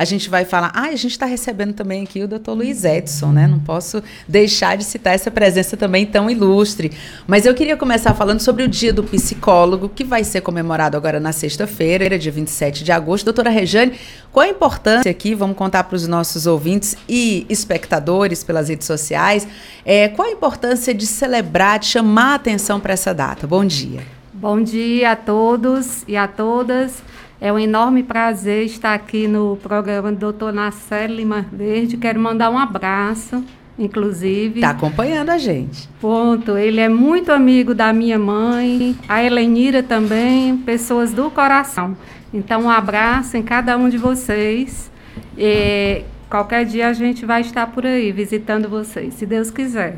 a 0.00 0.04
gente 0.06 0.30
vai 0.30 0.46
falar, 0.46 0.72
ah, 0.74 0.84
a 0.86 0.96
gente 0.96 1.10
está 1.10 1.26
recebendo 1.26 1.74
também 1.74 2.04
aqui 2.04 2.22
o 2.22 2.26
doutor 2.26 2.54
Luiz 2.54 2.86
Edson, 2.86 3.32
né? 3.32 3.46
Não 3.46 3.58
posso 3.58 4.02
deixar 4.26 4.74
de 4.78 4.82
citar 4.82 5.14
essa 5.14 5.30
presença 5.30 5.76
também 5.76 6.06
tão 6.06 6.30
ilustre. 6.30 6.90
Mas 7.26 7.44
eu 7.44 7.52
queria 7.52 7.76
começar 7.76 8.14
falando 8.14 8.40
sobre 8.40 8.62
o 8.62 8.68
Dia 8.68 8.94
do 8.94 9.04
Psicólogo, 9.04 9.90
que 9.90 10.02
vai 10.02 10.24
ser 10.24 10.40
comemorado 10.40 10.96
agora 10.96 11.20
na 11.20 11.32
sexta-feira, 11.32 12.18
dia 12.18 12.32
27 12.32 12.82
de 12.82 12.90
agosto. 12.90 13.26
Doutora 13.26 13.50
Rejane, 13.50 13.92
qual 14.32 14.46
a 14.46 14.48
importância 14.48 15.10
aqui, 15.10 15.34
vamos 15.34 15.54
contar 15.54 15.84
para 15.84 15.96
os 15.96 16.08
nossos 16.08 16.46
ouvintes 16.46 16.96
e 17.06 17.44
espectadores 17.50 18.42
pelas 18.42 18.70
redes 18.70 18.86
sociais, 18.86 19.46
é, 19.84 20.08
qual 20.08 20.26
a 20.26 20.30
importância 20.30 20.94
de 20.94 21.06
celebrar, 21.06 21.78
de 21.78 21.88
chamar 21.88 22.32
a 22.32 22.34
atenção 22.36 22.80
para 22.80 22.94
essa 22.94 23.12
data? 23.12 23.46
Bom 23.46 23.66
dia. 23.66 24.00
Bom 24.32 24.62
dia 24.62 25.10
a 25.12 25.16
todos 25.16 26.04
e 26.08 26.16
a 26.16 26.26
todas. 26.26 27.02
É 27.42 27.50
um 27.50 27.58
enorme 27.58 28.02
prazer 28.02 28.66
estar 28.66 28.92
aqui 28.92 29.26
no 29.26 29.56
programa 29.62 30.12
do 30.12 30.18
Doutor 30.18 30.52
Nacelle 30.52 31.16
Lima 31.16 31.46
Verde. 31.50 31.96
Quero 31.96 32.20
mandar 32.20 32.50
um 32.50 32.58
abraço, 32.58 33.42
inclusive. 33.78 34.56
Está 34.56 34.70
acompanhando 34.70 35.30
a 35.30 35.38
gente. 35.38 35.88
Ponto. 36.02 36.58
Ele 36.58 36.80
é 36.80 36.88
muito 36.90 37.32
amigo 37.32 37.74
da 37.74 37.94
minha 37.94 38.18
mãe, 38.18 38.94
a 39.08 39.24
Helenira 39.24 39.82
também, 39.82 40.58
pessoas 40.58 41.14
do 41.14 41.30
coração. 41.30 41.96
Então, 42.30 42.64
um 42.64 42.70
abraço 42.70 43.38
em 43.38 43.42
cada 43.42 43.74
um 43.78 43.88
de 43.88 43.96
vocês. 43.96 44.92
E 45.34 46.04
qualquer 46.28 46.66
dia 46.66 46.88
a 46.88 46.92
gente 46.92 47.24
vai 47.24 47.40
estar 47.40 47.68
por 47.68 47.86
aí 47.86 48.12
visitando 48.12 48.68
vocês, 48.68 49.14
se 49.14 49.24
Deus 49.24 49.50
quiser. 49.50 49.96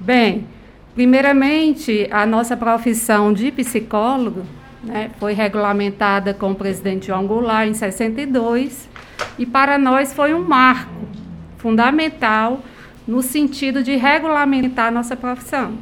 Bem, 0.00 0.46
primeiramente, 0.94 2.08
a 2.10 2.24
nossa 2.24 2.56
profissão 2.56 3.34
de 3.34 3.52
psicólogo 3.52 4.46
né, 4.82 5.10
foi 5.18 5.32
regulamentada 5.32 6.32
com 6.32 6.52
o 6.52 6.54
presidente 6.54 7.08
João 7.08 7.26
Goulart 7.26 7.68
em 7.68 7.74
62 7.74 8.88
e 9.38 9.46
para 9.46 9.78
nós 9.78 10.12
foi 10.12 10.32
um 10.34 10.42
marco 10.42 11.08
fundamental 11.56 12.60
no 13.06 13.22
sentido 13.22 13.82
de 13.82 13.96
regulamentar 13.96 14.88
a 14.88 14.90
nossa 14.90 15.16
profissão. 15.16 15.78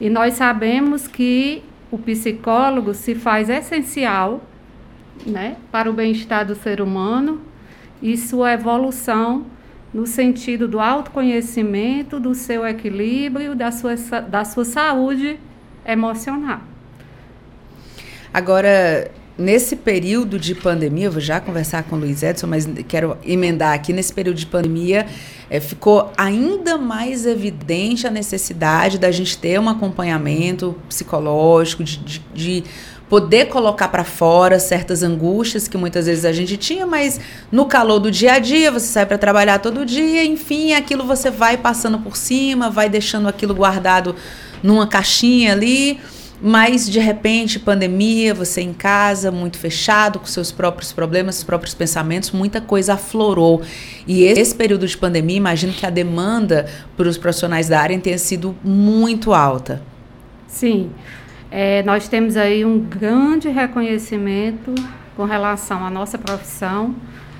E 0.00 0.10
nós 0.10 0.34
sabemos 0.34 1.06
que 1.06 1.62
o 1.90 1.98
psicólogo 1.98 2.92
se 2.92 3.14
faz 3.14 3.48
essencial 3.48 4.42
né, 5.24 5.56
para 5.70 5.88
o 5.88 5.92
bem-estar 5.92 6.44
do 6.44 6.54
ser 6.54 6.80
humano 6.80 7.40
e 8.02 8.16
sua 8.16 8.52
evolução 8.52 9.46
no 9.92 10.06
sentido 10.06 10.66
do 10.66 10.80
autoconhecimento, 10.80 12.18
do 12.18 12.34
seu 12.34 12.66
equilíbrio, 12.66 13.54
da 13.54 13.70
sua, 13.70 13.94
da 14.28 14.44
sua 14.44 14.64
saúde 14.64 15.38
emocional. 15.86 16.73
Agora, 18.34 19.12
nesse 19.38 19.76
período 19.76 20.40
de 20.40 20.56
pandemia, 20.56 21.08
vou 21.08 21.20
já 21.20 21.38
conversar 21.38 21.84
com 21.84 21.94
o 21.94 21.98
Luiz 22.00 22.20
Edson, 22.20 22.48
mas 22.48 22.68
quero 22.88 23.16
emendar 23.24 23.72
aqui, 23.72 23.92
nesse 23.92 24.12
período 24.12 24.36
de 24.38 24.46
pandemia, 24.46 25.06
é, 25.48 25.60
ficou 25.60 26.10
ainda 26.16 26.76
mais 26.76 27.26
evidente 27.26 28.08
a 28.08 28.10
necessidade 28.10 28.98
da 28.98 29.12
gente 29.12 29.38
ter 29.38 29.60
um 29.60 29.68
acompanhamento 29.68 30.74
psicológico, 30.88 31.84
de, 31.84 31.98
de, 31.98 32.22
de 32.34 32.64
poder 33.08 33.46
colocar 33.46 33.86
para 33.86 34.02
fora 34.02 34.58
certas 34.58 35.04
angústias 35.04 35.68
que 35.68 35.76
muitas 35.76 36.06
vezes 36.06 36.24
a 36.24 36.32
gente 36.32 36.56
tinha, 36.56 36.84
mas 36.84 37.20
no 37.52 37.66
calor 37.66 38.00
do 38.00 38.10
dia 38.10 38.32
a 38.32 38.38
dia, 38.40 38.72
você 38.72 38.88
sai 38.88 39.06
para 39.06 39.16
trabalhar 39.16 39.60
todo 39.60 39.86
dia, 39.86 40.24
enfim, 40.24 40.72
aquilo 40.72 41.04
você 41.04 41.30
vai 41.30 41.56
passando 41.56 42.00
por 42.00 42.16
cima, 42.16 42.68
vai 42.68 42.88
deixando 42.88 43.28
aquilo 43.28 43.54
guardado 43.54 44.16
numa 44.60 44.88
caixinha 44.88 45.52
ali. 45.52 46.00
Mas 46.42 46.88
de 46.88 46.98
repente, 46.98 47.58
pandemia, 47.58 48.34
você 48.34 48.60
em 48.60 48.72
casa, 48.72 49.30
muito 49.30 49.58
fechado, 49.58 50.18
com 50.18 50.26
seus 50.26 50.52
próprios 50.52 50.92
problemas, 50.92 51.36
seus 51.36 51.44
próprios 51.44 51.74
pensamentos, 51.74 52.32
muita 52.32 52.60
coisa 52.60 52.94
aflorou. 52.94 53.62
E 54.06 54.24
esse 54.24 54.54
período 54.54 54.86
de 54.86 54.96
pandemia, 54.96 55.36
imagino 55.36 55.72
que 55.72 55.86
a 55.86 55.90
demanda 55.90 56.66
para 56.96 57.08
os 57.08 57.16
profissionais 57.16 57.68
da 57.68 57.80
área 57.80 57.98
tenha 57.98 58.18
sido 58.18 58.54
muito 58.62 59.32
alta. 59.32 59.82
Sim. 60.46 60.90
É, 61.50 61.82
nós 61.84 62.08
temos 62.08 62.36
aí 62.36 62.64
um 62.64 62.78
grande 62.80 63.48
reconhecimento 63.48 64.74
com 65.16 65.24
relação 65.24 65.84
à 65.84 65.90
nossa 65.90 66.18
profissão, 66.18 66.94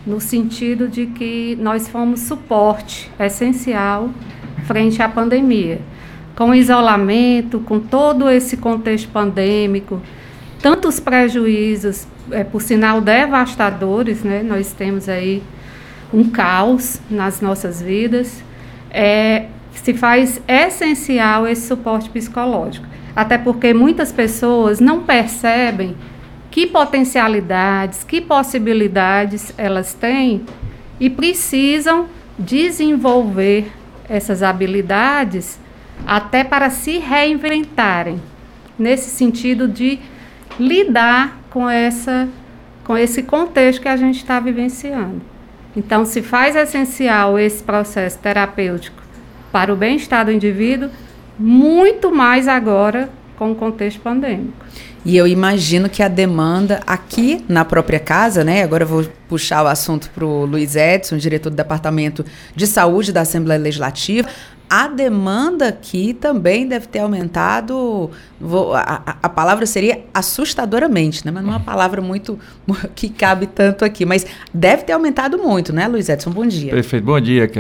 no 0.07 0.21
sentido 0.21 0.89
de 0.89 1.07
que 1.07 1.57
nós 1.57 1.89
fomos 1.89 2.21
suporte 2.21 3.11
essencial 3.19 4.11
frente 4.67 5.03
à 5.03 5.09
pandemia. 5.09 5.81
Com 6.35 6.51
o 6.51 6.55
isolamento, 6.55 7.61
com 7.61 7.79
todo 7.79 8.29
esse 8.29 8.57
contexto 8.57 9.09
pandêmico, 9.09 10.01
tantos 10.61 10.99
prejuízos, 10.99 12.07
é, 12.31 12.43
por 12.43 12.61
sinal 12.63 13.01
devastadores, 13.01 14.23
né? 14.23 14.43
nós 14.43 14.73
temos 14.73 15.09
aí 15.09 15.43
um 16.13 16.31
caos 16.31 17.01
nas 17.11 17.41
nossas 17.41 17.81
vidas, 17.81 18.43
é, 18.91 19.47
se 19.73 19.95
faz 19.95 20.41
essencial 20.49 21.47
esse 21.47 21.67
suporte 21.67 22.09
psicológico 22.11 22.87
até 23.15 23.39
porque 23.39 23.73
muitas 23.73 24.11
pessoas 24.11 24.81
não 24.81 25.01
percebem 25.03 25.95
que 26.51 26.67
potencialidades, 26.67 28.05
que 28.05 28.21
possibilidades 28.21 29.53
elas 29.57 29.95
têm 29.95 30.45
e 30.99 31.09
precisam 31.09 32.07
desenvolver 32.39 33.71
essas 34.09 34.43
habilidades 34.43 35.59
até 36.07 36.45
para 36.45 36.71
se 36.71 36.99
reinventarem, 36.99 38.21
nesse 38.79 39.11
sentido 39.11 39.69
de 39.69 39.99
lidar 40.59 41.41
com 41.51 41.69
essa 41.69 42.29
com 42.85 42.99
esse 42.99 43.23
contexto 43.23 43.81
que 43.81 43.89
a 43.89 43.97
gente 43.97 44.19
está 44.19 44.39
vivenciando. 44.39 45.23
Então, 45.75 46.05
se 46.05 46.21
faz 46.23 46.55
essencial 46.55 47.39
esse 47.39 47.63
processo 47.63 48.19
terapêutico 48.19 49.03
para 49.51 49.73
o 49.73 49.77
bem-estar 49.77 50.25
do 50.25 50.31
indivíduo, 50.31 50.91
muito 51.39 52.15
mais 52.15 52.47
agora 52.47 53.09
com 53.37 53.51
o 53.51 53.55
contexto 53.55 54.01
pandêmico. 54.01 54.65
E 55.05 55.17
eu 55.17 55.27
imagino 55.27 55.89
que 55.89 56.03
a 56.03 56.09
demanda 56.09 56.81
aqui 56.87 57.45
na 57.47 57.65
própria 57.65 58.01
casa, 58.01 58.43
né? 58.43 58.63
Agora 58.63 58.85
eu 58.85 58.89
vou 58.89 59.05
puxar 59.29 59.63
o 59.63 59.67
assunto 59.67 60.11
para 60.15 60.25
o 60.25 60.47
Luiz 60.47 60.77
Edson, 60.77 61.19
diretor 61.19 61.51
do 61.51 61.57
Departamento 61.57 62.25
de 62.57 62.67
Saúde 62.67 63.13
da 63.13 63.21
Assembleia 63.21 63.61
Legislativa. 63.61 64.29
A 64.69 64.89
demanda 64.89 65.69
aqui 65.69 66.15
também 66.15 66.67
deve 66.67 66.89
ter 66.89 67.01
aumentado. 67.01 68.11
Vou, 68.41 68.75
a, 68.75 69.17
a, 69.23 69.29
palavra 69.29 69.67
seria 69.67 70.05
assustadoramente, 70.13 71.25
né? 71.25 71.31
Mas 71.31 71.45
não 71.45 71.53
é 71.53 71.57
uma 71.57 71.61
palavra 71.61 72.01
muito 72.01 72.39
que 72.95 73.09
cabe 73.09 73.47
tanto 73.47 73.85
aqui. 73.85 74.05
Mas 74.05 74.27
deve 74.53 74.85
ter 74.85 74.93
aumentado 74.93 75.39
muito, 75.39 75.73
né, 75.73 75.87
Luiz 75.87 76.09
Edson? 76.09 76.31
Bom 76.31 76.47
dia. 76.47 76.73
Perfeito. 76.73 77.05
Bom 77.05 77.21
dia. 77.21 77.51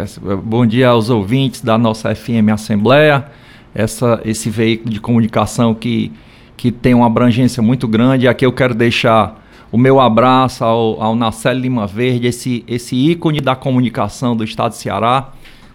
Bom 0.42 0.66
dia 0.66 0.88
aos 0.88 1.10
ouvintes 1.10 1.60
da 1.60 1.78
nossa 1.78 2.14
FM 2.14 2.50
Assembleia 2.52 3.26
essa, 3.74 4.20
esse 4.24 4.48
veículo 4.48 4.90
de 4.90 5.00
comunicação 5.00 5.74
que, 5.74 6.12
que 6.56 6.70
tem 6.70 6.94
uma 6.94 7.06
abrangência 7.06 7.62
muito 7.62 7.88
grande. 7.88 8.28
Aqui 8.28 8.46
eu 8.46 8.52
quero 8.52 8.74
deixar 8.74 9.42
o 9.72 9.76
meu 9.76 10.00
abraço 10.00 10.64
ao, 10.64 11.02
ao 11.02 11.16
Nacelle 11.16 11.60
Lima 11.60 11.86
Verde, 11.86 12.28
esse, 12.28 12.64
esse 12.68 12.94
ícone 12.94 13.40
da 13.40 13.56
comunicação 13.56 14.36
do 14.36 14.44
estado 14.44 14.70
de 14.70 14.78
Ceará. 14.78 15.32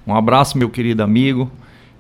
Um 0.10 0.16
abraço, 0.16 0.57
meu 0.57 0.70
querido 0.70 1.03
amigo. 1.03 1.51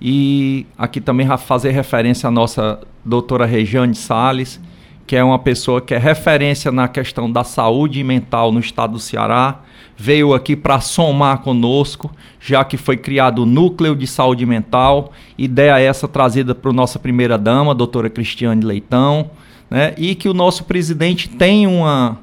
E 0.01 0.65
aqui 0.77 0.99
também 0.99 1.27
fazer 1.37 1.71
referência 1.71 2.27
à 2.27 2.31
nossa 2.31 2.79
doutora 3.05 3.45
Rejane 3.45 3.93
Sales, 3.93 4.59
que 5.05 5.15
é 5.15 5.23
uma 5.23 5.37
pessoa 5.37 5.79
que 5.79 5.93
é 5.93 5.97
referência 5.97 6.71
na 6.71 6.87
questão 6.87 7.31
da 7.31 7.43
saúde 7.43 8.03
mental 8.03 8.51
no 8.51 8.59
estado 8.59 8.93
do 8.93 8.99
Ceará 8.99 9.61
veio 9.95 10.33
aqui 10.33 10.55
para 10.55 10.79
somar 10.79 11.39
conosco, 11.39 12.09
já 12.39 12.63
que 12.63 12.77
foi 12.77 12.95
criado 12.95 13.43
o 13.43 13.45
Núcleo 13.45 13.93
de 13.93 14.07
Saúde 14.07 14.45
Mental, 14.45 15.11
ideia 15.37 15.77
essa 15.77 16.07
trazida 16.07 16.55
para 16.55 16.71
nossa 16.71 16.97
primeira-dama, 16.97 17.75
doutora 17.75 18.09
Cristiane 18.09 18.63
Leitão, 18.63 19.29
né? 19.69 19.93
e 19.97 20.15
que 20.15 20.29
o 20.29 20.33
nosso 20.33 20.63
presidente 20.63 21.27
tem 21.27 21.67
uma 21.67 22.17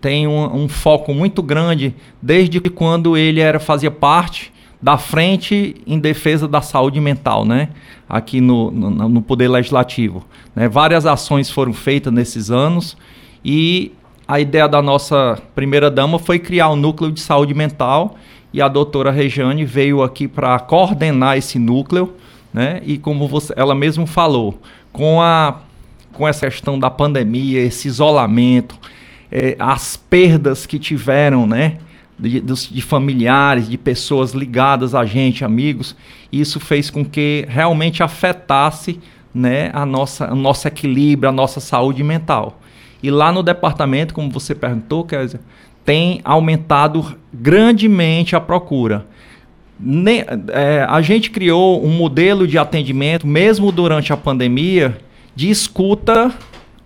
tem 0.00 0.28
um, 0.28 0.62
um, 0.64 0.68
foco 0.68 1.12
muito 1.12 1.42
grande 1.42 1.92
desde 2.22 2.60
quando 2.60 3.16
ele 3.16 3.40
era 3.40 3.58
fazia 3.58 3.90
parte 3.90 4.52
da 4.80 4.96
frente 4.96 5.76
em 5.86 5.98
defesa 5.98 6.46
da 6.46 6.60
saúde 6.60 7.00
mental, 7.00 7.44
né? 7.44 7.70
Aqui 8.08 8.40
no, 8.40 8.70
no, 8.70 9.08
no 9.08 9.22
Poder 9.22 9.48
Legislativo. 9.48 10.24
Né? 10.54 10.68
Várias 10.68 11.04
ações 11.04 11.50
foram 11.50 11.72
feitas 11.72 12.12
nesses 12.12 12.50
anos 12.50 12.96
e 13.44 13.92
a 14.26 14.40
ideia 14.40 14.68
da 14.68 14.80
nossa 14.80 15.40
primeira 15.54 15.90
dama 15.90 16.18
foi 16.18 16.38
criar 16.38 16.70
um 16.70 16.76
núcleo 16.76 17.10
de 17.10 17.20
saúde 17.20 17.54
mental 17.54 18.16
e 18.52 18.62
a 18.62 18.68
doutora 18.68 19.10
Rejane 19.10 19.64
veio 19.64 20.02
aqui 20.02 20.28
para 20.28 20.58
coordenar 20.58 21.36
esse 21.36 21.58
núcleo, 21.58 22.14
né? 22.52 22.80
E 22.84 22.98
como 22.98 23.28
você, 23.28 23.52
ela 23.56 23.74
mesmo 23.74 24.06
falou, 24.06 24.58
com 24.92 25.20
a 25.20 25.60
com 26.12 26.26
essa 26.26 26.46
questão 26.46 26.78
da 26.78 26.90
pandemia, 26.90 27.60
esse 27.60 27.86
isolamento, 27.86 28.76
é, 29.30 29.54
as 29.58 29.96
perdas 29.96 30.66
que 30.66 30.78
tiveram, 30.78 31.46
né? 31.46 31.78
De, 32.18 32.40
de, 32.40 32.82
familiares, 32.82 33.68
de 33.68 33.78
pessoas 33.78 34.32
ligadas 34.32 34.92
a 34.92 35.04
gente, 35.04 35.44
amigos, 35.44 35.94
isso 36.32 36.58
fez 36.58 36.90
com 36.90 37.04
que 37.04 37.46
realmente 37.48 38.02
afetasse 38.02 38.98
né, 39.32 39.70
a 39.72 39.86
nossa, 39.86 40.32
o 40.32 40.34
nosso 40.34 40.66
equilíbrio, 40.66 41.28
a 41.28 41.32
nossa 41.32 41.60
saúde 41.60 42.02
mental. 42.02 42.60
E 43.02 43.10
lá 43.10 43.30
no 43.30 43.42
departamento, 43.42 44.12
como 44.12 44.30
você 44.30 44.54
perguntou, 44.54 45.04
Kézia, 45.04 45.40
tem 45.84 46.20
aumentado 46.24 47.16
grandemente 47.32 48.34
a 48.34 48.40
procura. 48.40 49.06
Ne, 49.78 50.24
é, 50.48 50.84
a 50.88 51.00
gente 51.00 51.30
criou 51.30 51.84
um 51.84 51.90
modelo 51.90 52.46
de 52.48 52.58
atendimento, 52.58 53.26
mesmo 53.26 53.70
durante 53.70 54.12
a 54.12 54.16
pandemia, 54.16 54.98
de 55.36 55.48
escuta 55.48 56.34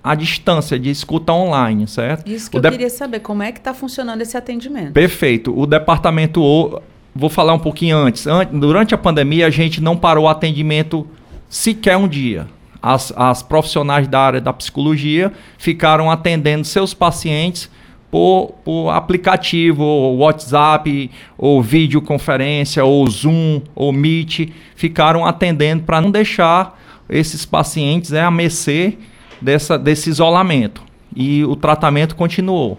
à 0.02 0.14
distância, 0.14 0.78
de 0.78 0.90
escuta 0.90 1.32
online, 1.32 1.86
certo? 1.86 2.28
Isso 2.28 2.50
que 2.50 2.56
o 2.56 2.60
eu 2.60 2.70
queria 2.70 2.90
saber, 2.90 3.20
como 3.20 3.42
é 3.42 3.52
que 3.52 3.58
está 3.58 3.72
funcionando 3.72 4.20
esse 4.22 4.36
atendimento? 4.36 4.92
Perfeito. 4.92 5.56
O 5.56 5.66
departamento, 5.66 6.82
vou 7.14 7.30
falar 7.30 7.54
um 7.54 7.58
pouquinho 7.58 7.96
antes. 7.96 8.26
Durante 8.52 8.94
a 8.94 8.98
pandemia, 8.98 9.46
a 9.46 9.50
gente 9.50 9.80
não 9.80 9.96
parou 9.96 10.24
o 10.24 10.28
atendimento 10.28 11.06
sequer 11.48 11.96
um 11.96 12.08
dia 12.08 12.46
as, 12.82 13.12
as 13.16 13.42
profissionais 13.42 14.08
da 14.08 14.20
área 14.20 14.40
da 14.40 14.52
psicologia 14.52 15.32
ficaram 15.56 16.10
atendendo 16.10 16.64
seus 16.64 16.92
pacientes 16.92 17.70
por, 18.10 18.54
por 18.64 18.90
aplicativo, 18.90 19.82
ou 19.82 20.18
WhatsApp, 20.18 21.10
ou 21.38 21.62
videoconferência, 21.62 22.84
ou 22.84 23.08
Zoom, 23.08 23.62
ou 23.74 23.90
Meet, 23.90 24.50
ficaram 24.74 25.24
atendendo 25.24 25.84
para 25.84 26.00
não 26.00 26.10
deixar 26.10 26.78
esses 27.08 27.46
pacientes 27.46 28.12
é, 28.12 28.20
a 28.20 28.30
mercê 28.30 28.98
dessa, 29.42 29.78
desse 29.78 30.08
isolamento. 30.08 30.82
E 31.14 31.44
o 31.44 31.56
tratamento 31.56 32.16
continuou. 32.16 32.78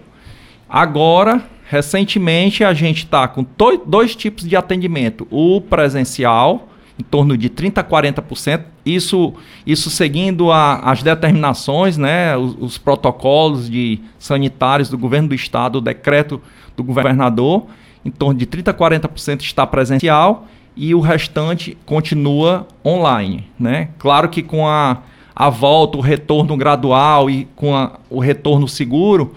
Agora, 0.68 1.43
recentemente, 1.70 2.64
a 2.64 2.74
gente 2.74 2.99
está 2.99 3.28
com 3.28 3.45
dois 3.86 4.16
tipos 4.16 4.47
de 4.47 4.55
atendimento: 4.55 5.28
o 5.30 5.61
presencial, 5.61 6.70
em 6.97 7.03
torno 7.03 7.38
de 7.38 7.49
30% 7.49 7.78
a 7.78 7.84
40%, 7.84 8.64
isso, 8.86 9.34
isso 9.66 9.89
seguindo 9.89 10.51
a, 10.51 10.78
as 10.80 11.03
determinações, 11.03 11.97
né, 11.97 12.36
os, 12.36 12.55
os, 12.59 12.78
protocolos 12.78 13.70
de 13.70 13.99
sanitários 14.18 14.89
do 14.89 14.97
governo 14.97 15.30
do 15.30 15.36
estado, 15.36 15.78
o 15.78 15.82
decreto 15.82 16.41
do 16.76 16.84
governador, 16.84 17.68
em 18.03 18.11
torno 18.11 18.38
de 18.38 18.45
30% 18.45 18.68
a 18.68 18.74
40% 18.74 19.41
está 19.41 19.66
presencial 19.66 20.47
e 20.76 20.93
o 20.95 20.99
restante 20.99 21.78
continua 21.86 22.68
online. 22.86 23.47
Né? 23.59 23.89
Claro 23.99 24.30
que 24.30 24.41
com 24.41 24.68
a, 24.68 24.97
a 25.36 25.50
volta, 25.50 25.98
o 25.98 26.02
retorno 26.02 26.56
gradual 26.56 27.30
e 27.30 27.48
com 27.56 27.76
a, 27.76 27.94
o 28.10 28.20
retorno 28.20 28.68
seguro, 28.68 29.36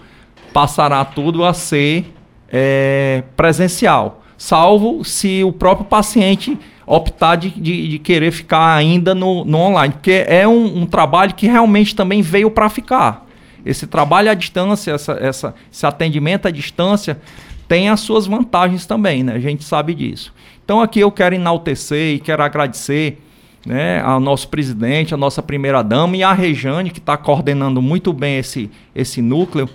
passará 0.53 1.03
tudo 1.03 1.43
a 1.43 1.53
ser 1.53 2.13
é, 2.49 3.23
presencial, 3.35 4.23
salvo 4.37 5.03
se 5.03 5.43
o 5.43 5.51
próprio 5.51 5.85
paciente 5.85 6.57
optar 6.85 7.35
de, 7.35 7.49
de, 7.49 7.89
de 7.89 7.99
querer 7.99 8.31
ficar 8.31 8.75
ainda 8.75 9.13
no, 9.13 9.43
no, 9.43 9.57
online, 9.57 9.93
porque 9.93 10.23
é 10.25 10.47
um, 10.47 10.83
um 10.83 10.85
trabalho 10.85 11.35
que 11.35 11.45
realmente 11.45 11.93
também 11.93 12.21
veio 12.21 12.49
para 12.49 12.69
ficar. 12.69 13.27
esse 13.65 13.85
trabalho 13.85 14.31
à 14.31 14.33
distância, 14.33 14.91
essa, 14.91 15.11
essa, 15.19 15.55
esse 15.71 15.85
atendimento 15.85 16.47
à 16.47 16.51
distância, 16.51 17.19
tem 17.67 17.89
as 17.89 17.99
suas 17.99 18.25
vantagens 18.25 18.85
também, 18.85 19.23
né? 19.23 19.33
A 19.33 19.39
gente 19.39 19.65
sabe 19.65 19.93
disso. 19.93 20.33
Então 20.63 20.79
aqui 20.79 21.01
eu 21.01 21.11
quero 21.11 21.35
enaltecer 21.35 22.15
e 22.15 22.19
quero 22.19 22.41
agradecer 22.41 23.21
né, 23.67 23.99
ao 23.99 24.17
nosso 24.21 24.47
presidente, 24.47 25.13
a 25.13 25.17
nossa 25.17 25.43
primeira-dama 25.43 26.15
e 26.15 26.23
a 26.23 26.31
Rejane, 26.31 26.89
que 26.89 26.99
está 26.99 27.17
coordenando 27.17 27.81
muito 27.81 28.13
bem 28.13 28.37
esse, 28.37 28.71
esse 28.95 29.21
núcleo, 29.21 29.69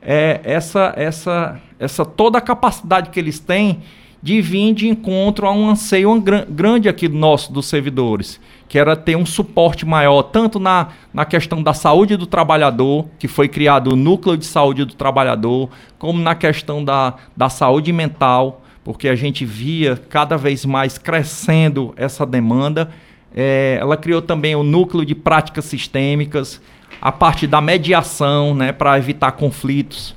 é, 0.00 0.40
essa, 0.44 0.94
essa, 0.96 1.60
essa 1.78 2.06
toda 2.06 2.38
a 2.38 2.40
capacidade 2.40 3.10
que 3.10 3.20
eles 3.20 3.38
têm 3.38 3.82
de 4.22 4.40
vir 4.40 4.72
de 4.72 4.88
encontro 4.88 5.46
a 5.46 5.52
um 5.52 5.68
anseio 5.68 6.10
grande 6.48 6.88
aqui 6.88 7.06
nosso, 7.06 7.52
dos 7.52 7.66
servidores, 7.66 8.40
que 8.66 8.78
era 8.78 8.96
ter 8.96 9.14
um 9.14 9.26
suporte 9.26 9.84
maior, 9.84 10.22
tanto 10.22 10.58
na, 10.58 10.88
na 11.12 11.26
questão 11.26 11.62
da 11.62 11.74
saúde 11.74 12.16
do 12.16 12.26
trabalhador, 12.26 13.06
que 13.18 13.28
foi 13.28 13.46
criado 13.46 13.92
o 13.92 13.96
Núcleo 13.96 14.38
de 14.38 14.46
Saúde 14.46 14.86
do 14.86 14.94
Trabalhador, 14.94 15.68
como 15.98 16.18
na 16.18 16.34
questão 16.34 16.82
da, 16.82 17.12
da 17.36 17.50
saúde 17.50 17.92
mental, 17.92 18.62
porque 18.82 19.06
a 19.06 19.14
gente 19.14 19.44
via 19.44 20.00
cada 20.08 20.38
vez 20.38 20.64
mais 20.64 20.96
crescendo 20.96 21.92
essa 21.94 22.24
demanda. 22.24 22.90
É, 23.34 23.78
ela 23.80 23.96
criou 23.96 24.22
também 24.22 24.54
o 24.54 24.62
Núcleo 24.62 25.04
de 25.04 25.14
Práticas 25.14 25.64
Sistêmicas, 25.64 26.60
a 27.00 27.10
parte 27.10 27.46
da 27.46 27.60
mediação, 27.60 28.54
né, 28.54 28.72
para 28.72 28.96
evitar 28.98 29.32
conflitos, 29.32 30.14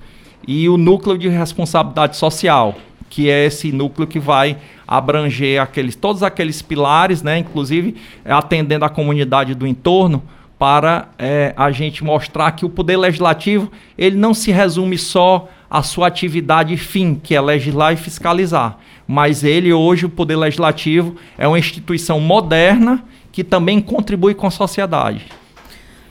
e 0.48 0.70
o 0.70 0.78
Núcleo 0.78 1.18
de 1.18 1.28
Responsabilidade 1.28 2.16
Social 2.16 2.76
que 3.10 3.30
é 3.30 3.46
esse 3.46 3.72
núcleo 3.72 4.08
que 4.08 4.20
vai 4.20 4.58
abranger 4.88 5.62
aqueles, 5.62 5.96
todos 5.96 6.24
aqueles 6.24 6.62
pilares, 6.62 7.24
né, 7.24 7.40
inclusive 7.40 7.96
é, 8.24 8.32
atendendo 8.32 8.86
a 8.86 8.90
comunidade 8.90 9.56
do 9.56 9.66
entorno, 9.66 10.24
para 10.58 11.10
é, 11.20 11.54
a 11.56 11.70
gente 11.72 12.04
mostrar 12.04 12.52
que 12.52 12.66
o 12.66 12.70
poder 12.70 12.98
legislativo 12.98 13.72
ele 13.98 14.16
não 14.16 14.34
se 14.34 14.52
resume 14.52 14.98
só 14.98 15.48
à 15.70 15.84
sua 15.84 16.08
atividade 16.08 16.78
fim, 16.78 17.16
que 17.16 17.36
é 17.36 17.42
legislar 17.42 17.94
e 17.94 17.98
fiscalizar, 17.98 18.78
mas 19.08 19.44
ele 19.44 19.72
hoje 19.72 20.06
o 20.06 20.10
poder 20.10 20.36
legislativo 20.36 21.16
é 21.38 21.48
uma 21.48 21.60
instituição 21.60 22.20
moderna 22.20 23.04
que 23.32 23.44
também 23.44 23.80
contribui 23.80 24.34
com 24.34 24.48
a 24.48 24.52
sociedade. 24.52 25.26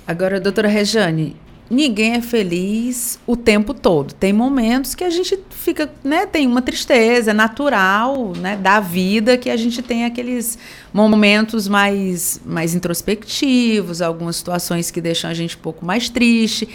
Agora, 0.06 0.40
doutora 0.40 0.68
Rejane, 0.68 1.34
ninguém 1.68 2.12
é 2.12 2.22
feliz 2.22 3.18
o 3.26 3.36
tempo 3.36 3.74
todo. 3.74 4.14
Tem 4.14 4.32
momentos 4.32 4.94
que 4.94 5.02
a 5.02 5.10
gente 5.10 5.38
fica, 5.50 5.90
né, 6.04 6.26
tem 6.26 6.46
uma 6.46 6.62
tristeza 6.62 7.34
natural, 7.34 8.32
né, 8.36 8.56
da 8.56 8.78
vida 8.78 9.36
que 9.36 9.50
a 9.50 9.56
gente 9.56 9.82
tem 9.82 10.04
aqueles 10.04 10.58
momentos 10.92 11.66
mais 11.66 12.40
mais 12.44 12.74
introspectivos, 12.74 14.00
algumas 14.00 14.36
situações 14.36 14.90
que 14.90 15.00
deixam 15.00 15.28
a 15.28 15.34
gente 15.34 15.56
um 15.56 15.60
pouco 15.60 15.84
mais 15.84 16.08
triste. 16.08 16.68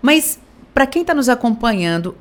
Mas 0.00 0.38
para 0.72 0.86
quem 0.86 1.02
está 1.02 1.14
nos 1.14 1.28
acompanhando, 1.28 2.16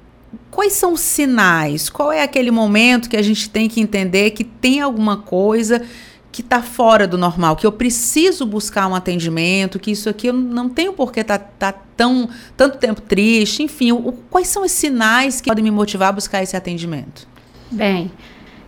quais 0.51 0.73
são 0.73 0.93
os 0.93 1.01
sinais? 1.01 1.89
Qual 1.89 2.11
é 2.11 2.23
aquele 2.23 2.51
momento 2.51 3.09
que 3.09 3.17
a 3.17 3.21
gente 3.21 3.49
tem 3.49 3.67
que 3.67 3.81
entender 3.81 4.31
que 4.31 4.43
tem 4.43 4.81
alguma 4.81 5.17
coisa 5.17 5.81
que 6.36 6.41
está 6.41 6.61
fora 6.61 7.07
do 7.07 7.17
normal, 7.17 7.55
que 7.55 7.65
eu 7.65 7.71
preciso 7.71 8.45
buscar 8.45 8.88
um 8.88 8.93
atendimento, 8.95 9.79
que 9.79 9.89
isso 9.91 10.09
aqui 10.09 10.27
eu 10.27 10.33
não 10.33 10.67
tenho 10.67 10.91
por 10.91 11.13
que 11.13 11.21
estar 11.21 11.39
tá, 11.39 11.71
tá 11.71 11.79
tão 11.95 12.27
tanto 12.57 12.77
tempo 12.77 12.99
triste, 12.99 13.63
enfim, 13.63 13.93
o, 13.93 14.11
quais 14.29 14.49
são 14.49 14.63
os 14.63 14.71
sinais 14.73 15.39
que 15.39 15.47
podem 15.47 15.63
me 15.63 15.71
motivar 15.71 16.09
a 16.09 16.11
buscar 16.11 16.43
esse 16.43 16.57
atendimento? 16.57 17.25
Bem, 17.71 18.11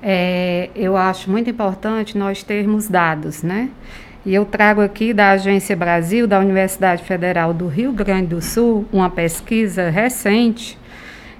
é, 0.01 0.69
eu 0.75 0.95
acho 0.95 1.29
muito 1.29 1.49
importante 1.49 2.17
nós 2.17 2.41
termos 2.41 2.87
dados, 2.87 3.43
né? 3.43 3.69
E 4.25 4.33
eu 4.33 4.45
trago 4.45 4.79
aqui 4.79 5.13
da 5.13 5.31
Agência 5.31 5.75
Brasil, 5.75 6.25
da 6.25 6.39
Universidade 6.39 7.03
Federal 7.03 7.53
do 7.53 7.67
Rio 7.67 7.91
Grande 7.91 8.27
do 8.27 8.41
Sul, 8.41 8.85
uma 8.93 9.09
pesquisa 9.09 9.89
recente 9.89 10.77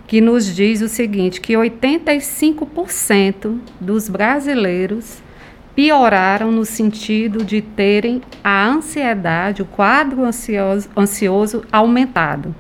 que 0.08 0.22
nos 0.22 0.56
diz 0.56 0.82
o 0.82 0.88
seguinte, 0.88 1.42
que 1.42 1.54
85% 1.54 3.60
dos 3.80 4.08
brasileiros 4.08 5.22
pioraram 5.76 6.52
no 6.52 6.66
sentido 6.66 7.44
de 7.44 7.62
terem 7.62 8.22
a 8.44 8.66
ansiedade, 8.66 9.62
o 9.62 9.66
quadro 9.66 10.24
ansioso, 10.24 10.90
ansioso 10.98 11.64
aumentado. 11.72 12.56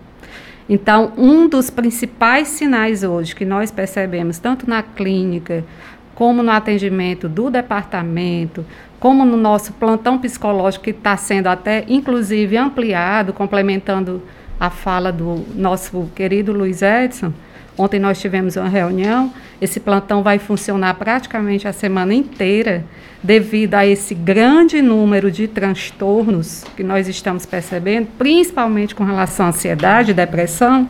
Então, 0.69 1.13
um 1.17 1.47
dos 1.47 1.69
principais 1.69 2.49
sinais 2.49 3.03
hoje 3.03 3.33
que 3.33 3.45
nós 3.45 3.71
percebemos, 3.71 4.37
tanto 4.37 4.69
na 4.69 4.83
clínica, 4.83 5.63
como 6.13 6.43
no 6.43 6.51
atendimento 6.51 7.29
do 7.29 7.49
departamento, 7.49 8.65
como 8.99 9.23
no 9.23 9.37
nosso 9.37 9.71
plantão 9.73 10.17
psicológico, 10.17 10.83
que 10.83 10.89
está 10.89 11.15
sendo 11.15 11.47
até, 11.47 11.85
inclusive, 11.87 12.57
ampliado, 12.57 13.31
complementando 13.31 14.21
a 14.59 14.69
fala 14.69 15.11
do 15.11 15.45
nosso 15.55 16.09
querido 16.15 16.51
Luiz 16.51 16.81
Edson. 16.81 17.33
Ontem 17.77 17.99
nós 17.99 18.19
tivemos 18.19 18.55
uma 18.55 18.67
reunião, 18.67 19.31
esse 19.61 19.79
plantão 19.79 20.23
vai 20.23 20.39
funcionar 20.39 20.95
praticamente 20.95 21.67
a 21.67 21.73
semana 21.73 22.13
inteira 22.13 22.83
devido 23.21 23.75
a 23.75 23.85
esse 23.85 24.15
grande 24.15 24.81
número 24.81 25.29
de 25.29 25.47
transtornos 25.47 26.63
que 26.75 26.83
nós 26.83 27.07
estamos 27.07 27.45
percebendo, 27.45 28.07
principalmente 28.17 28.95
com 28.95 29.03
relação 29.03 29.45
à 29.45 29.49
ansiedade 29.49 30.13
depressão. 30.13 30.89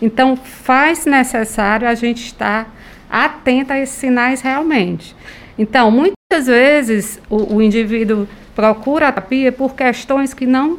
Então, 0.00 0.34
faz 0.34 1.04
necessário 1.04 1.86
a 1.86 1.94
gente 1.94 2.24
estar 2.24 2.74
atento 3.10 3.72
a 3.72 3.78
esses 3.78 3.94
sinais 3.94 4.40
realmente. 4.40 5.14
Então, 5.58 5.90
muitas 5.90 6.46
vezes 6.46 7.20
o, 7.28 7.56
o 7.56 7.62
indivíduo 7.62 8.26
procura 8.54 9.08
a 9.08 9.12
terapia 9.12 9.52
por 9.52 9.74
questões 9.74 10.32
que 10.32 10.46
não 10.46 10.78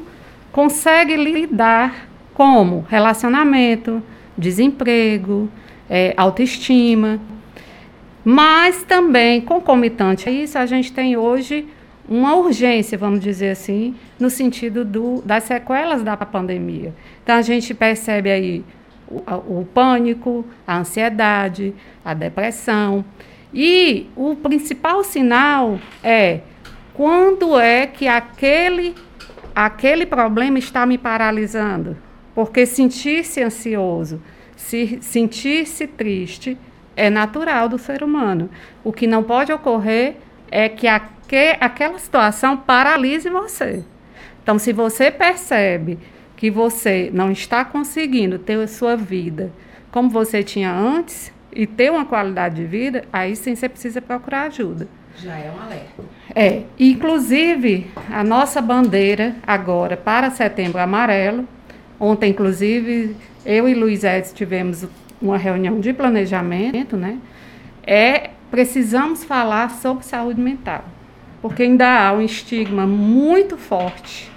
consegue 0.52 1.16
lidar, 1.16 2.08
como 2.36 2.86
relacionamento, 2.90 4.04
desemprego, 4.38 5.50
é, 5.90 6.14
autoestima. 6.18 7.20
Mas 8.24 8.84
também, 8.84 9.40
concomitante 9.40 10.28
a 10.28 10.32
isso, 10.32 10.58
a 10.58 10.66
gente 10.66 10.92
tem 10.92 11.16
hoje 11.16 11.66
uma 12.08 12.36
urgência, 12.36 12.98
vamos 12.98 13.22
dizer 13.22 13.52
assim, 13.52 13.96
no 14.20 14.30
sentido 14.30 14.84
do, 14.84 15.22
das 15.24 15.46
sequelas 15.46 16.04
da 16.04 16.18
pandemia. 16.18 16.94
Então, 17.24 17.36
a 17.36 17.42
gente 17.42 17.74
percebe 17.74 18.30
aí 18.30 18.66
o, 19.08 19.62
o 19.62 19.68
pânico, 19.74 20.46
a 20.68 20.78
ansiedade, 20.80 21.74
a 22.04 22.14
depressão. 22.14 23.06
E 23.54 24.08
o 24.16 24.36
principal 24.36 25.06
sinal 25.06 25.80
é 26.04 26.42
quando 26.94 27.58
é 27.58 27.88
que 27.88 28.08
aquele, 28.08 28.94
aquele 29.56 30.06
problema 30.06 30.60
está 30.60 30.86
me 30.86 30.98
paralisando. 30.98 32.05
Porque 32.36 32.66
sentir-se 32.66 33.42
ansioso, 33.42 34.22
se 34.56 35.00
sentir-se 35.02 35.88
triste, 35.88 36.58
é 36.96 37.10
natural 37.10 37.68
do 37.68 37.78
ser 37.78 38.04
humano. 38.04 38.50
O 38.84 38.94
que 38.94 39.08
não 39.08 39.24
pode 39.24 39.52
ocorrer 39.52 40.18
é 40.52 40.70
que 40.70 40.88
aque, 40.88 41.58
aquela 41.60 41.98
situação 41.98 42.58
paralise 42.58 43.30
você. 43.30 43.84
Então, 44.44 44.60
se 44.60 44.72
você 44.72 45.10
percebe 45.10 45.98
que 46.38 46.52
você 46.52 47.10
não 47.14 47.32
está 47.32 47.66
conseguindo 47.66 48.38
ter 48.38 48.60
a 48.60 48.68
sua 48.68 48.96
vida 48.96 49.52
como 49.92 50.10
você 50.10 50.44
tinha 50.44 50.72
antes 50.72 51.34
e 51.52 51.66
ter 51.66 51.90
uma 51.90 52.06
qualidade 52.06 52.56
de 52.56 52.66
vida, 52.66 53.06
aí 53.12 53.36
sim 53.36 53.56
você 53.56 53.70
precisa 53.70 54.02
procurar 54.02 54.44
ajuda. 54.44 54.88
Já 55.18 55.38
é 55.38 55.50
um 55.50 55.62
alerta. 55.62 56.04
É, 56.36 56.64
inclusive 56.78 57.88
a 58.12 58.24
nossa 58.24 58.62
bandeira 58.62 59.36
agora 59.48 59.96
para 59.96 60.30
Setembro 60.30 60.80
Amarelo. 60.80 61.48
Ontem, 62.00 62.32
inclusive, 62.32 63.16
eu 63.46 63.70
e 63.70 63.74
Luiz 63.74 64.04
Edson 64.04 64.34
tivemos 64.34 64.86
uma 65.22 65.38
reunião 65.38 65.80
de 65.80 65.94
planejamento, 65.94 66.98
né? 66.98 67.20
É 67.86 68.32
precisamos 68.52 69.24
falar 69.24 69.70
sobre 69.70 70.06
saúde 70.06 70.40
mental, 70.40 70.86
porque 71.42 71.64
ainda 71.64 72.08
há 72.08 72.14
um 72.14 72.22
estigma 72.22 72.86
muito 72.86 73.58
forte, 73.58 74.32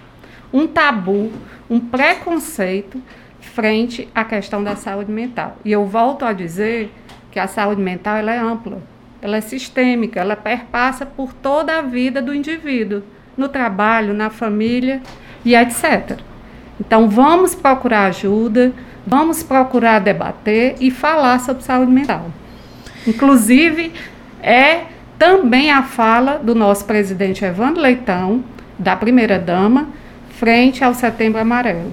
um 0.52 0.66
tabu, 0.66 1.30
um 1.68 1.78
preconceito 1.78 3.00
frente 3.40 4.09
à 4.14 4.24
questão 4.24 4.62
da 4.62 4.76
saúde 4.76 5.12
mental. 5.12 5.56
E 5.64 5.72
eu 5.72 5.84
volto 5.86 6.24
a 6.24 6.32
dizer 6.32 6.92
que 7.30 7.38
a 7.38 7.46
saúde 7.46 7.80
mental 7.80 8.16
ela 8.16 8.34
é 8.34 8.38
ampla, 8.38 8.82
ela 9.20 9.36
é 9.36 9.40
sistêmica, 9.40 10.20
ela 10.20 10.36
perpassa 10.36 11.04
por 11.04 11.32
toda 11.32 11.78
a 11.78 11.82
vida 11.82 12.22
do 12.22 12.34
indivíduo, 12.34 13.02
no 13.36 13.48
trabalho, 13.48 14.14
na 14.14 14.30
família 14.30 15.00
e 15.44 15.54
etc. 15.54 16.18
Então 16.81 17.09
vamos 17.09 17.55
procurar 17.55 18.07
ajuda, 18.07 18.72
Vamos 19.11 19.43
procurar 19.43 20.01
debater 20.01 20.74
e 20.81 20.91
falar 20.91 21.41
sobre 21.41 21.62
saúde 21.62 21.91
mental. 21.91 22.26
Inclusive, 23.07 23.91
é 24.43 24.83
também 25.18 25.70
a 25.70 25.83
fala 25.83 26.39
do 26.39 26.55
nosso 26.55 26.85
presidente 26.85 27.43
Evandro 27.43 27.81
Leitão, 27.81 28.45
da 28.79 28.95
primeira-dama, 28.95 29.89
frente 30.39 30.85
ao 30.85 30.93
Setembro 30.93 31.41
Amarelo. 31.41 31.91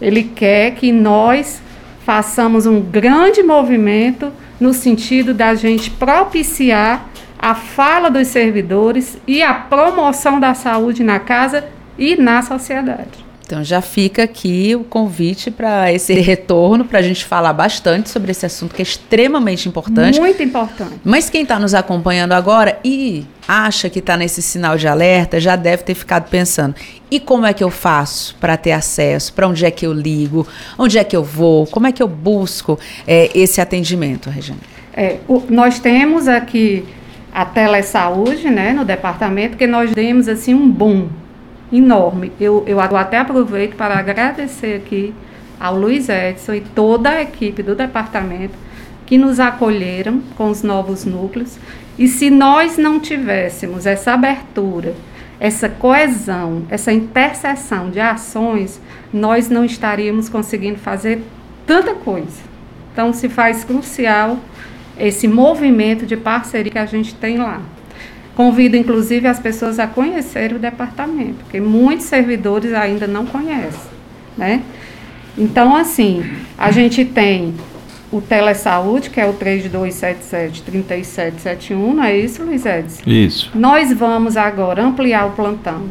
Ele 0.00 0.22
quer 0.22 0.76
que 0.76 0.90
nós 0.90 1.60
façamos 2.06 2.64
um 2.64 2.80
grande 2.80 3.42
movimento 3.42 4.32
no 4.58 4.72
sentido 4.72 5.34
da 5.34 5.54
gente 5.54 5.90
propiciar 5.90 7.06
a 7.38 7.54
fala 7.54 8.10
dos 8.10 8.28
servidores 8.28 9.18
e 9.26 9.42
a 9.42 9.52
promoção 9.52 10.40
da 10.40 10.54
saúde 10.54 11.04
na 11.04 11.18
casa 11.18 11.66
e 11.98 12.16
na 12.16 12.40
sociedade. 12.40 13.29
Então 13.50 13.64
já 13.64 13.80
fica 13.80 14.22
aqui 14.22 14.76
o 14.76 14.84
convite 14.84 15.50
para 15.50 15.92
esse 15.92 16.14
retorno, 16.14 16.84
para 16.84 17.00
a 17.00 17.02
gente 17.02 17.24
falar 17.24 17.52
bastante 17.52 18.08
sobre 18.08 18.30
esse 18.30 18.46
assunto 18.46 18.76
que 18.76 18.80
é 18.80 18.84
extremamente 18.84 19.68
importante. 19.68 20.20
Muito 20.20 20.40
importante. 20.40 21.00
Mas 21.02 21.28
quem 21.28 21.42
está 21.42 21.58
nos 21.58 21.74
acompanhando 21.74 22.30
agora 22.30 22.78
e 22.84 23.26
acha 23.48 23.90
que 23.90 23.98
está 23.98 24.16
nesse 24.16 24.40
sinal 24.40 24.78
de 24.78 24.86
alerta 24.86 25.40
já 25.40 25.56
deve 25.56 25.82
ter 25.82 25.96
ficado 25.96 26.30
pensando: 26.30 26.76
e 27.10 27.18
como 27.18 27.44
é 27.44 27.52
que 27.52 27.64
eu 27.64 27.70
faço 27.70 28.36
para 28.36 28.56
ter 28.56 28.70
acesso? 28.70 29.32
Para 29.32 29.48
onde 29.48 29.66
é 29.66 29.70
que 29.72 29.84
eu 29.84 29.92
ligo? 29.92 30.46
Onde 30.78 30.96
é 30.96 31.02
que 31.02 31.16
eu 31.16 31.24
vou? 31.24 31.66
Como 31.66 31.88
é 31.88 31.92
que 31.92 32.00
eu 32.04 32.06
busco 32.06 32.78
é, 33.04 33.36
esse 33.36 33.60
atendimento, 33.60 34.30
Regina? 34.30 34.60
É, 34.94 35.16
o, 35.26 35.42
nós 35.50 35.80
temos 35.80 36.28
aqui 36.28 36.84
a 37.34 37.44
telesaúde, 37.44 38.48
né, 38.48 38.72
no 38.72 38.84
departamento, 38.84 39.56
que 39.56 39.66
nós 39.66 39.90
demos 39.90 40.28
assim 40.28 40.54
um 40.54 40.70
boom 40.70 41.08
enorme. 41.72 42.32
Eu, 42.40 42.64
eu 42.66 42.80
até 42.80 43.18
aproveito 43.18 43.76
para 43.76 43.98
agradecer 43.98 44.76
aqui 44.76 45.14
ao 45.58 45.76
Luiz 45.76 46.08
Edson 46.08 46.54
e 46.54 46.60
toda 46.60 47.10
a 47.10 47.22
equipe 47.22 47.62
do 47.62 47.74
departamento 47.74 48.54
que 49.06 49.18
nos 49.18 49.40
acolheram 49.40 50.22
com 50.36 50.48
os 50.50 50.62
novos 50.62 51.04
núcleos. 51.04 51.58
E 51.98 52.08
se 52.08 52.30
nós 52.30 52.78
não 52.78 52.98
tivéssemos 52.98 53.84
essa 53.84 54.12
abertura, 54.12 54.94
essa 55.38 55.68
coesão, 55.68 56.62
essa 56.70 56.92
interseção 56.92 57.90
de 57.90 57.98
ações, 57.98 58.80
nós 59.12 59.48
não 59.48 59.64
estaríamos 59.64 60.28
conseguindo 60.28 60.78
fazer 60.78 61.22
tanta 61.66 61.94
coisa. 61.94 62.40
Então, 62.92 63.12
se 63.12 63.28
faz 63.28 63.64
crucial 63.64 64.38
esse 64.98 65.26
movimento 65.26 66.04
de 66.04 66.16
parceria 66.16 66.70
que 66.70 66.78
a 66.78 66.86
gente 66.86 67.14
tem 67.14 67.38
lá. 67.38 67.60
Convido, 68.40 68.74
inclusive, 68.74 69.28
as 69.28 69.38
pessoas 69.38 69.78
a 69.78 69.86
conhecer 69.86 70.54
o 70.54 70.58
departamento, 70.58 71.34
porque 71.40 71.60
muitos 71.60 72.06
servidores 72.06 72.72
ainda 72.72 73.06
não 73.06 73.26
conhecem, 73.26 73.90
né? 74.34 74.62
Então, 75.36 75.76
assim, 75.76 76.24
a 76.56 76.70
gente 76.70 77.04
tem 77.04 77.52
o 78.10 78.18
Telesaúde, 78.18 79.10
que 79.10 79.20
é 79.20 79.26
o 79.26 79.34
3277-3771, 79.34 81.92
não 81.92 82.02
é 82.02 82.16
isso, 82.16 82.42
Luiz 82.42 82.64
Edson? 82.64 83.02
Isso. 83.06 83.50
Nós 83.54 83.92
vamos 83.92 84.38
agora 84.38 84.82
ampliar 84.82 85.26
o 85.26 85.32
plantão, 85.32 85.90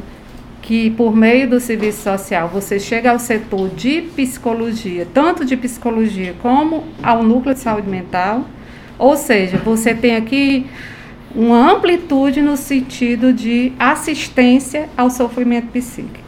que 0.59 0.89
por 0.89 1.15
meio 1.15 1.47
do 1.47 1.59
serviço 1.59 2.01
social 2.01 2.49
você 2.51 2.79
chega 2.79 3.11
ao 3.11 3.19
setor 3.19 3.69
de 3.69 4.01
psicologia, 4.15 5.07
tanto 5.13 5.45
de 5.45 5.55
psicologia 5.55 6.33
como 6.41 6.83
ao 7.03 7.21
núcleo 7.21 7.53
de 7.53 7.59
saúde 7.59 7.87
mental, 7.87 8.43
ou 8.97 9.15
seja, 9.15 9.57
você 9.57 9.93
tem 9.93 10.15
aqui 10.15 10.65
uma 11.35 11.73
amplitude 11.73 12.41
no 12.41 12.57
sentido 12.57 13.31
de 13.31 13.71
assistência 13.77 14.89
ao 14.97 15.09
sofrimento 15.09 15.67
psíquico. 15.67 16.27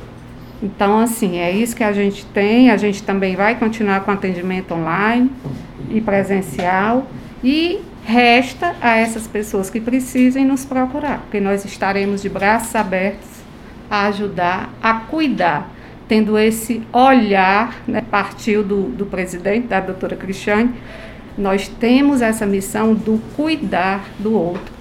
Então, 0.62 1.00
assim, 1.00 1.40
é 1.40 1.52
isso 1.52 1.76
que 1.76 1.84
a 1.84 1.92
gente 1.92 2.26
tem. 2.28 2.70
A 2.70 2.78
gente 2.78 3.02
também 3.02 3.36
vai 3.36 3.58
continuar 3.58 4.02
com 4.02 4.12
atendimento 4.12 4.74
online 4.74 5.32
e 5.90 6.00
presencial. 6.00 7.08
E 7.44 7.80
resta 8.06 8.76
a 8.80 8.98
essas 8.98 9.28
pessoas 9.28 9.70
que 9.70 9.80
precisem 9.80 10.46
nos 10.46 10.66
procurar, 10.66 11.20
porque 11.20 11.40
nós 11.40 11.66
estaremos 11.66 12.22
de 12.22 12.30
braços 12.30 12.76
abertos 12.76 13.28
a 13.90 14.08
ajudar, 14.08 14.70
a 14.82 14.94
cuidar, 14.94 15.72
tendo 16.08 16.38
esse 16.38 16.84
olhar, 16.94 17.82
né, 17.88 18.04
partiu 18.10 18.64
do, 18.64 18.84
do 18.84 19.06
presidente, 19.06 19.68
da 19.68 19.80
doutora 19.80 20.16
Cristiane, 20.16 20.74
nós 21.38 21.68
temos 21.68 22.22
essa 22.22 22.46
missão 22.46 22.94
do 22.94 23.20
cuidar 23.36 24.06
do 24.20 24.34
outro 24.34 24.81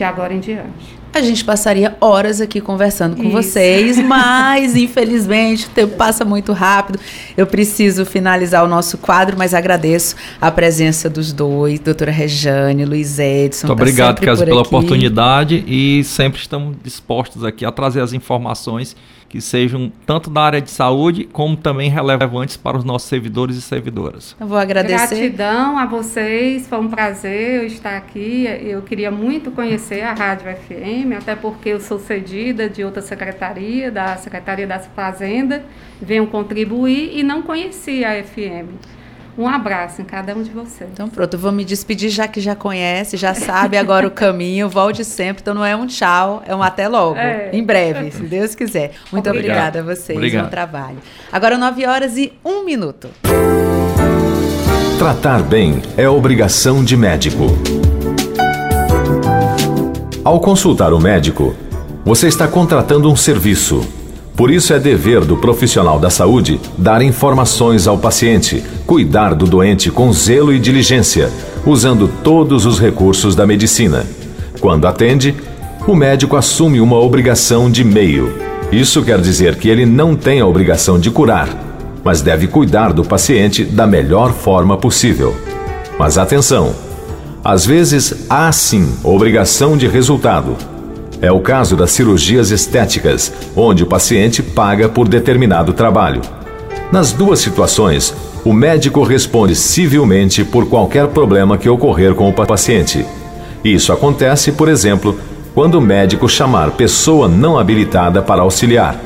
de 0.00 0.04
agora 0.04 0.32
em 0.32 0.40
diante. 0.40 0.98
A 1.12 1.20
gente 1.20 1.44
passaria 1.44 1.96
horas 2.00 2.40
aqui 2.40 2.60
conversando 2.60 3.16
com 3.16 3.24
Isso. 3.24 3.32
vocês, 3.32 3.98
mas 4.02 4.76
infelizmente 4.76 5.66
o 5.66 5.70
tempo 5.70 5.96
passa 5.96 6.24
muito 6.24 6.52
rápido. 6.52 6.98
Eu 7.36 7.46
preciso 7.46 8.06
finalizar 8.06 8.64
o 8.64 8.68
nosso 8.68 8.96
quadro, 8.96 9.36
mas 9.36 9.52
agradeço 9.52 10.16
a 10.40 10.50
presença 10.50 11.10
dos 11.10 11.32
dois, 11.32 11.80
doutora 11.80 12.10
Rejane, 12.10 12.84
Luiz 12.84 13.18
Edson. 13.18 13.66
Muito 13.66 13.76
tá 13.76 13.82
obrigado, 13.82 14.20
Casa, 14.20 14.44
pela 14.44 14.62
oportunidade 14.62 15.64
e 15.66 16.02
sempre 16.04 16.40
estamos 16.40 16.76
dispostos 16.82 17.44
aqui 17.44 17.64
a 17.66 17.72
trazer 17.72 18.00
as 18.00 18.12
informações 18.12 18.96
que 19.30 19.40
sejam 19.40 19.92
tanto 20.04 20.28
da 20.28 20.42
área 20.42 20.60
de 20.60 20.72
saúde 20.72 21.22
como 21.22 21.56
também 21.56 21.88
relevantes 21.88 22.56
para 22.56 22.76
os 22.76 22.82
nossos 22.82 23.08
servidores 23.08 23.56
e 23.56 23.62
servidoras. 23.62 24.34
Eu 24.40 24.46
vou 24.48 24.58
agradecer. 24.58 25.14
Gratidão 25.14 25.78
a 25.78 25.86
vocês, 25.86 26.66
foi 26.66 26.78
um 26.80 26.88
prazer 26.88 27.60
eu 27.60 27.66
estar 27.66 27.96
aqui. 27.96 28.44
Eu 28.60 28.82
queria 28.82 29.08
muito 29.08 29.52
conhecer 29.52 30.02
a 30.02 30.12
Rádio 30.12 30.52
FM, 30.52 31.16
até 31.16 31.36
porque 31.36 31.68
eu 31.68 31.78
sou 31.78 32.00
cedida 32.00 32.68
de 32.68 32.82
outra 32.82 33.00
secretaria, 33.00 33.88
da 33.88 34.16
Secretaria 34.16 34.66
da 34.66 34.80
Fazenda, 34.80 35.64
venho 36.02 36.26
contribuir 36.26 37.16
e 37.16 37.22
não 37.22 37.40
conhecia 37.40 38.10
a 38.10 38.24
FM. 38.24 38.99
Um 39.38 39.48
abraço 39.48 40.02
em 40.02 40.04
cada 40.04 40.34
um 40.34 40.42
de 40.42 40.50
vocês. 40.50 40.90
Então 40.92 41.08
pronto, 41.08 41.34
eu 41.34 41.38
vou 41.40 41.52
me 41.52 41.64
despedir 41.64 42.10
já 42.10 42.28
que 42.28 42.40
já 42.40 42.54
conhece, 42.54 43.16
já 43.16 43.34
sabe 43.34 43.76
agora 43.76 44.06
o 44.06 44.10
caminho, 44.10 44.68
volte 44.68 45.04
sempre. 45.04 45.40
Então 45.42 45.54
não 45.54 45.64
é 45.64 45.74
um 45.74 45.86
tchau, 45.86 46.42
é 46.46 46.54
um 46.54 46.62
até 46.62 46.88
logo. 46.88 47.16
É. 47.16 47.50
Em 47.52 47.64
breve, 47.64 48.10
se 48.10 48.22
Deus 48.22 48.54
quiser. 48.54 48.92
Muito 49.10 49.28
Obrigado. 49.28 49.76
obrigada 49.76 49.80
a 49.80 49.94
vocês, 49.94 50.16
Obrigado. 50.16 50.44
bom 50.44 50.50
trabalho. 50.50 50.98
Agora 51.32 51.56
9 51.56 51.86
horas 51.86 52.16
e 52.16 52.32
1 52.44 52.64
minuto. 52.64 53.08
Tratar 54.98 55.42
bem 55.42 55.80
é 55.96 56.08
obrigação 56.08 56.84
de 56.84 56.96
médico. 56.96 57.46
Ao 60.22 60.38
consultar 60.38 60.92
o 60.92 61.00
médico, 61.00 61.56
você 62.04 62.28
está 62.28 62.46
contratando 62.46 63.10
um 63.10 63.16
serviço 63.16 63.99
por 64.40 64.50
isso 64.50 64.72
é 64.72 64.78
dever 64.78 65.20
do 65.20 65.36
profissional 65.36 65.98
da 65.98 66.08
saúde 66.08 66.58
dar 66.78 67.02
informações 67.02 67.86
ao 67.86 67.98
paciente, 67.98 68.64
cuidar 68.86 69.34
do 69.34 69.44
doente 69.44 69.90
com 69.90 70.10
zelo 70.14 70.50
e 70.50 70.58
diligência, 70.58 71.30
usando 71.66 72.08
todos 72.24 72.64
os 72.64 72.80
recursos 72.80 73.34
da 73.34 73.46
medicina. 73.46 74.06
Quando 74.58 74.86
atende, 74.86 75.34
o 75.86 75.94
médico 75.94 76.36
assume 76.36 76.80
uma 76.80 76.98
obrigação 76.98 77.70
de 77.70 77.84
meio. 77.84 78.32
Isso 78.72 79.02
quer 79.02 79.20
dizer 79.20 79.56
que 79.56 79.68
ele 79.68 79.84
não 79.84 80.16
tem 80.16 80.40
a 80.40 80.46
obrigação 80.46 80.98
de 80.98 81.10
curar, 81.10 81.46
mas 82.02 82.22
deve 82.22 82.46
cuidar 82.46 82.94
do 82.94 83.04
paciente 83.04 83.62
da 83.62 83.86
melhor 83.86 84.32
forma 84.32 84.74
possível. 84.78 85.36
Mas 85.98 86.16
atenção! 86.16 86.74
Às 87.44 87.66
vezes 87.66 88.24
há 88.30 88.50
sim 88.52 88.88
obrigação 89.04 89.76
de 89.76 89.86
resultado 89.86 90.56
é 91.22 91.30
o 91.30 91.40
caso 91.40 91.76
das 91.76 91.90
cirurgias 91.90 92.50
estéticas, 92.50 93.32
onde 93.54 93.82
o 93.82 93.86
paciente 93.86 94.42
paga 94.42 94.88
por 94.88 95.08
determinado 95.08 95.72
trabalho. 95.72 96.20
Nas 96.90 97.12
duas 97.12 97.40
situações, 97.40 98.14
o 98.44 98.52
médico 98.52 99.02
responde 99.02 99.54
civilmente 99.54 100.44
por 100.44 100.68
qualquer 100.68 101.08
problema 101.08 101.58
que 101.58 101.68
ocorrer 101.68 102.14
com 102.14 102.28
o 102.28 102.32
paciente. 102.32 103.04
Isso 103.62 103.92
acontece, 103.92 104.52
por 104.52 104.68
exemplo, 104.68 105.18
quando 105.54 105.74
o 105.76 105.80
médico 105.80 106.28
chamar 106.28 106.70
pessoa 106.70 107.28
não 107.28 107.58
habilitada 107.58 108.22
para 108.22 108.42
auxiliar, 108.42 108.98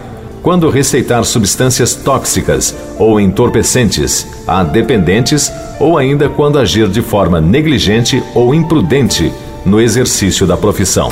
quando 0.43 0.71
receitar 0.71 1.25
substâncias 1.25 1.95
tóxicas 1.95 2.75
ou 2.99 3.19
entorpecentes 3.19 4.27
a 4.47 4.63
dependentes 4.63 5.51
ou 5.81 5.97
ainda 5.97 6.29
quando 6.29 6.59
agir 6.59 6.87
de 6.87 7.01
forma 7.01 7.41
negligente 7.41 8.23
ou 8.35 8.55
imprudente 8.55 9.33
no 9.65 9.81
exercício 9.81 10.47
da 10.47 10.57
profissão. 10.57 11.09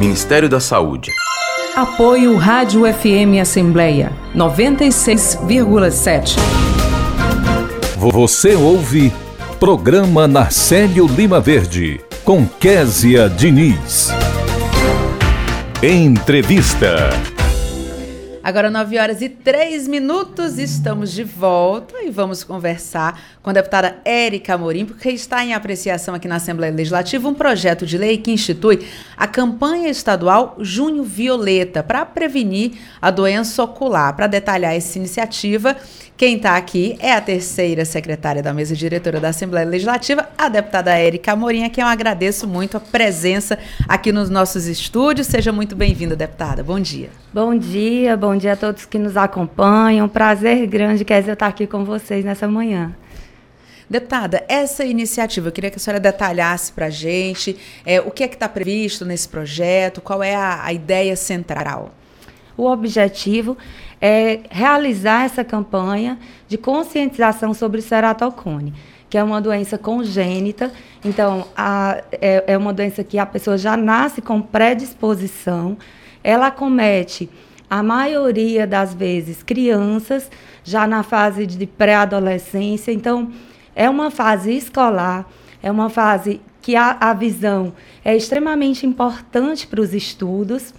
Ministério 0.00 0.48
da 0.48 0.58
Saúde. 0.58 1.12
Apoio 1.76 2.34
Rádio 2.36 2.90
FM 2.90 3.38
Assembleia 3.38 4.10
96,7. 4.34 6.36
Você 7.98 8.54
ouve 8.54 9.12
Programa 9.60 10.26
Narcélio 10.26 11.06
Lima 11.06 11.38
Verde 11.38 12.00
com 12.24 12.46
Késia 12.46 13.28
Diniz. 13.28 14.08
Entrevista. 15.82 17.10
Agora, 18.42 18.70
9 18.70 18.98
horas 18.98 19.20
e 19.20 19.28
3 19.28 19.86
minutos, 19.86 20.58
estamos 20.58 21.12
de 21.12 21.22
volta 21.22 22.02
e 22.02 22.10
vamos 22.10 22.42
conversar 22.42 23.20
com 23.42 23.50
a 23.50 23.52
deputada 23.52 23.98
Érica 24.02 24.54
Amorim, 24.54 24.86
porque 24.86 25.10
está 25.10 25.44
em 25.44 25.52
apreciação 25.52 26.14
aqui 26.14 26.26
na 26.26 26.36
Assembleia 26.36 26.72
Legislativa 26.72 27.28
um 27.28 27.34
projeto 27.34 27.84
de 27.84 27.98
lei 27.98 28.16
que 28.16 28.30
institui 28.30 28.88
a 29.14 29.26
campanha 29.26 29.90
estadual 29.90 30.56
Junho 30.58 31.04
Violeta 31.04 31.82
para 31.82 32.06
prevenir 32.06 32.78
a 33.00 33.10
doença 33.10 33.62
ocular. 33.62 34.16
Para 34.16 34.26
detalhar 34.26 34.74
essa 34.74 34.96
iniciativa, 34.96 35.76
quem 36.20 36.36
está 36.36 36.54
aqui 36.54 36.98
é 37.00 37.14
a 37.14 37.20
terceira 37.22 37.82
secretária 37.82 38.42
da 38.42 38.52
mesa 38.52 38.76
diretora 38.76 39.18
da 39.18 39.30
Assembleia 39.30 39.66
Legislativa, 39.66 40.28
a 40.36 40.50
deputada 40.50 40.94
Érica 40.94 41.32
Amorim, 41.32 41.64
a 41.64 41.70
quem 41.70 41.80
eu 41.80 41.88
agradeço 41.88 42.46
muito 42.46 42.76
a 42.76 42.80
presença 42.80 43.58
aqui 43.88 44.12
nos 44.12 44.28
nossos 44.28 44.66
estúdios. 44.66 45.28
Seja 45.28 45.50
muito 45.50 45.74
bem-vinda, 45.74 46.14
deputada. 46.14 46.62
Bom 46.62 46.78
dia. 46.78 47.08
Bom 47.32 47.56
dia, 47.56 48.18
bom 48.18 48.36
dia 48.36 48.52
a 48.52 48.56
todos 48.56 48.84
que 48.84 48.98
nos 48.98 49.16
acompanham. 49.16 50.06
Prazer 50.10 50.66
grande, 50.66 51.06
quer 51.06 51.20
dizer, 51.20 51.32
estar 51.32 51.46
aqui 51.46 51.66
com 51.66 51.86
vocês 51.86 52.22
nessa 52.22 52.46
manhã. 52.46 52.94
Deputada, 53.88 54.44
essa 54.46 54.84
iniciativa, 54.84 55.48
eu 55.48 55.52
queria 55.52 55.70
que 55.70 55.76
a 55.76 55.80
senhora 55.80 55.98
detalhasse 55.98 56.70
para 56.70 56.84
a 56.84 56.90
gente 56.90 57.56
é, 57.86 57.98
o 57.98 58.10
que 58.10 58.24
é 58.24 58.28
que 58.28 58.34
está 58.34 58.46
previsto 58.46 59.06
nesse 59.06 59.26
projeto, 59.26 60.02
qual 60.02 60.22
é 60.22 60.34
a, 60.34 60.66
a 60.66 60.70
ideia 60.70 61.16
central. 61.16 61.94
O 62.60 62.70
objetivo 62.70 63.56
é 64.00 64.40
realizar 64.50 65.24
essa 65.24 65.42
campanha 65.42 66.18
de 66.46 66.58
conscientização 66.58 67.54
sobre 67.54 67.80
ceratocone, 67.80 68.74
que 69.08 69.16
é 69.16 69.24
uma 69.24 69.40
doença 69.40 69.78
congênita. 69.78 70.70
Então, 71.02 71.46
a, 71.56 72.02
é, 72.12 72.44
é 72.48 72.58
uma 72.58 72.72
doença 72.72 73.02
que 73.02 73.18
a 73.18 73.24
pessoa 73.24 73.56
já 73.56 73.78
nasce 73.78 74.20
com 74.20 74.42
predisposição. 74.42 75.78
Ela 76.22 76.50
comete, 76.50 77.30
a 77.68 77.82
maioria 77.82 78.66
das 78.66 78.92
vezes, 78.92 79.42
crianças, 79.42 80.30
já 80.62 80.86
na 80.86 81.02
fase 81.02 81.46
de 81.46 81.66
pré-adolescência. 81.66 82.92
Então, 82.92 83.32
é 83.74 83.88
uma 83.88 84.10
fase 84.10 84.54
escolar, 84.54 85.26
é 85.62 85.70
uma 85.70 85.88
fase 85.88 86.42
que 86.60 86.76
a, 86.76 86.96
a 87.00 87.14
visão 87.14 87.72
é 88.04 88.14
extremamente 88.14 88.86
importante 88.86 89.66
para 89.66 89.80
os 89.80 89.94
estudos 89.94 90.74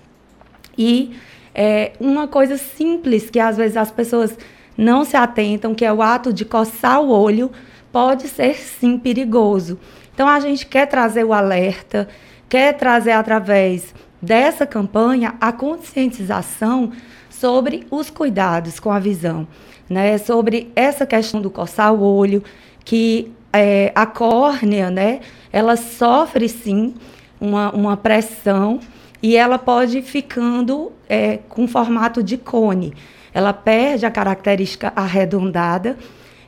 e 0.77 1.15
é 1.53 1.93
uma 1.99 2.27
coisa 2.27 2.57
simples 2.57 3.29
que 3.29 3.39
às 3.39 3.57
vezes 3.57 3.77
as 3.77 3.91
pessoas 3.91 4.37
não 4.77 5.03
se 5.03 5.17
atentam, 5.17 5.75
que 5.75 5.85
é 5.85 5.91
o 5.91 6.01
ato 6.01 6.31
de 6.33 6.45
coçar 6.45 7.01
o 7.01 7.09
olho, 7.09 7.51
pode 7.91 8.27
ser 8.27 8.55
sim 8.55 8.97
perigoso. 8.97 9.77
Então 10.13 10.27
a 10.27 10.39
gente 10.39 10.65
quer 10.65 10.87
trazer 10.87 11.23
o 11.23 11.33
alerta, 11.33 12.07
quer 12.47 12.73
trazer 12.73 13.11
através 13.11 13.93
dessa 14.21 14.65
campanha 14.65 15.35
a 15.41 15.51
conscientização 15.51 16.91
sobre 17.29 17.85
os 17.89 18.09
cuidados 18.09 18.79
com 18.79 18.91
a 18.91 18.99
visão, 18.99 19.47
né? 19.89 20.17
Sobre 20.17 20.71
essa 20.75 21.05
questão 21.05 21.41
do 21.41 21.49
coçar 21.49 21.93
o 21.93 22.01
olho, 22.01 22.43
que 22.85 23.31
é, 23.51 23.91
a 23.95 24.05
córnea, 24.05 24.89
né? 24.89 25.21
Ela 25.51 25.75
sofre 25.75 26.47
sim 26.47 26.93
uma, 27.39 27.71
uma 27.71 27.97
pressão 27.97 28.79
e 29.21 29.35
ela 29.35 29.57
pode 29.57 30.01
ficando 30.01 30.91
é, 31.07 31.39
com 31.49 31.67
formato 31.67 32.23
de 32.23 32.37
cone. 32.37 32.93
Ela 33.33 33.53
perde 33.53 34.05
a 34.05 34.11
característica 34.11 34.91
arredondada 34.95 35.97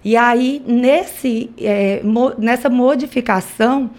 e 0.04 0.18
aí 0.18 0.62
nesse, 0.66 1.50
é, 1.58 2.02
mo, 2.04 2.34
nessa 2.38 2.70
modificação 2.70 3.90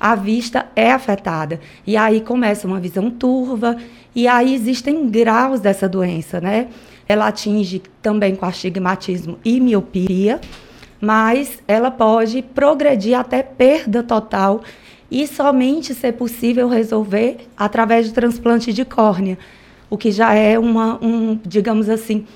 a 0.00 0.14
vista 0.14 0.66
é 0.74 0.90
afetada 0.90 1.60
e 1.86 1.96
aí 1.96 2.20
começa 2.20 2.66
uma 2.66 2.80
visão 2.80 3.10
turva 3.10 3.76
e 4.14 4.26
aí 4.26 4.54
existem 4.54 5.08
graus 5.08 5.60
dessa 5.60 5.88
doença, 5.88 6.40
né? 6.40 6.68
Ela 7.08 7.28
atinge 7.28 7.82
também 8.00 8.34
com 8.34 8.46
astigmatismo 8.46 9.38
e 9.44 9.60
miopia, 9.60 10.40
mas 11.00 11.62
ela 11.66 11.90
pode 11.90 12.42
progredir 12.42 13.18
até 13.18 13.42
perda 13.42 14.02
total 14.02 14.62
e 15.12 15.26
somente 15.26 15.92
ser 15.92 16.12
possível 16.12 16.66
resolver 16.66 17.46
através 17.54 18.06
de 18.06 18.14
transplante 18.14 18.72
de 18.72 18.82
córnea, 18.82 19.38
o 19.90 19.98
que 19.98 20.10
já 20.10 20.32
é 20.32 20.58
uma, 20.58 20.98
um, 21.04 21.38
digamos 21.44 21.90
assim, 21.90 22.26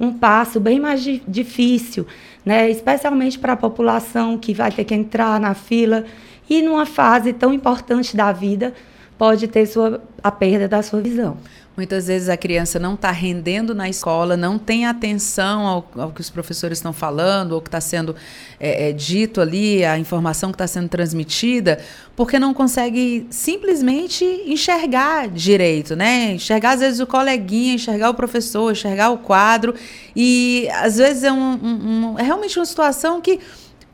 um 0.00 0.14
passo 0.14 0.58
bem 0.58 0.80
mais 0.80 1.02
di 1.02 1.22
difícil, 1.28 2.06
né? 2.42 2.70
especialmente 2.70 3.38
para 3.38 3.52
a 3.52 3.56
população 3.56 4.38
que 4.38 4.54
vai 4.54 4.72
ter 4.72 4.84
que 4.84 4.94
entrar 4.94 5.38
na 5.38 5.52
fila 5.52 6.06
e 6.48 6.62
numa 6.62 6.86
fase 6.86 7.34
tão 7.34 7.52
importante 7.52 8.16
da 8.16 8.32
vida 8.32 8.72
pode 9.18 9.46
ter 9.46 9.66
sua, 9.66 10.02
a 10.22 10.30
perda 10.30 10.66
da 10.66 10.82
sua 10.82 11.02
visão. 11.02 11.36
Muitas 11.74 12.06
vezes 12.06 12.28
a 12.28 12.36
criança 12.36 12.78
não 12.78 12.92
está 12.92 13.10
rendendo 13.10 13.74
na 13.74 13.88
escola, 13.88 14.36
não 14.36 14.58
tem 14.58 14.84
atenção 14.84 15.66
ao, 15.66 15.90
ao 15.96 16.10
que 16.10 16.20
os 16.20 16.28
professores 16.28 16.76
estão 16.76 16.92
falando, 16.92 17.52
ou 17.52 17.62
que 17.62 17.68
está 17.68 17.80
sendo 17.80 18.14
é, 18.60 18.90
é, 18.90 18.92
dito 18.92 19.40
ali, 19.40 19.82
a 19.82 19.98
informação 19.98 20.50
que 20.50 20.56
está 20.56 20.66
sendo 20.66 20.90
transmitida, 20.90 21.80
porque 22.14 22.38
não 22.38 22.52
consegue 22.52 23.26
simplesmente 23.30 24.22
enxergar 24.46 25.28
direito, 25.28 25.96
né? 25.96 26.32
Enxergar, 26.34 26.72
às 26.72 26.80
vezes, 26.80 27.00
o 27.00 27.06
coleguinha, 27.06 27.74
enxergar 27.74 28.10
o 28.10 28.14
professor, 28.14 28.70
enxergar 28.72 29.08
o 29.08 29.16
quadro. 29.16 29.74
E, 30.14 30.68
às 30.74 30.98
vezes, 30.98 31.24
é, 31.24 31.32
um, 31.32 31.52
um, 31.52 32.12
um, 32.12 32.18
é 32.18 32.22
realmente 32.22 32.58
uma 32.58 32.66
situação 32.66 33.18
que 33.18 33.40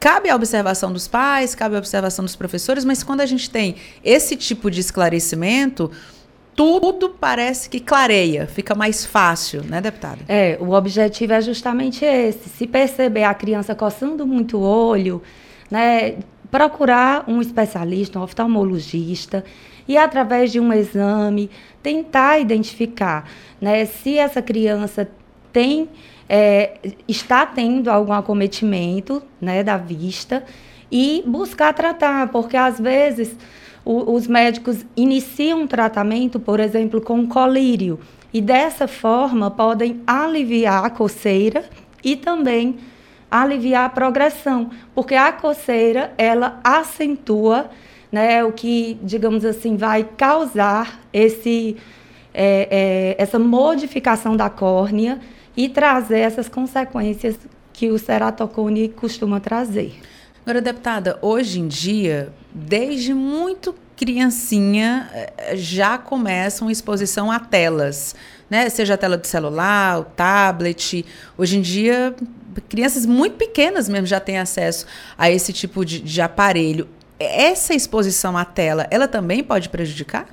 cabe 0.00 0.28
a 0.28 0.34
observação 0.34 0.92
dos 0.92 1.06
pais, 1.06 1.54
cabe 1.54 1.76
a 1.76 1.78
observação 1.78 2.24
dos 2.24 2.34
professores, 2.34 2.84
mas 2.84 3.04
quando 3.04 3.20
a 3.20 3.26
gente 3.26 3.48
tem 3.48 3.76
esse 4.02 4.34
tipo 4.34 4.68
de 4.68 4.80
esclarecimento 4.80 5.92
tudo 6.58 7.10
parece 7.10 7.70
que 7.70 7.78
clareia, 7.78 8.48
fica 8.48 8.74
mais 8.74 9.06
fácil, 9.06 9.62
né, 9.62 9.80
deputada? 9.80 10.18
É, 10.26 10.58
o 10.60 10.72
objetivo 10.72 11.32
é 11.32 11.40
justamente 11.40 12.04
esse. 12.04 12.48
Se 12.48 12.66
perceber 12.66 13.22
a 13.22 13.32
criança 13.32 13.76
coçando 13.76 14.26
muito 14.26 14.58
o 14.58 14.62
olho, 14.62 15.22
né, 15.70 16.16
procurar 16.50 17.22
um 17.28 17.40
especialista, 17.40 18.18
um 18.18 18.24
oftalmologista, 18.24 19.44
e 19.86 19.96
através 19.96 20.50
de 20.50 20.58
um 20.58 20.72
exame 20.72 21.48
tentar 21.80 22.40
identificar, 22.40 23.30
né, 23.60 23.84
se 23.84 24.18
essa 24.18 24.42
criança 24.42 25.08
tem 25.52 25.88
é, 26.28 26.72
está 27.06 27.46
tendo 27.46 27.88
algum 27.88 28.12
acometimento, 28.12 29.22
né, 29.40 29.62
da 29.62 29.76
vista 29.76 30.42
e 30.90 31.22
buscar 31.24 31.72
tratar, 31.72 32.28
porque 32.32 32.56
às 32.56 32.80
vezes 32.80 33.36
o, 33.84 34.14
os 34.14 34.26
médicos 34.26 34.84
iniciam 34.96 35.62
um 35.62 35.66
tratamento, 35.66 36.38
por 36.38 36.60
exemplo, 36.60 37.00
com 37.00 37.26
colírio, 37.26 37.98
e 38.32 38.40
dessa 38.40 38.86
forma 38.86 39.50
podem 39.50 40.00
aliviar 40.06 40.84
a 40.84 40.90
coceira 40.90 41.64
e 42.04 42.16
também 42.16 42.76
aliviar 43.30 43.86
a 43.86 43.88
progressão, 43.90 44.70
porque 44.94 45.14
a 45.14 45.32
coceira 45.32 46.12
ela 46.16 46.60
acentua 46.64 47.70
né, 48.10 48.42
o 48.44 48.52
que, 48.52 48.98
digamos 49.02 49.44
assim, 49.44 49.76
vai 49.76 50.04
causar 50.16 51.00
esse, 51.12 51.76
é, 52.32 52.68
é, 53.18 53.22
essa 53.22 53.38
modificação 53.38 54.36
da 54.36 54.48
córnea 54.48 55.20
e 55.56 55.68
trazer 55.68 56.20
essas 56.20 56.48
consequências 56.48 57.38
que 57.72 57.90
o 57.90 57.98
ceratocone 57.98 58.88
costuma 58.88 59.40
trazer. 59.40 60.00
Agora, 60.42 60.62
deputada, 60.62 61.18
hoje 61.20 61.60
em 61.60 61.68
dia, 61.68 62.32
desde 62.52 63.14
muito 63.14 63.74
criancinha, 63.96 65.10
eh, 65.12 65.56
já 65.56 65.98
começa 65.98 66.64
uma 66.64 66.70
exposição 66.70 67.32
a 67.32 67.40
telas, 67.40 68.14
né? 68.48 68.68
Seja 68.68 68.94
a 68.94 68.96
tela 68.96 69.16
do 69.16 69.26
celular, 69.26 69.98
o 70.00 70.04
tablet. 70.04 71.04
Hoje 71.36 71.58
em 71.58 71.60
dia, 71.60 72.14
crianças 72.68 73.04
muito 73.04 73.36
pequenas 73.36 73.88
mesmo 73.88 74.06
já 74.06 74.20
têm 74.20 74.38
acesso 74.38 74.86
a 75.16 75.30
esse 75.30 75.52
tipo 75.52 75.84
de, 75.84 76.00
de 76.00 76.20
aparelho. 76.20 76.88
Essa 77.18 77.74
exposição 77.74 78.36
à 78.36 78.44
tela, 78.44 78.86
ela 78.90 79.08
também 79.08 79.42
pode 79.42 79.68
prejudicar? 79.68 80.26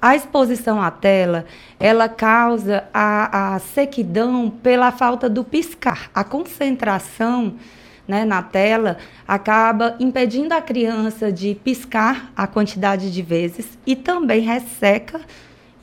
A 0.00 0.16
exposição 0.16 0.80
à 0.80 0.90
tela, 0.90 1.44
ela 1.78 2.08
causa 2.08 2.84
a, 2.94 3.54
a 3.54 3.58
sequidão 3.58 4.48
pela 4.48 4.90
falta 4.90 5.28
do 5.28 5.44
piscar. 5.44 6.10
A 6.14 6.24
concentração 6.24 7.56
né, 8.10 8.24
na 8.24 8.42
tela 8.42 8.98
acaba 9.26 9.94
impedindo 10.00 10.52
a 10.52 10.60
criança 10.60 11.30
de 11.30 11.54
piscar 11.54 12.32
a 12.36 12.44
quantidade 12.44 13.12
de 13.12 13.22
vezes 13.22 13.78
e 13.86 13.94
também 13.94 14.40
resseca 14.40 15.20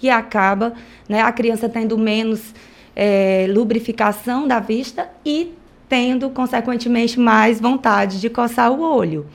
e 0.01 0.09
acaba 0.09 0.73
né, 1.07 1.21
a 1.21 1.31
criança 1.31 1.69
tendo 1.69 1.97
menos 1.97 2.53
é, 2.93 3.47
lubrificação 3.49 4.45
da 4.45 4.59
vista 4.59 5.09
e 5.25 5.53
tendo, 5.87 6.29
consequentemente, 6.29 7.17
mais 7.17 7.61
vontade 7.61 8.19
de 8.19 8.29
coçar 8.29 8.73
o 8.73 8.81
olho. 8.81 9.25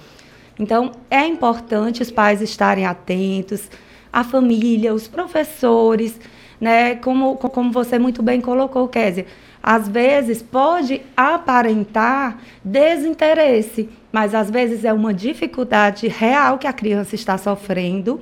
Então, 0.58 0.92
é 1.10 1.26
importante 1.26 2.02
os 2.02 2.10
pais 2.10 2.42
estarem 2.42 2.84
atentos, 2.84 3.70
a 4.12 4.22
família, 4.22 4.92
os 4.92 5.08
professores, 5.08 6.20
né? 6.60 6.96
Como, 6.96 7.36
como 7.36 7.72
você 7.72 7.98
muito 7.98 8.22
bem 8.22 8.38
colocou, 8.42 8.86
Kézia 8.86 9.24
às 9.62 9.88
vezes 9.88 10.42
pode 10.42 11.02
aparentar 11.16 12.38
desinteresse, 12.64 13.88
mas 14.10 14.34
às 14.34 14.50
vezes 14.50 14.84
é 14.84 14.92
uma 14.92 15.14
dificuldade 15.14 16.08
real 16.08 16.58
que 16.58 16.66
a 16.66 16.72
criança 16.72 17.14
está 17.14 17.38
sofrendo 17.38 18.20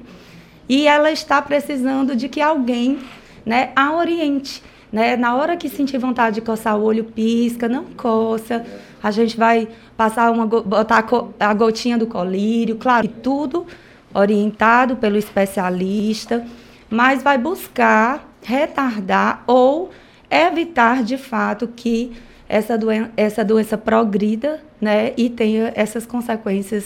e 0.68 0.86
ela 0.86 1.10
está 1.10 1.40
precisando 1.40 2.14
de 2.14 2.28
que 2.28 2.40
alguém 2.40 2.98
né, 3.44 3.72
a 3.74 3.96
oriente. 3.96 4.62
Né? 4.92 5.16
Na 5.16 5.34
hora 5.34 5.56
que 5.56 5.68
sentir 5.68 5.98
vontade 5.98 6.36
de 6.36 6.40
coçar 6.42 6.76
o 6.76 6.82
olho, 6.82 7.04
pisca, 7.04 7.68
não 7.68 7.84
coça. 7.84 8.64
A 9.02 9.10
gente 9.10 9.36
vai 9.36 9.68
passar 9.96 10.30
uma 10.30 10.46
botar 10.46 11.04
a 11.38 11.54
gotinha 11.54 11.96
do 11.96 12.06
colírio, 12.06 12.76
claro, 12.76 13.08
tudo 13.08 13.66
orientado 14.12 14.96
pelo 14.96 15.16
especialista, 15.16 16.44
mas 16.88 17.22
vai 17.22 17.38
buscar 17.38 18.28
retardar 18.42 19.42
ou 19.46 19.90
evitar 20.30 21.02
de 21.02 21.18
fato 21.18 21.68
que 21.68 22.12
essa, 22.48 22.76
doen 22.76 23.08
essa 23.16 23.44
doença 23.44 23.76
progrida 23.76 24.60
né, 24.80 25.12
e 25.16 25.28
tenha 25.28 25.72
essas 25.74 26.06
consequências 26.06 26.84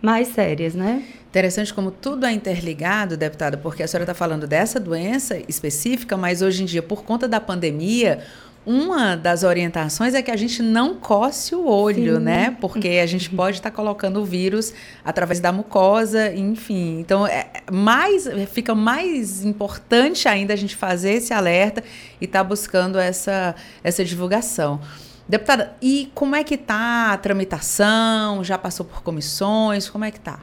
mais 0.00 0.28
sérias, 0.28 0.74
né? 0.74 1.02
Interessante 1.28 1.74
como 1.74 1.90
tudo 1.90 2.24
é 2.24 2.32
interligado, 2.32 3.16
deputada, 3.16 3.56
porque 3.56 3.82
a 3.82 3.88
senhora 3.88 4.04
está 4.04 4.14
falando 4.14 4.46
dessa 4.46 4.80
doença 4.80 5.38
específica, 5.48 6.16
mas 6.16 6.40
hoje 6.40 6.62
em 6.62 6.66
dia, 6.66 6.82
por 6.82 7.04
conta 7.04 7.28
da 7.28 7.40
pandemia, 7.40 8.20
uma 8.68 9.16
das 9.16 9.44
orientações 9.44 10.12
é 10.12 10.20
que 10.20 10.30
a 10.30 10.36
gente 10.36 10.62
não 10.62 10.94
coce 10.94 11.54
o 11.54 11.66
olho, 11.66 12.18
Sim. 12.18 12.22
né? 12.22 12.56
Porque 12.60 13.00
a 13.02 13.06
gente 13.06 13.30
pode 13.34 13.56
estar 13.56 13.70
tá 13.70 13.74
colocando 13.74 14.20
o 14.20 14.26
vírus 14.26 14.74
através 15.02 15.40
da 15.40 15.50
mucosa, 15.50 16.34
enfim. 16.34 17.00
Então, 17.00 17.26
é 17.26 17.46
mais, 17.72 18.28
fica 18.52 18.74
mais 18.74 19.42
importante 19.42 20.28
ainda 20.28 20.52
a 20.52 20.56
gente 20.56 20.76
fazer 20.76 21.12
esse 21.12 21.32
alerta 21.32 21.82
e 22.20 22.26
estar 22.26 22.40
tá 22.40 22.44
buscando 22.44 22.98
essa, 22.98 23.54
essa 23.82 24.04
divulgação. 24.04 24.78
Deputada, 25.26 25.74
e 25.80 26.10
como 26.14 26.36
é 26.36 26.44
que 26.44 26.54
está 26.54 27.14
a 27.14 27.16
tramitação? 27.16 28.44
Já 28.44 28.58
passou 28.58 28.84
por 28.84 29.02
comissões? 29.02 29.88
Como 29.88 30.04
é 30.04 30.10
que 30.10 30.18
está? 30.18 30.40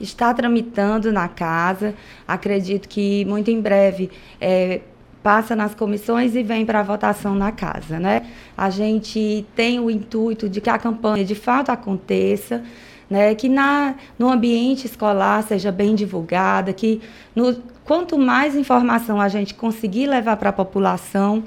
Está 0.00 0.32
tramitando 0.32 1.12
na 1.12 1.28
casa. 1.28 1.94
Acredito 2.26 2.88
que 2.88 3.26
muito 3.26 3.50
em 3.50 3.60
breve 3.60 4.10
é, 4.40 4.80
passa 5.26 5.56
nas 5.56 5.74
comissões 5.74 6.36
e 6.36 6.42
vem 6.44 6.64
para 6.64 6.78
a 6.78 6.82
votação 6.84 7.34
na 7.34 7.50
casa, 7.50 7.98
né? 7.98 8.26
A 8.56 8.70
gente 8.70 9.44
tem 9.56 9.80
o 9.80 9.90
intuito 9.90 10.48
de 10.48 10.60
que 10.60 10.70
a 10.70 10.78
campanha 10.78 11.24
de 11.24 11.34
fato 11.34 11.70
aconteça, 11.70 12.62
né? 13.10 13.34
Que 13.34 13.48
na, 13.48 13.96
no 14.16 14.30
ambiente 14.30 14.86
escolar 14.86 15.42
seja 15.42 15.72
bem 15.72 15.96
divulgada, 15.96 16.72
que 16.72 17.00
no, 17.34 17.60
quanto 17.84 18.16
mais 18.16 18.54
informação 18.54 19.20
a 19.20 19.26
gente 19.26 19.52
conseguir 19.52 20.06
levar 20.06 20.36
para 20.36 20.50
a 20.50 20.52
população, 20.52 21.42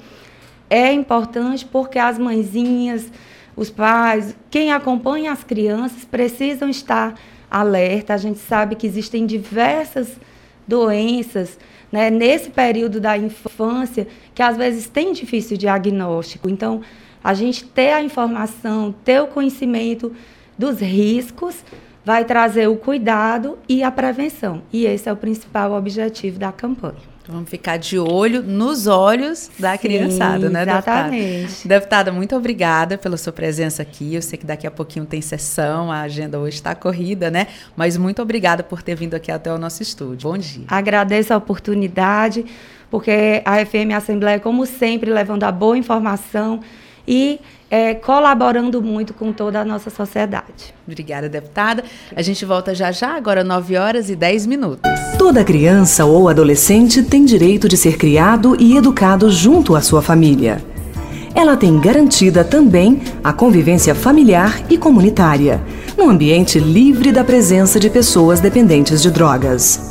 é 0.68 0.92
importante 0.92 1.64
porque 1.64 1.98
as 1.98 2.18
mãezinhas, 2.18 3.10
os 3.56 3.70
pais, 3.70 4.36
quem 4.50 4.72
acompanha 4.72 5.32
as 5.32 5.42
crianças 5.42 6.04
precisam 6.04 6.68
estar 6.68 7.14
alerta. 7.50 8.12
A 8.12 8.18
gente 8.18 8.40
sabe 8.40 8.74
que 8.74 8.86
existem 8.86 9.24
diversas 9.24 10.20
doenças 10.68 11.58
né, 11.90 12.10
nesse 12.10 12.50
período 12.50 13.00
da 13.00 13.16
infância 13.16 14.06
que 14.34 14.42
às 14.42 14.56
vezes 14.56 14.86
tem 14.86 15.12
difícil 15.12 15.56
diagnóstico. 15.56 16.48
Então, 16.48 16.80
a 17.22 17.34
gente 17.34 17.64
ter 17.64 17.92
a 17.92 18.02
informação, 18.02 18.94
ter 19.04 19.20
o 19.20 19.26
conhecimento 19.26 20.12
dos 20.56 20.80
riscos, 20.80 21.64
vai 22.04 22.24
trazer 22.24 22.68
o 22.68 22.76
cuidado 22.76 23.58
e 23.68 23.82
a 23.82 23.90
prevenção. 23.90 24.62
E 24.72 24.86
esse 24.86 25.08
é 25.08 25.12
o 25.12 25.16
principal 25.16 25.72
objetivo 25.72 26.38
da 26.38 26.52
campanha. 26.52 27.09
Vamos 27.30 27.48
ficar 27.48 27.76
de 27.76 27.98
olho 27.98 28.42
nos 28.42 28.86
olhos 28.86 29.50
da 29.58 29.72
Sim, 29.72 29.78
criançada, 29.78 30.50
né, 30.50 30.62
exatamente. 30.62 31.46
deputada? 31.46 31.68
Deputada, 31.68 32.12
muito 32.12 32.34
obrigada 32.36 32.98
pela 32.98 33.16
sua 33.16 33.32
presença 33.32 33.82
aqui. 33.82 34.14
Eu 34.14 34.22
sei 34.22 34.36
que 34.38 34.44
daqui 34.44 34.66
a 34.66 34.70
pouquinho 34.70 35.06
tem 35.06 35.20
sessão, 35.20 35.92
a 35.92 36.00
agenda 36.00 36.38
hoje 36.38 36.56
está 36.56 36.74
corrida, 36.74 37.30
né? 37.30 37.46
Mas 37.76 37.96
muito 37.96 38.20
obrigada 38.20 38.62
por 38.62 38.82
ter 38.82 38.96
vindo 38.96 39.14
aqui 39.14 39.30
até 39.30 39.52
o 39.52 39.58
nosso 39.58 39.82
estúdio. 39.82 40.30
Bom 40.30 40.36
dia. 40.36 40.64
Agradeço 40.66 41.32
a 41.32 41.36
oportunidade, 41.36 42.44
porque 42.90 43.42
a 43.44 43.64
FM 43.64 43.94
Assembleia, 43.94 44.40
como 44.40 44.66
sempre, 44.66 45.10
levando 45.10 45.44
a 45.44 45.52
boa 45.52 45.78
informação 45.78 46.60
e 47.06 47.40
é, 47.70 47.94
colaborando 47.94 48.82
muito 48.82 49.14
com 49.14 49.32
toda 49.32 49.60
a 49.60 49.64
nossa 49.64 49.88
sociedade. 49.88 50.74
Obrigada, 50.86 51.28
deputada. 51.28 51.84
A 52.16 52.20
gente 52.20 52.44
volta 52.44 52.74
já 52.74 52.90
já, 52.90 53.14
agora 53.14 53.44
9 53.44 53.76
horas 53.76 54.10
e 54.10 54.16
10 54.16 54.46
minutos. 54.46 54.90
Toda 55.16 55.44
criança 55.44 56.04
ou 56.04 56.28
adolescente 56.28 57.02
tem 57.02 57.24
direito 57.24 57.68
de 57.68 57.76
ser 57.76 57.96
criado 57.96 58.56
e 58.58 58.76
educado 58.76 59.30
junto 59.30 59.76
à 59.76 59.80
sua 59.80 60.02
família. 60.02 60.62
Ela 61.32 61.56
tem 61.56 61.78
garantida 61.78 62.42
também 62.42 63.00
a 63.22 63.32
convivência 63.32 63.94
familiar 63.94 64.60
e 64.68 64.76
comunitária, 64.76 65.62
num 65.96 66.10
ambiente 66.10 66.58
livre 66.58 67.12
da 67.12 67.22
presença 67.22 67.78
de 67.78 67.88
pessoas 67.88 68.40
dependentes 68.40 69.00
de 69.00 69.10
drogas. 69.12 69.89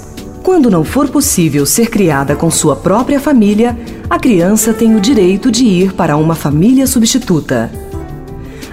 Quando 0.50 0.72
não 0.72 0.84
for 0.84 1.08
possível 1.08 1.64
ser 1.64 1.91
criada 1.91 2.36
com 2.36 2.50
sua 2.50 2.76
própria 2.76 3.20
família, 3.20 3.78
a 4.10 4.18
criança 4.18 4.74
tem 4.74 4.95
o 4.95 5.00
direito 5.00 5.52
de 5.52 5.64
ir 5.64 5.93
para 5.93 6.18
uma 6.18 6.34
família 6.34 6.88
substituta. 6.88 7.72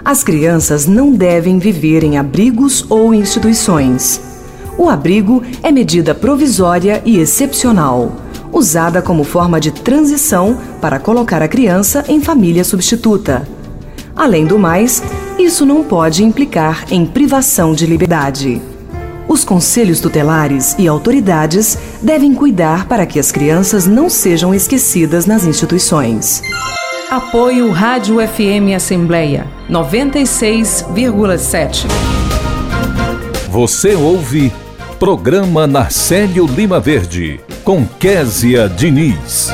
As 0.03 0.24
crianças 0.24 0.87
não 0.87 1.12
devem 1.12 1.59
viver 1.59 2.03
em 2.03 2.16
abrigos 2.16 2.87
ou 2.89 3.12
instituições. 3.12 4.22
O 4.79 4.89
abrigo 4.89 5.43
é 5.62 5.70
medida 5.70 6.14
provisória 6.14 7.03
e 7.05 7.18
excepcional, 7.18 8.11
usada 8.51 9.03
como 9.03 9.22
forma 9.22 9.61
de 9.61 9.70
transição 9.70 10.59
para 10.81 10.99
colocar 10.99 11.43
a 11.43 11.47
criança 11.47 12.07
em 12.09 12.22
família 12.22 12.64
substituta. 12.64 13.47
Além 14.16 14.47
do 14.47 14.59
mais, 14.59 15.03
isso 15.39 15.66
não 15.66 15.85
pode 15.85 16.24
implicar 16.24 16.87
em 16.91 17.05
privação 17.05 17.74
de 17.74 17.85
liberdade. 17.85 18.62
Os 19.29 19.45
conselhos 19.45 20.01
tutelares 20.01 20.77
e 20.79 20.87
autoridades 20.87 21.77
devem 22.01 22.33
cuidar 22.33 22.87
para 22.87 23.05
que 23.05 23.18
as 23.18 23.33
crianças 23.33 23.85
não 23.87 24.09
sejam 24.09 24.55
esquecidas 24.55 25.27
nas 25.27 25.45
instituições. 25.45 26.41
Apoio 27.11 27.72
Rádio 27.72 28.18
FM 28.18 28.72
Assembleia 28.74 29.49
96,7. 29.68 31.87
Você 33.51 33.97
ouve 33.97 34.53
Programa 34.99 35.66
Narcélio 35.66 36.47
Lima 36.47 36.79
Verde 36.79 37.41
com 37.64 37.85
Késia 37.85 38.68
Diniz. 38.68 39.49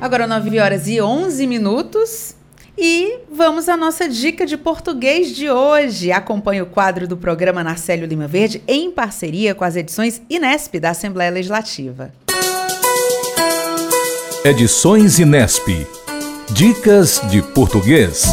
Agora 0.00 0.28
9 0.28 0.60
horas 0.60 0.86
e 0.86 1.00
11 1.00 1.46
minutos. 1.46 2.34
E 2.82 3.18
vamos 3.30 3.68
à 3.68 3.76
nossa 3.76 4.08
dica 4.08 4.46
de 4.46 4.56
português 4.56 5.36
de 5.36 5.50
hoje. 5.50 6.10
Acompanhe 6.10 6.62
o 6.62 6.66
quadro 6.66 7.06
do 7.06 7.14
programa 7.14 7.62
Narcélio 7.62 8.06
Lima 8.06 8.26
Verde 8.26 8.62
em 8.66 8.90
parceria 8.90 9.54
com 9.54 9.64
as 9.64 9.76
edições 9.76 10.22
Inesp 10.30 10.76
da 10.80 10.88
Assembleia 10.88 11.30
Legislativa. 11.30 12.10
Edições 14.42 15.18
Inesp. 15.18 15.86
Dicas 16.54 17.20
de 17.30 17.42
português. 17.42 18.24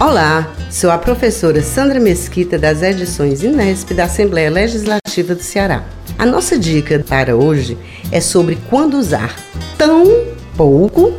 Olá, 0.00 0.52
sou 0.68 0.90
a 0.90 0.98
professora 0.98 1.62
Sandra 1.62 2.00
Mesquita 2.00 2.58
das 2.58 2.82
edições 2.82 3.44
Inesp 3.44 3.92
da 3.94 4.06
Assembleia 4.06 4.50
Legislativa 4.50 5.36
do 5.36 5.42
Ceará. 5.44 5.84
A 6.18 6.26
nossa 6.26 6.58
dica 6.58 6.98
para 7.08 7.36
hoje 7.36 7.78
é 8.10 8.20
sobre 8.20 8.58
quando 8.68 8.94
usar 8.94 9.32
tão 9.78 10.39
pouco 10.60 11.14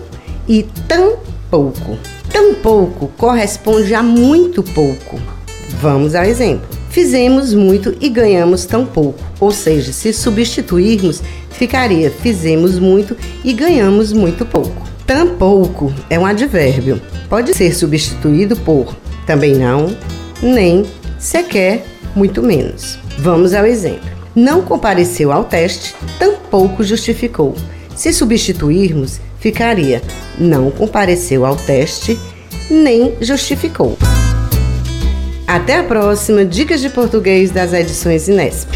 e 0.48 0.68
tão 0.88 1.18
pouco. 1.50 1.98
Tão 2.32 2.54
pouco 2.54 3.08
corresponde 3.18 3.92
a 3.96 4.04
muito 4.04 4.62
pouco. 4.62 5.20
Vamos 5.82 6.14
ao 6.14 6.24
exemplo. 6.24 6.70
Fizemos 6.92 7.52
muito 7.52 7.98
e 8.00 8.08
ganhamos 8.08 8.68
tão 8.68 8.86
pouco. 8.86 9.20
Ou 9.40 9.50
seja, 9.50 9.92
se 9.94 10.14
substituirmos, 10.14 11.24
ficaria 11.50 12.12
fizemos 12.12 12.78
muito 12.78 13.18
e 13.44 13.52
ganhamos 13.52 14.14
muito 14.14 14.46
pouco. 14.46 14.88
Tão 15.08 15.30
pouco 15.30 15.92
é 16.08 16.20
um 16.20 16.26
advérbio. 16.28 17.02
Pode 17.28 17.56
ser 17.56 17.74
substituído 17.74 18.56
por 18.58 18.96
também 19.26 19.56
não, 19.56 19.88
nem, 20.40 20.86
sequer, 21.18 21.84
muito 22.16 22.44
menos. 22.44 23.00
Vamos 23.18 23.56
ao 23.56 23.66
exemplo. 23.66 24.08
Não 24.36 24.62
compareceu 24.62 25.32
ao 25.32 25.46
teste, 25.46 25.96
tampouco 26.20 26.84
justificou. 26.84 27.56
Se 27.96 28.14
substituirmos, 28.14 29.20
ficaria 29.42 30.02
não 30.40 30.72
compareceu 30.72 31.46
ao 31.46 31.58
teste 31.58 32.18
nem 32.70 33.18
justificou. 33.20 33.98
Até 35.46 35.80
a 35.80 35.84
próxima 35.84 36.46
Dicas 36.46 36.80
de 36.80 36.90
Português 36.90 37.52
das 37.52 37.74
edições 37.74 38.30
Inesp. 38.30 38.70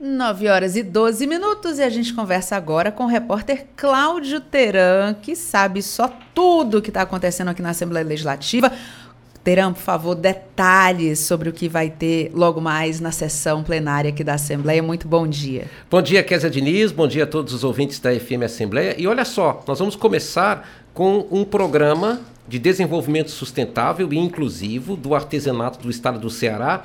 9 0.00 0.48
horas 0.48 0.76
e 0.76 0.82
12 0.82 1.26
minutos 1.26 1.78
e 1.78 1.82
a 1.82 1.90
gente 1.90 2.14
conversa 2.14 2.56
agora 2.56 2.92
com 2.92 3.04
o 3.04 3.08
repórter 3.08 3.66
Cláudio 3.76 4.40
Teran, 4.40 5.14
que 5.14 5.34
sabe 5.34 5.82
só 5.82 6.08
tudo 6.32 6.78
o 6.78 6.82
que 6.82 6.90
está 6.90 7.02
acontecendo 7.02 7.48
aqui 7.48 7.60
na 7.60 7.70
Assembleia 7.70 8.06
Legislativa. 8.06 8.72
Terão, 9.44 9.72
por 9.72 9.82
favor, 9.82 10.14
detalhes 10.14 11.18
sobre 11.18 11.48
o 11.48 11.52
que 11.52 11.68
vai 11.68 11.90
ter 11.90 12.30
logo 12.32 12.60
mais 12.60 13.00
na 13.00 13.10
sessão 13.10 13.64
plenária 13.64 14.10
aqui 14.10 14.22
da 14.22 14.34
Assembleia. 14.34 14.80
Muito 14.80 15.08
bom 15.08 15.26
dia. 15.26 15.66
Bom 15.90 16.00
dia, 16.00 16.22
Kézia 16.22 16.48
Diniz. 16.48 16.92
Bom 16.92 17.08
dia 17.08 17.24
a 17.24 17.26
todos 17.26 17.52
os 17.52 17.64
ouvintes 17.64 17.98
da 17.98 18.14
FM 18.14 18.44
Assembleia. 18.44 18.94
E 18.96 19.04
olha 19.04 19.24
só, 19.24 19.60
nós 19.66 19.80
vamos 19.80 19.96
começar 19.96 20.68
com 20.94 21.26
um 21.28 21.44
programa 21.44 22.20
de 22.46 22.56
desenvolvimento 22.56 23.32
sustentável 23.32 24.12
e 24.12 24.18
inclusivo 24.18 24.94
do 24.94 25.12
artesanato 25.12 25.80
do 25.80 25.90
estado 25.90 26.20
do 26.20 26.30
Ceará, 26.30 26.84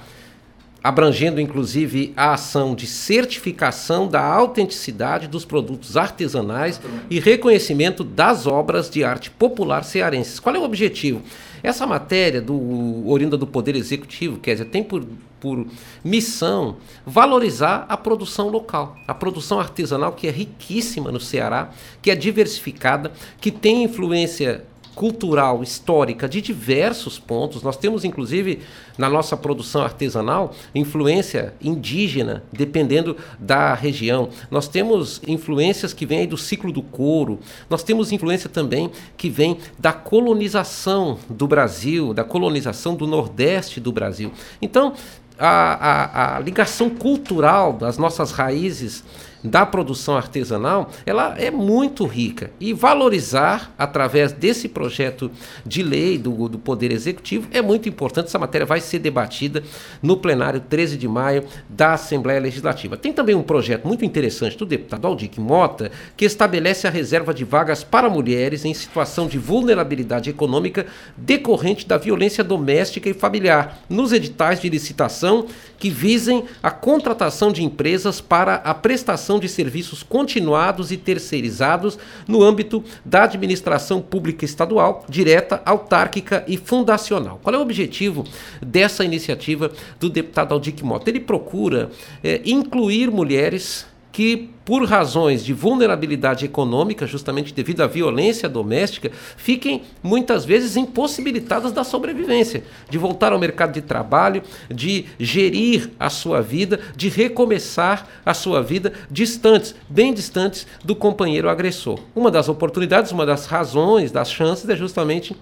abrangendo 0.83 1.39
inclusive 1.39 2.11
a 2.17 2.33
ação 2.33 2.73
de 2.73 2.87
certificação 2.87 4.07
da 4.07 4.23
autenticidade 4.23 5.27
dos 5.27 5.45
produtos 5.45 5.95
artesanais 5.95 6.81
e 7.07 7.19
reconhecimento 7.19 8.03
das 8.03 8.47
obras 8.47 8.89
de 8.89 9.03
arte 9.03 9.29
popular 9.29 9.83
cearenses. 9.83 10.39
Qual 10.39 10.55
é 10.55 10.59
o 10.59 10.63
objetivo? 10.63 11.21
Essa 11.63 11.85
matéria 11.85 12.41
do 12.41 13.07
Orinda 13.07 13.37
do 13.37 13.47
Poder 13.47 13.75
Executivo, 13.75 14.37
quer 14.37 14.53
dizer, 14.53 14.65
tem 14.65 14.83
por, 14.83 15.05
por 15.39 15.65
missão 16.03 16.77
valorizar 17.05 17.85
a 17.89 17.97
produção 17.97 18.49
local, 18.49 18.97
a 19.07 19.13
produção 19.13 19.59
artesanal 19.59 20.13
que 20.13 20.27
é 20.27 20.31
riquíssima 20.31 21.11
no 21.11 21.19
Ceará, 21.19 21.71
que 22.01 22.11
é 22.11 22.15
diversificada, 22.15 23.11
que 23.39 23.51
tem 23.51 23.83
influência 23.83 24.65
cultural, 24.97 25.61
histórica 25.61 26.27
de 26.27 26.41
diversos 26.41 27.19
pontos. 27.19 27.61
Nós 27.61 27.77
temos, 27.77 28.03
inclusive, 28.03 28.61
na 28.97 29.07
nossa 29.07 29.37
produção 29.37 29.83
artesanal, 29.83 30.55
influência 30.73 31.53
indígena, 31.61 32.43
dependendo 32.51 33.15
da 33.37 33.75
região. 33.75 34.29
Nós 34.49 34.67
temos 34.67 35.21
influências 35.27 35.93
que 35.93 36.03
vêm 36.03 36.27
do 36.27 36.35
ciclo 36.35 36.71
do 36.71 36.81
couro. 36.81 37.39
Nós 37.69 37.83
temos 37.83 38.11
influência 38.11 38.49
também 38.49 38.89
que 39.15 39.29
vem 39.29 39.59
da 39.77 39.93
colonização 39.93 41.19
do 41.29 41.47
Brasil, 41.47 42.11
da 42.11 42.23
colonização 42.23 42.95
do 42.95 43.05
Nordeste 43.05 43.79
do 43.79 43.91
Brasil. 43.91 44.31
Então, 44.59 44.95
a, 45.37 45.47
a, 45.47 46.37
a 46.37 46.39
ligação 46.39 46.89
cultural 46.89 47.73
das 47.73 47.99
nossas 47.99 48.31
raízes 48.31 49.03
da 49.43 49.65
produção 49.65 50.15
artesanal, 50.15 50.91
ela 51.05 51.35
é 51.37 51.51
muito 51.51 52.05
rica. 52.05 52.51
E 52.59 52.73
valorizar, 52.73 53.73
através 53.77 54.31
desse 54.31 54.67
projeto 54.67 55.31
de 55.65 55.83
lei 55.83 56.17
do, 56.17 56.49
do 56.49 56.57
Poder 56.57 56.91
Executivo, 56.91 57.47
é 57.51 57.61
muito 57.61 57.87
importante. 57.87 58.27
Essa 58.27 58.39
matéria 58.39 58.65
vai 58.65 58.81
ser 58.81 58.99
debatida 58.99 59.63
no 60.01 60.17
plenário 60.17 60.59
13 60.59 60.97
de 60.97 61.07
maio 61.07 61.43
da 61.69 61.93
Assembleia 61.93 62.39
Legislativa. 62.39 62.97
Tem 62.97 63.13
também 63.13 63.35
um 63.35 63.43
projeto 63.43 63.87
muito 63.87 64.03
interessante 64.03 64.57
do 64.57 64.65
deputado 64.65 65.05
Aldic 65.07 65.39
Mota, 65.39 65.91
que 66.15 66.25
estabelece 66.25 66.87
a 66.87 66.91
reserva 66.91 67.33
de 67.33 67.43
vagas 67.43 67.83
para 67.83 68.09
mulheres 68.09 68.65
em 68.65 68.73
situação 68.73 69.27
de 69.27 69.37
vulnerabilidade 69.37 70.29
econômica 70.29 70.85
decorrente 71.15 71.87
da 71.87 71.97
violência 71.97 72.43
doméstica 72.43 73.09
e 73.09 73.13
familiar, 73.13 73.79
nos 73.89 74.11
editais 74.11 74.59
de 74.59 74.69
licitação 74.69 75.47
que 75.77 75.89
visem 75.89 76.45
a 76.61 76.71
contratação 76.71 77.51
de 77.51 77.63
empresas 77.63 78.19
para 78.19 78.55
a 78.55 78.73
prestação 78.73 79.26
de 79.37 79.49
serviços 79.49 80.01
continuados 80.01 80.91
e 80.91 80.97
terceirizados 80.97 81.99
no 82.25 82.41
âmbito 82.41 82.81
da 83.03 83.23
administração 83.23 84.01
pública 84.01 84.45
estadual, 84.45 85.03
direta, 85.09 85.61
autárquica 85.65 86.45
e 86.47 86.55
fundacional. 86.55 87.39
Qual 87.43 87.53
é 87.53 87.57
o 87.57 87.61
objetivo 87.61 88.23
dessa 88.61 89.03
iniciativa 89.03 89.69
do 89.99 90.09
deputado 90.09 90.53
Aldic 90.53 90.83
Mota? 90.85 91.09
Ele 91.09 91.19
procura 91.19 91.91
é, 92.23 92.41
incluir 92.45 93.11
mulheres 93.11 93.85
que, 94.17 94.49
por 94.65 94.83
razões 94.83 95.45
de 95.45 95.53
vulnerabilidade 95.53 96.43
econômica, 96.43 97.05
justamente 97.05 97.53
devido 97.53 97.81
à 97.81 97.85
violência 97.85 98.49
doméstica, 98.49 99.11
fiquem 99.37 99.83
muitas 100.01 100.43
vezes 100.43 100.75
impossibilitadas 100.75 101.71
da 101.71 101.83
sobrevivência, 101.83 102.63
de 102.89 102.97
voltar 102.97 103.31
ao 103.31 103.37
mercado 103.37 103.73
de 103.73 103.81
trabalho, 103.83 104.41
de 104.73 105.05
gerir 105.19 105.91
a 105.99 106.09
sua 106.09 106.41
vida, 106.41 106.79
de 106.95 107.09
recomeçar 107.09 108.07
a 108.25 108.33
sua 108.33 108.63
vida 108.63 108.91
distantes, 109.11 109.75
bem 109.87 110.11
distantes 110.11 110.65
do 110.83 110.95
companheiro 110.95 111.47
agressor. 111.47 111.99
Uma 112.15 112.31
das 112.31 112.49
oportunidades, 112.49 113.11
uma 113.11 113.23
das 113.23 113.45
razões, 113.45 114.11
das 114.11 114.31
chances 114.31 114.67
é 114.67 114.75
justamente 114.75 115.37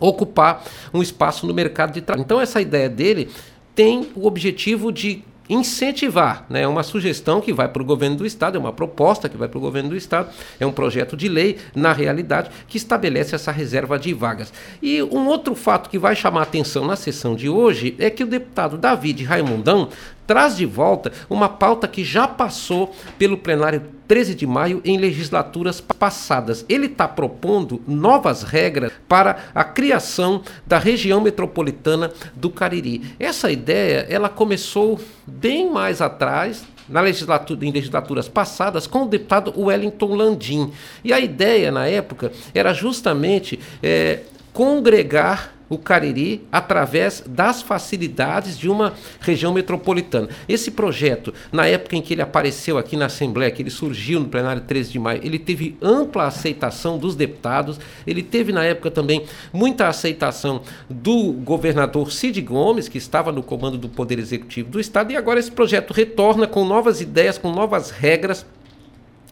ocupar 0.00 0.64
um 0.94 1.02
espaço 1.02 1.46
no 1.46 1.52
mercado 1.52 1.92
de 1.92 2.00
trabalho. 2.00 2.24
Então, 2.24 2.40
essa 2.40 2.62
ideia 2.62 2.88
dele 2.88 3.28
tem 3.74 4.08
o 4.14 4.26
objetivo 4.26 4.90
de 4.90 5.22
incentivar, 5.48 6.46
né? 6.48 6.62
É 6.62 6.68
uma 6.68 6.82
sugestão 6.82 7.40
que 7.40 7.52
vai 7.52 7.68
para 7.68 7.82
o 7.82 7.84
governo 7.84 8.16
do 8.16 8.26
estado, 8.26 8.56
é 8.56 8.60
uma 8.60 8.72
proposta 8.72 9.28
que 9.28 9.36
vai 9.36 9.48
para 9.48 9.58
o 9.58 9.60
governo 9.60 9.90
do 9.90 9.96
estado, 9.96 10.30
é 10.58 10.66
um 10.66 10.72
projeto 10.72 11.16
de 11.16 11.28
lei, 11.28 11.58
na 11.74 11.92
realidade, 11.92 12.50
que 12.66 12.76
estabelece 12.76 13.34
essa 13.34 13.52
reserva 13.52 13.98
de 13.98 14.12
vagas. 14.14 14.52
E 14.82 15.02
um 15.02 15.26
outro 15.26 15.54
fato 15.54 15.90
que 15.90 15.98
vai 15.98 16.16
chamar 16.16 16.40
a 16.40 16.44
atenção 16.44 16.86
na 16.86 16.96
sessão 16.96 17.34
de 17.34 17.48
hoje 17.48 17.94
é 17.98 18.08
que 18.08 18.24
o 18.24 18.26
deputado 18.26 18.78
David 18.78 19.24
Raimundão 19.24 19.88
traz 20.26 20.56
de 20.56 20.64
volta 20.64 21.12
uma 21.28 21.48
pauta 21.48 21.86
que 21.86 22.02
já 22.02 22.26
passou 22.26 22.94
pelo 23.18 23.36
plenário 23.36 23.82
13 24.06 24.34
de 24.34 24.46
maio 24.46 24.80
em 24.84 24.98
legislaturas 24.98 25.80
passadas. 25.80 26.64
Ele 26.68 26.86
está 26.86 27.08
propondo 27.08 27.82
novas 27.86 28.42
regras 28.42 28.92
para 29.08 29.46
a 29.54 29.64
criação 29.64 30.42
da 30.66 30.78
região 30.78 31.20
metropolitana 31.20 32.12
do 32.34 32.50
Cariri. 32.50 33.14
Essa 33.18 33.50
ideia 33.50 34.06
ela 34.08 34.28
começou 34.28 35.00
bem 35.26 35.70
mais 35.70 36.00
atrás, 36.00 36.64
na 36.88 37.00
legislatura, 37.00 37.64
em 37.64 37.72
legislaturas 37.72 38.28
passadas 38.28 38.86
com 38.86 39.04
o 39.04 39.08
deputado 39.08 39.58
Wellington 39.58 40.14
Landim. 40.14 40.72
E 41.02 41.12
a 41.12 41.20
ideia, 41.20 41.70
na 41.70 41.86
época, 41.86 42.30
era 42.54 42.74
justamente 42.74 43.58
é, 43.82 44.20
congregar 44.52 45.53
o 45.68 45.78
Cariri 45.78 46.46
através 46.52 47.22
das 47.26 47.62
facilidades 47.62 48.58
de 48.58 48.68
uma 48.68 48.94
região 49.20 49.52
metropolitana. 49.52 50.28
Esse 50.48 50.70
projeto, 50.70 51.32
na 51.50 51.66
época 51.66 51.96
em 51.96 52.02
que 52.02 52.14
ele 52.14 52.22
apareceu 52.22 52.76
aqui 52.78 52.96
na 52.96 53.06
Assembleia, 53.06 53.50
que 53.50 53.62
ele 53.62 53.70
surgiu 53.70 54.20
no 54.20 54.28
plenário 54.28 54.62
13 54.62 54.92
de 54.92 54.98
maio, 54.98 55.20
ele 55.24 55.38
teve 55.38 55.76
ampla 55.80 56.26
aceitação 56.26 56.98
dos 56.98 57.16
deputados, 57.16 57.78
ele 58.06 58.22
teve 58.22 58.52
na 58.52 58.64
época 58.64 58.90
também 58.90 59.24
muita 59.52 59.88
aceitação 59.88 60.62
do 60.88 61.32
governador 61.32 62.12
Cid 62.12 62.40
Gomes, 62.42 62.88
que 62.88 62.98
estava 62.98 63.32
no 63.32 63.42
comando 63.42 63.78
do 63.78 63.88
Poder 63.88 64.18
Executivo 64.18 64.70
do 64.70 64.80
Estado, 64.80 65.12
e 65.12 65.16
agora 65.16 65.40
esse 65.40 65.50
projeto 65.50 65.92
retorna 65.92 66.46
com 66.46 66.64
novas 66.64 67.00
ideias, 67.00 67.38
com 67.38 67.50
novas 67.50 67.90
regras, 67.90 68.44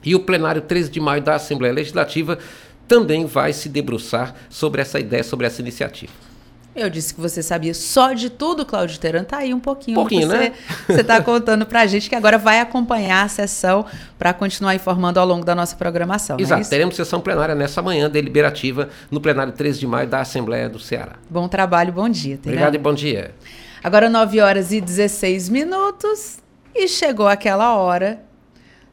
e 0.04 0.14
o 0.14 0.20
plenário 0.20 0.62
13 0.62 0.90
de 0.90 1.00
maio 1.00 1.22
da 1.22 1.36
Assembleia 1.36 1.72
Legislativa 1.72 2.38
também 2.86 3.26
vai 3.26 3.52
se 3.52 3.68
debruçar 3.68 4.34
sobre 4.48 4.82
essa 4.82 5.00
ideia, 5.00 5.24
sobre 5.24 5.46
essa 5.46 5.60
iniciativa. 5.60 6.12
Eu 6.74 6.88
disse 6.88 7.12
que 7.12 7.20
você 7.20 7.42
sabia 7.42 7.74
só 7.74 8.14
de 8.14 8.30
tudo, 8.30 8.64
Cláudio 8.64 8.98
Teran. 8.98 9.24
Tá 9.24 9.38
aí 9.38 9.52
um 9.52 9.60
pouquinho. 9.60 9.96
Pouquinho, 9.96 10.26
você, 10.26 10.38
né? 10.38 10.52
Você 10.86 11.02
está 11.02 11.20
contando 11.20 11.66
para 11.66 11.82
a 11.82 11.86
gente 11.86 12.09
que 12.09 12.14
agora 12.14 12.38
vai 12.38 12.60
acompanhar 12.60 13.24
a 13.24 13.28
sessão 13.28 13.84
para 14.18 14.32
continuar 14.32 14.74
informando 14.74 15.20
ao 15.20 15.26
longo 15.26 15.44
da 15.44 15.54
nossa 15.54 15.76
programação. 15.76 16.38
Exato. 16.40 16.62
É 16.62 16.64
Teremos 16.64 16.96
sessão 16.96 17.20
plenária 17.20 17.54
nessa 17.54 17.82
manhã 17.82 18.09
deliberativa 18.09 18.88
no 19.10 19.20
plenário 19.20 19.52
13 19.52 19.80
de 19.80 19.86
maio 19.86 20.09
da 20.09 20.20
Assembleia 20.20 20.68
do 20.68 20.78
Ceará. 20.78 21.16
Bom 21.28 21.46
trabalho, 21.46 21.92
bom 21.92 22.09
dia. 22.09 22.38
Teran. 22.38 22.54
Obrigado 22.54 22.74
e 22.74 22.78
bom 22.78 22.94
dia. 22.94 23.34
Agora 23.84 24.09
9 24.09 24.40
horas 24.40 24.72
e 24.72 24.80
16 24.80 25.50
minutos 25.50 26.38
e 26.74 26.88
chegou 26.88 27.28
aquela 27.28 27.76
hora 27.76 28.22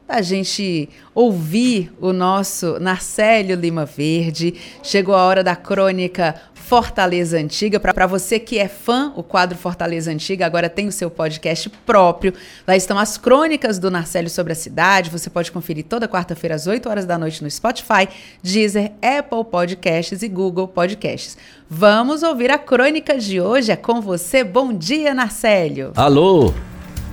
a 0.10 0.22
gente 0.24 0.90
ouvir 1.14 1.92
o 2.02 2.12
nosso 2.12 2.80
Narcélio 2.80 3.56
Lima 3.56 3.86
Verde. 3.86 4.56
Chegou 4.82 5.16
a 5.16 5.24
hora 5.24 5.44
da 5.44 5.56
crônica 5.56 6.36
Fortaleza 6.70 7.38
Antiga. 7.38 7.80
Para 7.80 8.06
você 8.06 8.38
que 8.40 8.60
é 8.60 8.68
fã, 8.68 9.12
o 9.16 9.24
quadro 9.24 9.58
Fortaleza 9.58 10.12
Antiga 10.12 10.46
agora 10.46 10.70
tem 10.70 10.88
o 10.88 10.92
seu 10.92 11.10
podcast 11.10 11.70
próprio. 11.86 12.32
Lá 12.68 12.76
estão 12.76 12.98
as 12.98 13.18
crônicas 13.18 13.80
do 13.80 13.90
Narcélio 13.90 14.30
sobre 14.30 14.54
a 14.54 14.56
cidade. 14.56 15.10
Você 15.10 15.30
pode 15.30 15.52
conferir 15.52 15.86
toda 15.86 16.08
quarta-feira 16.08 16.56
às 16.56 16.68
8 16.68 16.88
horas 16.88 17.06
da 17.06 17.18
noite 17.18 17.44
no 17.44 17.50
Spotify, 17.50 18.08
Deezer, 18.44 18.92
Apple 19.02 19.46
Podcasts 19.50 20.22
e 20.22 20.28
Google 20.28 20.68
Podcasts. 20.68 21.38
Vamos 21.68 22.22
ouvir 22.22 22.52
a 22.52 22.58
crônica 22.58 23.18
de 23.18 23.42
hoje. 23.42 23.72
É 23.72 23.76
com 23.76 24.00
você. 24.02 24.44
Bom 24.44 24.72
dia, 24.72 25.14
Narcélio. 25.14 25.92
Alô, 25.96 26.54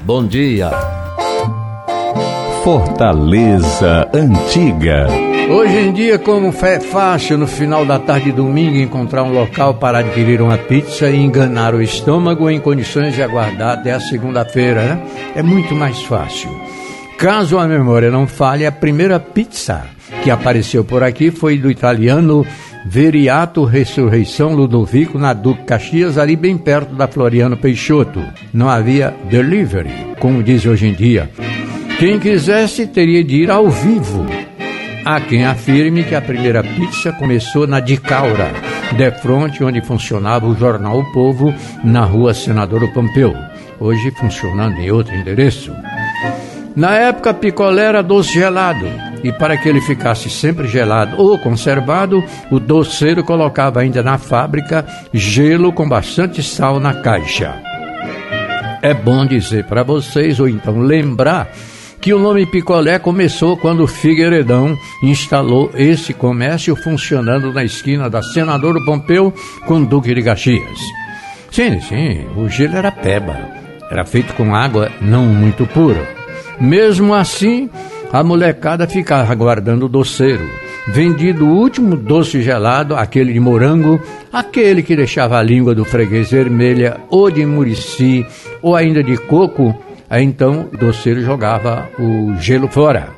bom 0.04 0.26
dia. 0.26 0.70
Fortaleza 2.66 4.10
Antiga. 4.12 5.06
Hoje 5.48 5.78
em 5.78 5.92
dia, 5.92 6.18
como 6.18 6.52
é 6.64 6.80
fácil 6.80 7.38
no 7.38 7.46
final 7.46 7.86
da 7.86 7.96
tarde 7.96 8.24
de 8.24 8.32
domingo 8.32 8.76
encontrar 8.76 9.22
um 9.22 9.32
local 9.32 9.74
para 9.74 9.98
adquirir 9.98 10.42
uma 10.42 10.58
pizza 10.58 11.08
e 11.08 11.16
enganar 11.16 11.76
o 11.76 11.80
estômago 11.80 12.50
em 12.50 12.58
condições 12.58 13.14
de 13.14 13.22
aguardar 13.22 13.74
até 13.74 13.92
a 13.92 14.00
segunda-feira, 14.00 14.82
né? 14.82 15.02
É 15.36 15.44
muito 15.44 15.76
mais 15.76 16.02
fácil. 16.02 16.50
Caso 17.16 17.56
a 17.56 17.68
memória 17.68 18.10
não 18.10 18.26
falhe, 18.26 18.66
a 18.66 18.72
primeira 18.72 19.20
pizza 19.20 19.84
que 20.24 20.30
apareceu 20.32 20.82
por 20.82 21.04
aqui 21.04 21.30
foi 21.30 21.58
do 21.58 21.70
italiano 21.70 22.44
Veriato 22.84 23.64
Ressurreição 23.64 24.56
Ludovico 24.56 25.20
na 25.20 25.32
Duque 25.32 25.62
Caxias, 25.62 26.18
ali 26.18 26.34
bem 26.34 26.58
perto 26.58 26.96
da 26.96 27.06
Floriano 27.06 27.56
Peixoto. 27.56 28.20
Não 28.52 28.68
havia 28.68 29.14
delivery, 29.30 30.16
como 30.18 30.42
diz 30.42 30.66
hoje 30.66 30.88
em 30.88 30.94
dia. 30.94 31.30
Quem 31.98 32.18
quisesse 32.18 32.86
teria 32.86 33.24
de 33.24 33.36
ir 33.36 33.50
ao 33.50 33.70
vivo. 33.70 34.26
Há 35.02 35.18
quem 35.18 35.46
afirme 35.46 36.04
que 36.04 36.14
a 36.14 36.20
primeira 36.20 36.62
pizza 36.62 37.10
começou 37.12 37.66
na 37.66 37.80
Dicaura, 37.80 38.52
de 38.94 39.10
frente 39.12 39.64
onde 39.64 39.80
funcionava 39.80 40.46
o 40.46 40.54
jornal 40.54 41.00
O 41.00 41.12
Povo, 41.12 41.54
na 41.82 42.04
rua 42.04 42.34
Senador 42.34 42.86
Pompeu, 42.92 43.34
hoje 43.80 44.10
funcionando 44.10 44.78
em 44.78 44.90
outro 44.90 45.14
endereço. 45.14 45.72
Na 46.74 46.94
época, 46.96 47.32
picolé 47.32 47.84
era 47.84 48.02
doce 48.02 48.34
gelado, 48.34 48.86
e 49.24 49.32
para 49.32 49.56
que 49.56 49.66
ele 49.66 49.80
ficasse 49.80 50.28
sempre 50.28 50.68
gelado 50.68 51.16
ou 51.16 51.38
conservado, 51.38 52.22
o 52.50 52.60
doceiro 52.60 53.24
colocava 53.24 53.80
ainda 53.80 54.02
na 54.02 54.18
fábrica 54.18 54.84
gelo 55.14 55.72
com 55.72 55.88
bastante 55.88 56.42
sal 56.42 56.78
na 56.78 56.92
caixa. 57.00 57.54
É 58.82 58.92
bom 58.92 59.24
dizer 59.24 59.64
para 59.64 59.82
vocês, 59.82 60.38
ou 60.38 60.46
então 60.46 60.78
lembrar, 60.78 61.48
que 62.00 62.12
o 62.12 62.18
nome 62.18 62.46
picolé 62.46 62.98
começou 62.98 63.56
quando 63.56 63.86
Figueiredão 63.86 64.76
instalou 65.02 65.70
esse 65.74 66.12
comércio 66.12 66.76
funcionando 66.76 67.52
na 67.52 67.64
esquina 67.64 68.08
da 68.08 68.22
Senador 68.22 68.84
Pompeu 68.84 69.32
com 69.66 69.82
Duque 69.82 70.14
de 70.14 70.22
Caxias. 70.22 70.78
Sim, 71.50 71.80
sim, 71.80 72.26
o 72.36 72.48
gelo 72.48 72.76
era 72.76 72.92
peba, 72.92 73.36
era 73.90 74.04
feito 74.04 74.34
com 74.34 74.54
água 74.54 74.90
não 75.00 75.26
muito 75.26 75.66
pura. 75.66 76.06
Mesmo 76.60 77.14
assim, 77.14 77.68
a 78.12 78.22
molecada 78.22 78.86
ficava 78.86 79.30
aguardando 79.30 79.86
o 79.86 79.88
doceiro, 79.88 80.48
vendido 80.88 81.46
o 81.46 81.56
último 81.56 81.96
doce 81.96 82.42
gelado, 82.42 82.94
aquele 82.94 83.32
de 83.32 83.40
morango, 83.40 84.00
aquele 84.32 84.82
que 84.82 84.96
deixava 84.96 85.38
a 85.38 85.42
língua 85.42 85.74
do 85.74 85.84
freguês 85.84 86.30
vermelha, 86.30 86.98
ou 87.10 87.30
de 87.30 87.44
murici, 87.44 88.24
ou 88.62 88.76
ainda 88.76 89.02
de 89.02 89.16
coco, 89.16 89.74
aí 90.08 90.24
então 90.24 90.68
o 90.72 90.76
doceiro 90.76 91.22
jogava 91.22 91.88
o 91.98 92.34
gelo 92.40 92.68
fora. 92.68 93.08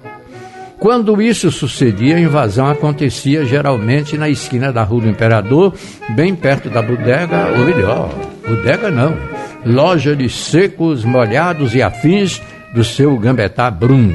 Quando 0.79 1.21
isso 1.21 1.51
sucedia, 1.51 2.17
a 2.17 2.21
invasão 2.21 2.69
acontecia 2.69 3.45
geralmente 3.45 4.17
na 4.17 4.29
esquina 4.29 4.73
da 4.73 4.85
Rua 4.85 5.03
do 5.03 5.09
Imperador, 5.09 5.75
bem 6.11 6.37
perto 6.37 6.71
da 6.71 6.81
bodega, 6.81 7.49
ou 7.59 7.65
melhor, 7.65 8.15
bodega 8.47 8.89
não, 8.89 9.17
loja 9.67 10.15
de 10.15 10.29
secos, 10.29 11.05
molhados 11.05 11.75
e 11.75 11.83
afins 11.83 12.41
do 12.73 12.85
seu 12.85 13.17
Gambetá 13.19 13.69
Bruno. 13.73 14.15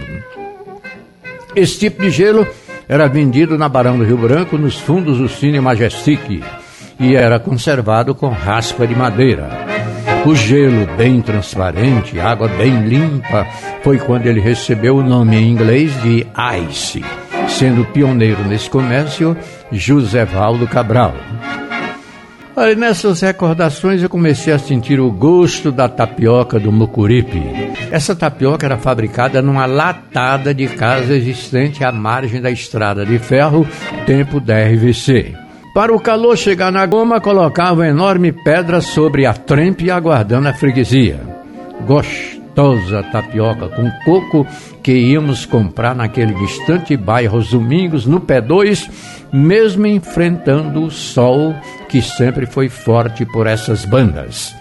Esse 1.54 1.80
tipo 1.80 2.02
de 2.02 2.10
gelo 2.10 2.48
era 2.88 3.08
vendido 3.08 3.58
na 3.58 3.68
Barão 3.68 3.98
do 3.98 4.06
Rio 4.06 4.18
Branco, 4.18 4.58
nos 4.58 4.80
fundos 4.80 5.18
do 5.18 5.28
Cine 5.28 5.60
Majestic, 5.60 6.42
e 6.98 7.16
era 7.16 7.40
conservado 7.40 8.16
com 8.16 8.30
raspa 8.30 8.88
de 8.88 8.96
madeira. 8.96 9.73
O 10.26 10.34
gelo 10.34 10.88
bem 10.96 11.22
transparente, 11.22 12.18
água 12.18 12.48
bem 12.48 12.88
limpa, 12.88 13.46
foi 13.84 13.98
quando 13.98 14.26
ele 14.26 14.40
recebeu 14.40 14.96
o 14.96 15.04
nome 15.04 15.36
em 15.36 15.52
inglês 15.52 15.92
de 16.02 16.26
Ice, 16.70 17.04
sendo 17.50 17.84
pioneiro 17.84 18.42
nesse 18.46 18.70
comércio 18.70 19.36
José 19.70 20.24
Valdo 20.24 20.66
Cabral. 20.66 21.14
Aí 22.56 22.74
nessas 22.74 23.20
recordações 23.20 24.02
eu 24.02 24.10
comecei 24.10 24.54
a 24.54 24.60
sentir 24.60 24.98
o 24.98 25.12
gosto 25.12 25.74
da 25.74 25.90
tapioca 25.90 26.58
do 26.58 26.72
Mucuripe. 26.72 27.42
Essa 27.92 28.16
tapioca 28.16 28.66
era 28.66 28.78
fabricada 28.78 29.42
numa 29.42 29.66
latada 29.66 30.54
de 30.54 30.68
casa 30.68 31.14
existente 31.14 31.84
à 31.84 31.92
margem 31.92 32.40
da 32.40 32.50
estrada 32.50 33.06
de 33.06 33.20
ferro, 33.20 33.68
tempo 34.06 34.40
da 34.40 34.56
RVC. 34.64 35.43
Para 35.74 35.92
o 35.92 36.00
calor 36.00 36.38
chegar 36.38 36.72
na 36.72 36.86
goma, 36.86 37.20
colocava 37.20 37.88
enorme 37.88 38.32
pedra 38.32 38.80
sobre 38.80 39.26
a 39.26 39.34
trempe 39.34 39.90
aguardando 39.90 40.48
a 40.48 40.54
freguesia. 40.54 41.20
Gostosa 41.88 43.02
tapioca 43.12 43.70
com 43.70 43.90
coco 44.06 44.46
que 44.84 44.92
íamos 44.92 45.48
comprar 45.48 45.96
naquele 45.96 46.36
distante 46.36 46.96
bairro 46.96 47.38
aos 47.38 47.50
domingos, 47.50 48.06
no 48.06 48.20
pé 48.20 48.40
2, 48.40 48.88
mesmo 49.34 49.88
enfrentando 49.88 50.84
o 50.84 50.92
sol 50.92 51.56
que 51.90 52.04
sempre 52.04 52.46
foi 52.46 52.70
forte 52.70 53.26
por 53.26 53.48
essas 53.48 53.84
bandas. 53.84 54.56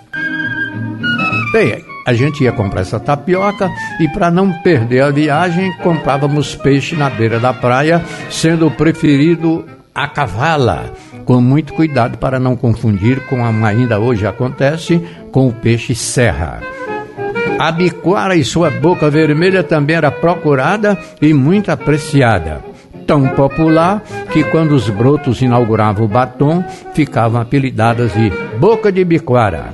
Bem, 1.53 1.85
a 2.07 2.15
gente 2.15 2.43
ia 2.43 2.53
comprar 2.53 2.81
essa 2.81 2.99
tapioca 2.99 3.71
e 4.01 4.09
para 4.09 4.31
não 4.31 4.51
perder 4.63 5.03
a 5.03 5.11
viagem, 5.11 5.77
comprávamos 5.83 6.55
peixe 6.55 6.97
na 6.97 7.11
beira 7.11 7.39
da 7.39 7.53
praia, 7.53 8.03
sendo 8.31 8.71
preferido 8.71 9.63
a 9.95 10.09
cavala, 10.09 10.93
com 11.25 11.41
muito 11.41 11.75
cuidado 11.75 12.19
para 12.19 12.41
não 12.41 12.57
confundir 12.57 13.27
com 13.27 13.45
a 13.45 13.69
ainda 13.69 13.99
hoje 13.99 14.27
acontece 14.27 15.01
com 15.31 15.49
o 15.49 15.53
peixe 15.53 15.95
serra. 15.95 16.61
A 17.59 17.71
biquara 17.71 18.35
e 18.35 18.45
sua 18.45 18.71
boca 18.71 19.09
vermelha 19.11 19.63
também 19.63 19.97
era 19.97 20.11
procurada 20.11 20.99
e 21.21 21.33
muito 21.33 21.71
apreciada 21.71 22.73
tão 23.07 23.29
popular 23.29 24.03
que 24.33 24.43
quando 24.45 24.73
os 24.73 24.89
brotos 24.89 25.43
inauguravam 25.43 26.05
o 26.05 26.09
batom, 26.09 26.65
ficavam 26.95 27.41
apelidadas 27.41 28.13
de 28.15 28.31
Boca 28.59 28.91
de 28.91 29.05
Biquara. 29.05 29.71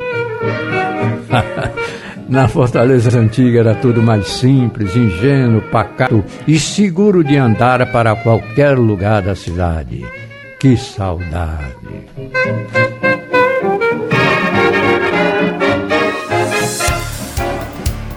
Na 2.29 2.47
Fortaleza 2.47 3.19
Antiga 3.19 3.61
era 3.61 3.75
tudo 3.75 4.03
mais 4.03 4.29
simples, 4.29 4.95
ingênuo, 4.95 5.63
pacato 5.63 6.23
e 6.47 6.59
seguro 6.59 7.25
de 7.25 7.39
andar 7.39 7.91
para 7.91 8.15
qualquer 8.15 8.77
lugar 8.77 9.23
da 9.23 9.35
cidade. 9.35 10.05
Que 10.61 10.77
saudade! 10.77 11.75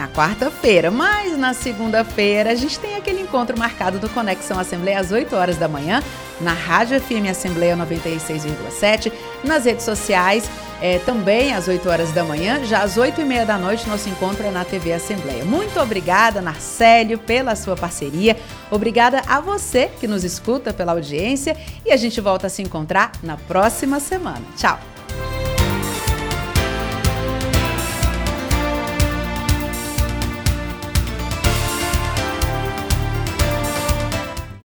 na 0.00 0.08
quarta-feira, 0.08 0.90
mas 0.90 1.36
na 1.36 1.52
segunda-feira 1.52 2.52
a 2.52 2.54
gente 2.54 2.78
tem 2.78 2.96
aquele 2.96 3.20
encontro 3.20 3.58
marcado 3.58 3.98
do 3.98 4.08
Conexão 4.08 4.58
Assembleia 4.58 4.98
às 4.98 5.12
8 5.12 5.36
horas 5.36 5.58
da 5.58 5.68
manhã, 5.68 6.02
na 6.40 6.54
Rádio 6.54 6.98
FM 6.98 7.28
Assembleia 7.30 7.76
96,7, 7.76 9.12
nas 9.44 9.66
redes 9.66 9.84
sociais 9.84 10.48
é, 10.80 10.98
também 11.00 11.52
às 11.52 11.68
8 11.68 11.86
horas 11.86 12.12
da 12.12 12.24
manhã. 12.24 12.64
Já 12.64 12.82
às 12.82 12.96
8 12.96 13.20
e 13.20 13.24
meia 13.26 13.44
da 13.44 13.58
noite, 13.58 13.86
nosso 13.86 14.08
encontro 14.08 14.46
é 14.46 14.50
na 14.50 14.64
TV 14.64 14.94
Assembleia. 14.94 15.44
Muito 15.44 15.78
obrigada, 15.78 16.40
Narcélio, 16.40 17.18
pela 17.18 17.54
sua 17.54 17.76
parceria. 17.76 18.38
Obrigada 18.70 19.20
a 19.28 19.38
você 19.38 19.90
que 20.00 20.06
nos 20.06 20.24
escuta 20.24 20.72
pela 20.72 20.92
audiência 20.92 21.54
e 21.84 21.92
a 21.92 21.96
gente 21.98 22.18
volta 22.22 22.46
a 22.46 22.50
se 22.50 22.62
encontrar 22.62 23.12
na 23.22 23.36
próxima 23.36 24.00
semana. 24.00 24.40
Tchau! 24.56 24.89